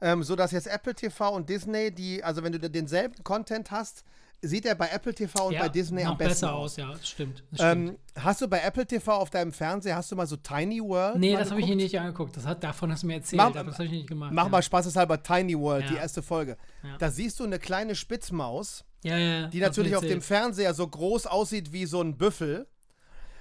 [0.00, 4.04] Ähm, so dass jetzt Apple TV und Disney, die, also wenn du denselben Content hast,
[4.40, 6.76] sieht er bei Apple TV und ja, bei Disney am besten besser aus.
[6.76, 7.42] ja, das stimmt.
[7.50, 7.88] Das stimmt.
[7.90, 11.16] Ähm, hast du bei Apple TV auf deinem Fernseher, hast du mal so Tiny World?
[11.18, 12.36] nee, das habe ich hier nicht angeguckt.
[12.36, 14.30] Das hat, davon hast du mir erzählt, Mach- aber das habe ich nicht gemacht.
[14.32, 14.48] Mach ja.
[14.50, 16.00] mal spaßeshalber Tiny World, die Ja.
[16.02, 16.56] erste Folge.
[17.00, 20.20] Da siehst du eine kleine Spitzmaus, Ja, ja, die natürlich auf dem.
[20.20, 22.66] Fernseher so groß aussieht wie so ein Büffel.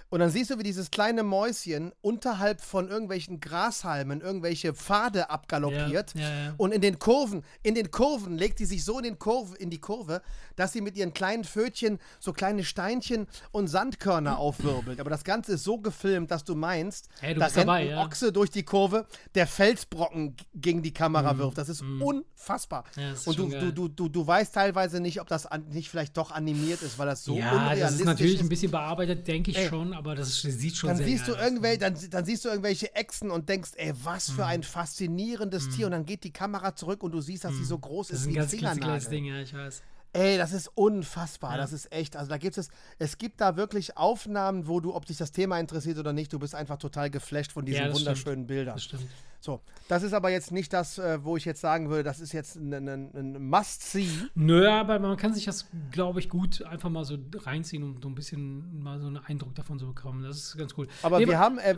[0.10, 6.14] Und dann siehst du, wie dieses kleine Mäuschen unterhalb von irgendwelchen Grashalmen irgendwelche Pfade abgaloppiert.
[6.14, 6.54] Ja, ja, ja.
[6.58, 9.70] Und in den Kurven, in den Kurven legt die sich so in, den Kurve, in
[9.70, 10.22] die Kurve,
[10.56, 15.00] dass sie mit ihren kleinen Pfötchen so kleine Steinchen und Sandkörner aufwirbelt.
[15.00, 17.90] Aber das Ganze ist so gefilmt, dass du meinst, Hey, du da rennt dabei, ein
[17.90, 18.06] ja.
[18.06, 19.06] Ochse durch die Kurve,
[19.36, 21.58] der Felsbrocken gegen die Kamera wirft.
[21.58, 22.86] Das ist unfassbar.
[22.96, 25.68] Ja, das ist und du, du, du, du, du weißt teilweise nicht, ob das an,
[25.70, 28.42] nicht vielleicht doch animiert ist, weil das so ja, unrealistisch das ist natürlich ist.
[28.42, 29.68] ein bisschen bearbeitet, denke ich Ey.
[29.68, 32.94] schon, aber das sieht schon dann sehr siehst, du irgendwelche, dann, dann siehst du irgendwelche
[32.96, 34.34] Echsen und denkst, ey, was Mhm.
[34.34, 35.88] für ein faszinierendes Tier.
[35.88, 38.14] Und dann geht die Kamera zurück und du siehst, dass sie so groß Mhm.
[38.14, 39.10] Das ist ist ein wie ein ganz Fingernagel.
[39.10, 39.82] Ding, ja, ich weiß.
[40.14, 41.52] Ey, das ist unfassbar.
[41.52, 41.58] Ja.
[41.58, 42.16] Das ist echt.
[42.16, 45.60] Also da gibt es, es gibt da wirklich Aufnahmen, wo du, ob dich das Thema
[45.60, 48.76] interessiert oder nicht, du bist einfach total geflasht von diesen Ja, wunderschönen Bildern.
[48.76, 49.06] Das stimmt.
[49.40, 52.34] So, das ist aber jetzt nicht das, äh, wo ich jetzt sagen würde, das ist
[52.34, 54.10] jetzt ein, ein, ein Must-See.
[54.36, 58.10] Nö, aber man kann sich das, glaube ich, gut einfach mal so reinziehen, um so
[58.10, 60.24] ein bisschen mal so einen Eindruck davon zu bekommen.
[60.24, 60.88] Das ist ganz cool.
[61.04, 61.76] Aber Nee, wir haben, äh, äh,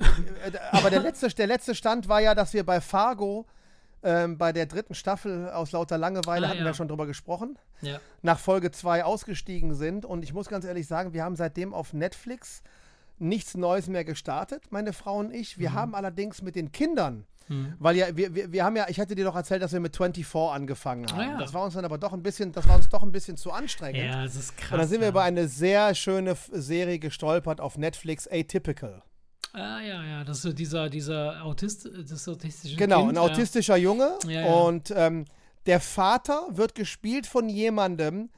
[0.72, 3.46] aber der letzte, der letzte Stand war ja, dass wir bei Fargo
[4.02, 6.66] ähm, bei der dritten Staffel aus lauter Langeweile, Ah, hatten ja.
[6.66, 8.00] wir schon drüber gesprochen, Ja.
[8.22, 10.06] nach Folge 2 ausgestiegen sind.
[10.06, 12.64] Und ich muss ganz ehrlich sagen, wir haben seitdem auf Netflix
[13.18, 15.58] nichts Neues mehr gestartet, meine Frau und ich.
[15.58, 15.62] Mhm.
[15.62, 17.26] Wir haben allerdings mit den Kindern,
[17.80, 19.96] weil ja, wir, wir, wir haben ja, ich hatte dir doch erzählt, dass wir mit
[19.96, 21.20] 24 angefangen haben.
[21.20, 21.38] Ah, ja.
[21.40, 23.52] Das war uns dann aber doch ein bisschen, das war uns doch ein bisschen zu
[23.52, 24.04] anstrengend.
[24.04, 24.72] ja, das ist krass.
[24.74, 25.12] Und dann sind wir ja.
[25.12, 29.02] über eine sehr schöne Serie gestolpert auf Netflix, Atypical.
[29.54, 33.78] Ah, ja, ja, das ist so dieser, dieser Autist, das autistische Genau, kind, ein autistischer
[33.78, 34.18] Junge.
[34.26, 34.54] Ja, ja.
[34.54, 35.26] Und ähm,
[35.66, 38.30] der Vater wird gespielt von jemandem,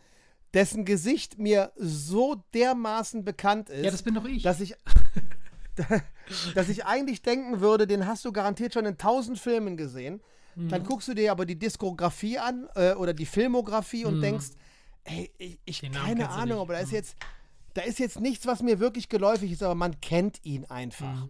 [0.53, 4.43] dessen Gesicht mir so dermaßen bekannt ist, Ja, ja das bin doch ich.
[4.43, 4.75] dass ich.
[6.55, 10.21] dass ich eigentlich denken würde, den hast du garantiert schon in tausend Filmen gesehen.
[10.55, 10.69] Mhm.
[10.69, 14.47] Dann guckst du dir aber die Diskografie an äh, oder die Filmografie und denkst,
[15.03, 15.91] ey, ich, ich Mhm.
[15.93, 16.95] Keine Ahnung, aber da ist Mhm.
[16.95, 17.15] jetzt,
[17.73, 21.23] da ist jetzt nichts, was mir wirklich geläufig ist, aber man kennt ihn einfach.
[21.25, 21.29] Mhm.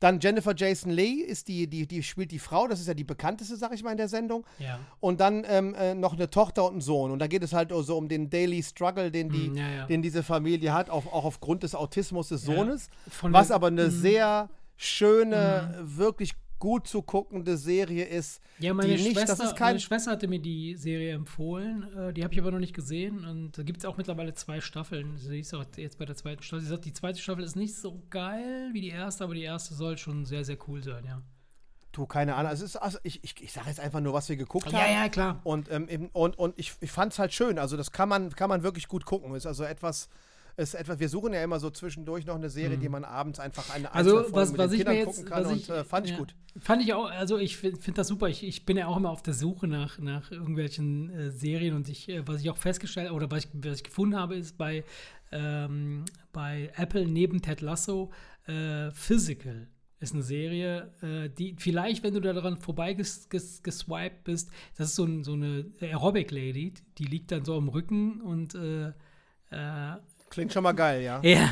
[0.00, 3.04] Dann Jennifer Jason Leigh ist die, die, die spielt die Frau, das ist ja die
[3.04, 4.44] bekannteste, sag ich mal, in der Sendung.
[4.58, 4.78] Ja.
[5.00, 7.10] Und dann ähm, äh, noch eine Tochter und einen Sohn.
[7.10, 9.86] Und da geht es halt so um den Daily Struggle, den, die, Mm, ja, ja.
[9.86, 12.42] den diese Familie hat, auch, auch aufgrund des Autismus des.
[12.42, 12.88] Sohnes.
[13.22, 13.90] Was aber eine Mhm.
[13.90, 18.40] sehr schöne, wirklich gut zu guckende Serie ist.
[18.58, 21.86] Ja, meine, nicht, Schwester, meine Schwester hatte mir die Serie empfohlen.
[21.96, 23.24] Äh, die habe ich aber noch nicht gesehen.
[23.24, 25.16] Und da gibt es auch mittlerweile zwei Staffeln.
[25.16, 26.62] Sie ist auch jetzt bei der zweiten Staffel.
[26.62, 29.74] Sie sagt, die zweite Staffel ist nicht so geil wie die erste, aber die erste
[29.74, 31.22] soll schon sehr, sehr cool sein, ja.
[31.92, 32.50] Du, keine Ahnung.
[32.50, 34.80] Also, es ist, also ich, ich, ich sage jetzt einfach nur, was wir geguckt Ja,
[34.80, 34.92] haben.
[34.92, 35.40] ja, klar.
[35.44, 37.58] Und, ähm, und, und ich, ich fand es halt schön.
[37.58, 39.34] Also, das kann man, kann man wirklich gut gucken.
[39.34, 40.08] Ist also etwas.
[40.58, 43.70] Ist etwas, wir suchen ja immer so zwischendurch noch eine Serie, die man abends einfach
[43.72, 43.90] eine Mhm.
[43.92, 45.06] Also, Folge was, mit was den ich Kindern mir jetzt.
[45.16, 46.34] gucken kann was und ich, äh, fand ich ja, gut.
[46.58, 48.26] Fand ich auch, also ich finde find das super.
[48.28, 51.88] Ich, ich bin ja auch immer auf der Suche nach, nach irgendwelchen äh, Serien und
[51.88, 54.82] ich, äh, was ich auch festgestellt oder was ich, was ich gefunden habe, ist bei,
[55.30, 58.10] ähm, bei Apple neben Ted Lasso
[58.48, 59.68] äh, Physical.
[60.00, 64.88] Ist eine Serie, äh, die vielleicht, wenn du da daran vorbeigeswiped ges, geswiped bist, das
[64.88, 68.88] ist so, ein, so eine Aerobic-Lady, die liegt dann so am Rücken und äh,
[69.50, 69.96] äh,
[70.30, 71.20] Klingt schon mal geil, ja.
[71.22, 71.50] ja,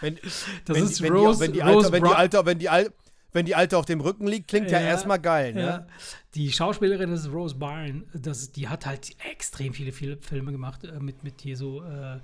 [0.00, 2.46] Wenn, das wenn, ist die- wenn, Rose, die, wenn, die Rose Alte, wenn, die Alte,
[2.46, 2.90] wenn, die Al,
[3.32, 5.60] wenn die Alte auf dem Rücken liegt, klingt ja, Ja, erstmal geil, ne?
[5.60, 5.86] Ja.
[6.34, 8.04] Die Schauspielerin ist Rose Byrne.
[8.14, 11.82] Das, die hat halt extrem viele, viele Filme gemacht äh, mit, mit hier so.
[11.82, 12.20] Äh,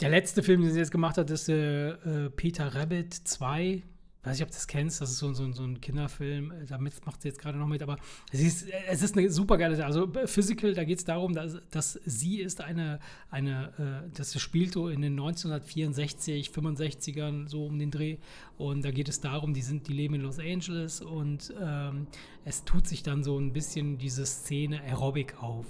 [0.00, 3.82] der letzte Film, den sie jetzt gemacht hat, ist äh, äh, Peter Rabbit 2.
[4.24, 5.00] Weiß nicht, ob du das kennst.
[5.00, 6.52] Das ist so, so, so ein Kinderfilm.
[6.52, 7.82] Äh, Damit macht sie jetzt gerade noch mit.
[7.82, 7.96] Aber
[8.30, 9.84] es ist, es ist eine super geile.
[9.84, 13.00] Also äh, Physical, da geht es darum, dass, dass sie ist eine,
[13.30, 18.18] eine äh, das spielt so in den 1964, 65ern, so um den Dreh.
[18.58, 22.06] Und da geht es darum, die sind, die leben in Los Angeles und ähm,
[22.44, 25.66] es tut sich dann so ein bisschen diese Szene Aerobic auf.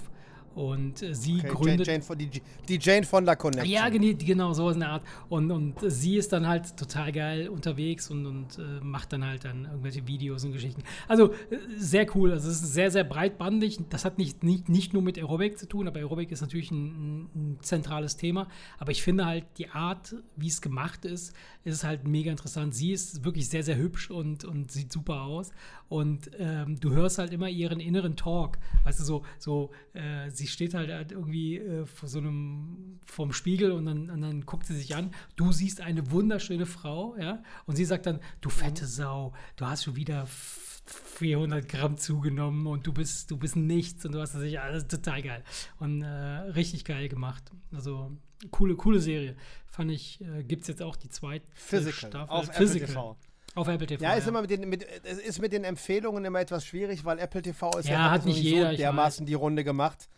[0.55, 1.87] Und äh, sie Okay, Jane, gründet.
[1.87, 2.29] Jane von, die,
[2.67, 3.71] die Jane Fonda Connection.
[3.71, 5.03] Ja, genau, so ist eine Art.
[5.29, 9.45] Und, und sie ist dann halt total geil unterwegs und, und äh, macht dann halt
[9.45, 10.83] dann irgendwelche Videos und Geschichten.
[11.07, 12.31] Also äh, sehr cool.
[12.31, 13.79] Also es ist sehr, sehr breitbandig.
[13.89, 16.85] Das hat nicht, nicht, nicht nur mit Aerobic zu tun, aber Aerobic ist natürlich ein,
[16.85, 18.47] ein, ein zentrales Thema.
[18.77, 22.75] Aber ich finde halt die Art, wie es gemacht ist, ist halt mega interessant.
[22.75, 25.51] Sie ist wirklich sehr, sehr hübsch und, und sieht super aus.
[25.93, 28.57] Und ähm, du hörst halt immer ihren inneren Talk.
[28.83, 33.31] Weißt du, so, so äh, sie steht halt, halt irgendwie äh, vor so einem, vorm
[33.31, 35.11] Spiegel und dann, und dann guckt sie sich an.
[35.35, 39.83] Du siehst eine wunderschöne Frau, ja, und sie sagt dann, du fette Sau, du hast
[39.83, 44.33] schon wieder f- 400 Gramm zugenommen und du bist, du bist nichts und du hast
[44.33, 45.43] das nicht, alles total geil.
[45.79, 47.51] Und äh, richtig geil gemacht.
[47.71, 48.11] Also,
[48.49, 49.35] coole, coole Serie.
[49.67, 52.09] Fand ich, äh, gibt es jetzt auch die zweite Physical.
[52.09, 52.29] Staffel.
[52.35, 52.89] Auf Physical.
[52.89, 53.17] Apple TV.
[53.55, 54.03] Auf Apple TV.
[54.03, 57.19] Ja, ist immer mit den, mit, es ist mit den Empfehlungen immer etwas schwierig, weil
[57.19, 60.09] Apple TV ist Ja, ja, hat nicht jeder, so dermaßen die Runde gemacht.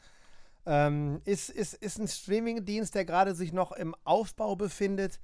[0.65, 5.19] Ähm, ist, ist, ist ein Streamingdienst, der gerade sich noch im Aufbau befindet.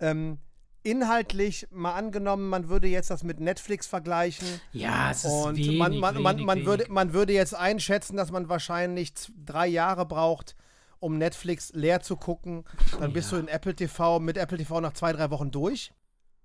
[0.00, 0.38] Ähm,
[0.82, 4.48] inhaltlich mal angenommen, man würde jetzt das mit Netflix vergleichen.
[4.72, 6.66] Ja, es ist Und wenig, man, man, man, wenig, man, wenig.
[6.66, 9.12] würde, man würde jetzt einschätzen, dass man wahrscheinlich
[9.44, 10.56] drei Jahre braucht,
[10.98, 12.64] um Netflix leer zu gucken.
[12.98, 13.38] Dann bist Ja.
[13.38, 15.92] du in Apple TV mit Apple TV nach zwei, drei Wochen durch.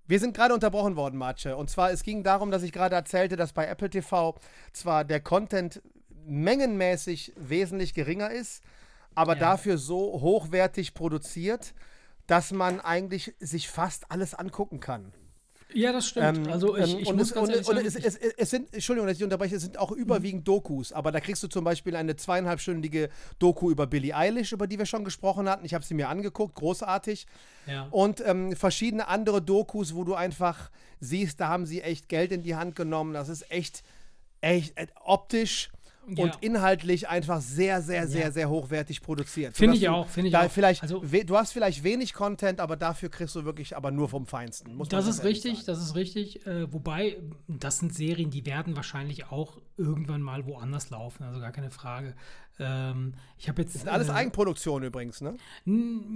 [0.07, 1.47] Wir sind gerade unterbrochen worden, Marce.
[1.47, 4.35] Und zwar, es ging darum, dass ich gerade erzählte, dass bei Apple TV
[4.71, 5.81] zwar der Content
[6.25, 8.63] mengenmäßig wesentlich geringer ist,
[9.15, 9.39] aber Ja.
[9.39, 11.73] dafür so hochwertig produziert,
[12.25, 15.13] dass man eigentlich sich fast alles angucken kann.
[15.73, 16.38] Ja, das stimmt.
[16.38, 18.15] Ähm, also ich, ähm, ich und muss es, ganz und, ehrlich und sagen, es, es,
[18.15, 21.48] es, sind, Entschuldigung, dass ich unterbreche, es sind auch überwiegend Dokus, aber da kriegst du
[21.48, 25.65] zum Beispiel eine zweieinhalbstündige Doku über Billie Eilish, über die wir schon gesprochen hatten.
[25.65, 27.27] Ich habe sie mir angeguckt, großartig.
[27.65, 27.88] ja.
[27.91, 32.44] Und ähm, verschiedene andere Dokus, wo du einfach siehst, da haben sie echt Geld in
[32.44, 33.14] die Hand genommen.
[33.14, 33.84] Das ist echt,
[34.41, 35.69] echt äh, optisch
[36.09, 36.23] Ja.
[36.23, 38.31] und inhaltlich einfach sehr, sehr, sehr, Ja.
[38.31, 39.55] sehr hochwertig produziert.
[39.57, 40.49] Finde ich auch, finde ich da auch.
[40.51, 44.25] Vielleicht Also- du hast vielleicht wenig Content, aber dafür kriegst du wirklich aber nur vom
[44.25, 44.77] Feinsten.
[44.89, 46.45] Das ist richtig, das ist richtig.
[46.47, 47.17] Äh, wobei,
[47.47, 52.15] das sind Serien, die werden wahrscheinlich auch irgendwann mal woanders laufen, also gar keine Frage.
[52.59, 53.75] Ähm, ich habe jetzt.
[53.75, 55.35] Das sind alles äh, Eigenproduktion übrigens, ne?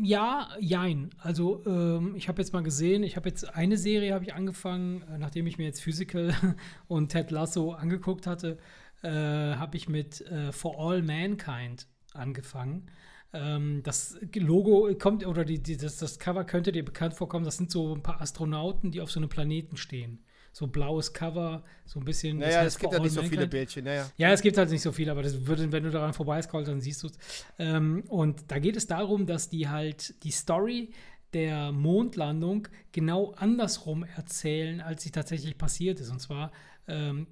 [0.03, 1.11] Ja, jein.
[1.19, 5.03] Also ähm, ich habe jetzt mal gesehen, ich habe jetzt eine Serie habe ich angefangen,
[5.03, 6.33] äh, nachdem ich mir jetzt Physical
[6.87, 8.57] und Ted Lasso angeguckt hatte,
[9.03, 12.89] äh, habe ich mit äh, For All Mankind angefangen.
[13.33, 17.45] Ähm, das Logo kommt oder die, die, das, das Cover könnte dir bekannt vorkommen.
[17.45, 20.19] Das sind so ein paar Astronauten, die auf so einem Planeten stehen.
[20.53, 22.39] So blaues Cover, so ein bisschen.
[22.39, 23.47] das Naja, heißt es gibt ja nicht All so viele.
[23.47, 24.11] Bildchen, naja.
[24.17, 26.81] Ja, es gibt halt nicht so viel, aber das würde, wenn du daran vorbeiscrollst, dann
[26.81, 27.13] siehst du es.
[27.57, 30.91] Ähm, und da geht es darum, dass die halt die Story
[31.33, 36.11] der Mondlandung genau andersrum erzählen, als sie tatsächlich passiert ist.
[36.11, 36.51] Und zwar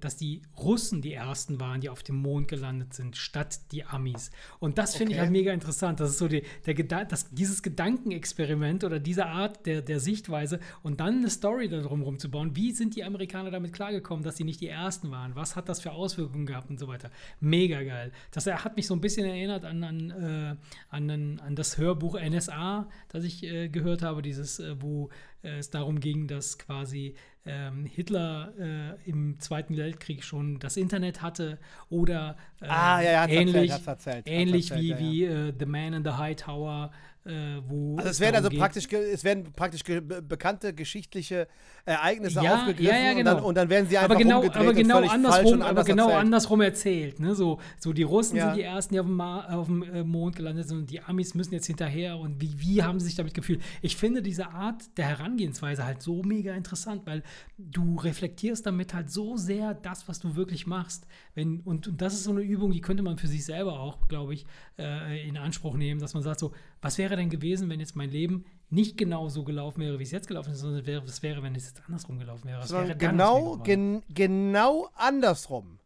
[0.00, 4.30] dass die Russen die ersten waren, die auf dem Mond gelandet sind, statt die Amis.
[4.58, 5.22] Und das finde ich Okay.
[5.22, 6.00] halt mega interessant.
[6.00, 10.60] Das ist so die, der Geda das, dieses Gedankenexperiment oder diese Art der, der Sichtweise
[10.82, 12.56] und dann eine Story darum rumzubauen.
[12.56, 15.34] Wie sind die Amerikaner damit klargekommen, dass sie nicht die ersten waren?
[15.36, 17.10] Was hat das für Auswirkungen gehabt und so weiter?
[17.40, 18.12] Mega geil.
[18.30, 20.56] Das hat mich so ein bisschen erinnert an, an, äh,
[20.88, 25.10] an, an das Hörbuch NSA, das ich äh, gehört habe, dieses, äh, wo
[25.42, 27.14] äh, es darum ging, dass quasi
[27.46, 31.58] ähm, Hitler äh, im Zweiten Weltkrieg schon das Internet hatte
[31.88, 35.52] oder äh, Ah, ja, ja, hat's erzählt, ähnlich, erzählt, ähnlich erzählt, wie, ja, wie äh,
[35.58, 36.90] The Man in the High Tower,
[37.24, 37.30] äh,
[37.66, 41.48] wo Also es werden also darum geht- praktisch, es werden praktisch ge be bekannte geschichtliche
[41.90, 43.48] Ereignisse Ja, aufgegriffen ja, ja, und, dann, genau.
[43.48, 45.62] und dann werden sie einfach aber genau, umgedreht aber und genau völlig falsch andersrum, und
[45.62, 46.20] aber anders genau erzählt.
[46.24, 47.20] andersrum erzählt.
[47.20, 47.34] Ne?
[47.34, 50.36] So, so die Russen sind die ersten, die auf dem, Ma auf dem äh, Mond
[50.36, 53.34] gelandet sind und die Amis müssen jetzt hinterher und wie, wie haben sie sich damit
[53.34, 53.60] gefühlt?
[53.82, 57.22] Ich finde diese Art der Herangehensweise halt so mega interessant, weil
[57.58, 61.06] du reflektierst damit halt so sehr das, was du wirklich machst.
[61.34, 64.08] Wenn, und, und das ist so eine Übung, die könnte man für sich selber auch,
[64.08, 64.46] glaube ich,
[64.78, 66.52] äh, in Anspruch nehmen, dass man sagt so,
[66.82, 70.10] was wäre denn gewesen, wenn jetzt mein Leben nicht genau so gelaufen wäre, wie es
[70.10, 72.60] jetzt gelaufen ist, sondern wäre, was wäre, wenn es jetzt andersrum gelaufen wäre?
[72.62, 75.78] Was wäre genau, gen genau andersrum.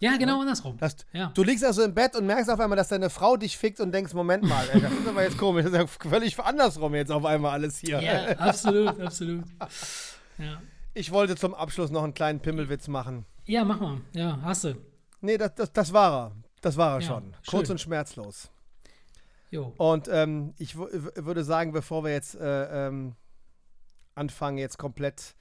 [0.00, 0.76] Ja, genau andersrum.
[0.78, 1.32] Das, Ja.
[1.34, 3.90] Du liegst also im Bett und merkst auf einmal, dass deine Frau dich fickt und
[3.90, 7.10] denkst, Moment mal, ey, das ist aber jetzt komisch, das ist ja völlig andersrum jetzt
[7.10, 8.00] auf einmal alles hier.
[8.00, 9.44] ja, absolut, absolut.
[10.38, 10.62] Ja.
[10.94, 13.26] Ich wollte zum Abschluss noch einen kleinen Pimmelwitz machen.
[13.46, 14.00] ja, mach mal.
[14.12, 14.76] Ja, hast du.
[15.20, 16.32] Nee, das, das, das war er.
[16.60, 17.34] Das war er Ja, schon.
[17.48, 18.50] Kurz und schmerzlos.
[19.50, 19.74] Jo.
[19.78, 23.14] Und ähm, ich würde sagen, bevor wir jetzt äh, ähm,
[24.14, 25.34] anfangen, jetzt komplett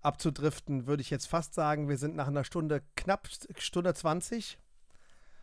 [0.00, 4.58] abzudriften, würde ich jetzt fast sagen, wir sind nach einer Stunde, knapp Stunde 20.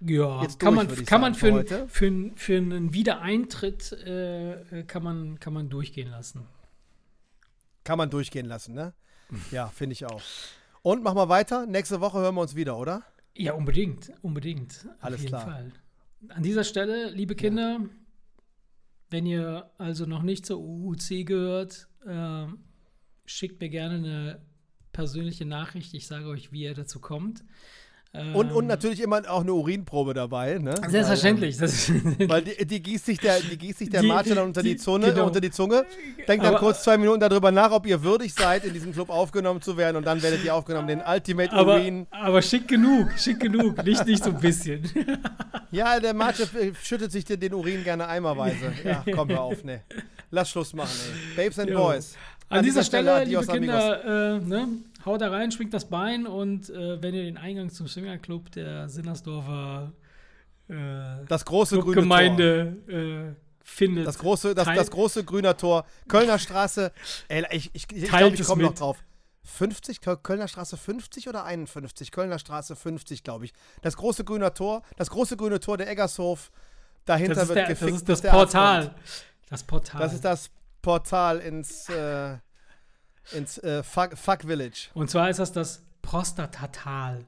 [0.02, 2.94] Ja, Jetzt kann durch, man, kann man sagen, für, für ein, für, ein, für einen
[2.94, 6.46] Wiedereintritt äh, kann, man, kann man durchgehen lassen.
[7.84, 8.94] Kann man durchgehen lassen, ne?
[9.52, 10.22] Ja, finde ich auch.
[10.82, 11.66] Und machen wir weiter.
[11.66, 13.04] Nächste Woche hören wir uns wieder, oder?
[13.36, 14.86] Ja, unbedingt, unbedingt.
[14.98, 15.46] Auf Alles jeden klar.
[15.46, 15.72] Fall.
[16.30, 17.82] An dieser Stelle, liebe Kinder,
[19.10, 22.60] wenn ihr also noch nicht zur UUC gehört, ähm,
[23.26, 24.42] schickt mir gerne eine
[24.92, 25.94] persönliche Nachricht.
[25.94, 27.44] Ich sage euch, wie ihr dazu kommt.
[28.34, 30.76] Und, und Ähm, natürlich immer auch eine Urinprobe dabei, ne?
[30.90, 31.60] Selbstverständlich.
[31.60, 34.62] Weil, weil die, die gießt sich der, die gießt sich der Die- Marge dann unter
[34.64, 35.28] die, die- Zunge, genau.
[35.28, 35.86] unter die Zunge,
[36.28, 39.62] denkt dann kurz zwei Minuten darüber nach, ob ihr würdig seid, in diesem Club aufgenommen
[39.62, 42.08] zu werden und dann werdet ihr aufgenommen, den Ultimate aber, Urin.
[42.12, 43.84] aber schick genug, schick genug.
[43.84, 44.84] Nicht, nicht so ein bisschen.
[45.72, 48.72] Ja, der äh, schüttet sich den, den Urin gerne eimerweise.
[48.86, 49.82] Ja, komm hör auf, ne.
[50.32, 50.92] Lass Schluss machen,
[51.32, 51.36] ey.
[51.36, 51.80] Babes and Jo.
[51.80, 52.16] Boys.
[52.48, 53.76] An, dieser, Stelle, liebe adios, amigos.
[53.76, 54.68] Kinder, äh, ne,
[55.06, 58.90] haut da rein, schwingt das Bein und äh, wenn ihr den Eingang zum Swingerclub der
[58.90, 59.92] Sinnersdorfer
[60.68, 62.02] äh, Das große grüne Tor.
[62.04, 65.86] Gemeinde äh, findet, Das große, das, Teil- das große grüner Tor.
[66.08, 66.92] Kölner Straße.
[67.28, 68.98] Ey, ich ich, ich, ich glaube, ich komme noch drauf.
[69.44, 70.00] 50?
[70.00, 72.12] Köl- Kölner Straße 50 oder 51?
[72.12, 73.54] Kölner Straße 50, glaube ich.
[73.84, 76.52] Das große grüne Tor, das große grüne Tor der Eggershof.
[77.06, 78.96] Dahinter wird der, gefickt, das ist das Portal.
[79.48, 80.02] Das Portal.
[80.02, 80.50] Das ist das
[80.82, 82.38] Portal ins, äh,
[83.32, 84.90] ins äh, Fuck, Fuck Village.
[84.94, 87.26] und zwar ist das das Prostatatal.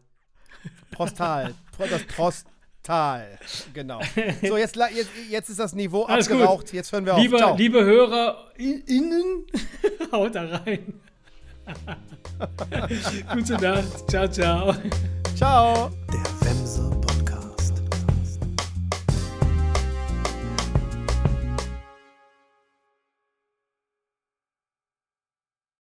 [0.91, 1.53] Prostal.
[1.75, 3.37] Pro- das Prostal.
[3.73, 3.99] Genau.
[4.47, 6.37] So, jetzt, jetzt, jetzt ist das Niveau Alles gut.
[6.37, 6.73] abgeraucht.
[6.73, 7.19] Jetzt hören wir auf.
[7.21, 7.55] Liebe, Ciao.
[7.55, 9.45] liebe Hörer i- innen,
[10.11, 10.99] haut da rein.
[13.33, 14.09] Gute Nacht.
[14.09, 14.73] Ciao, ciao.
[15.35, 15.91] Ciao.
[16.11, 17.16] Der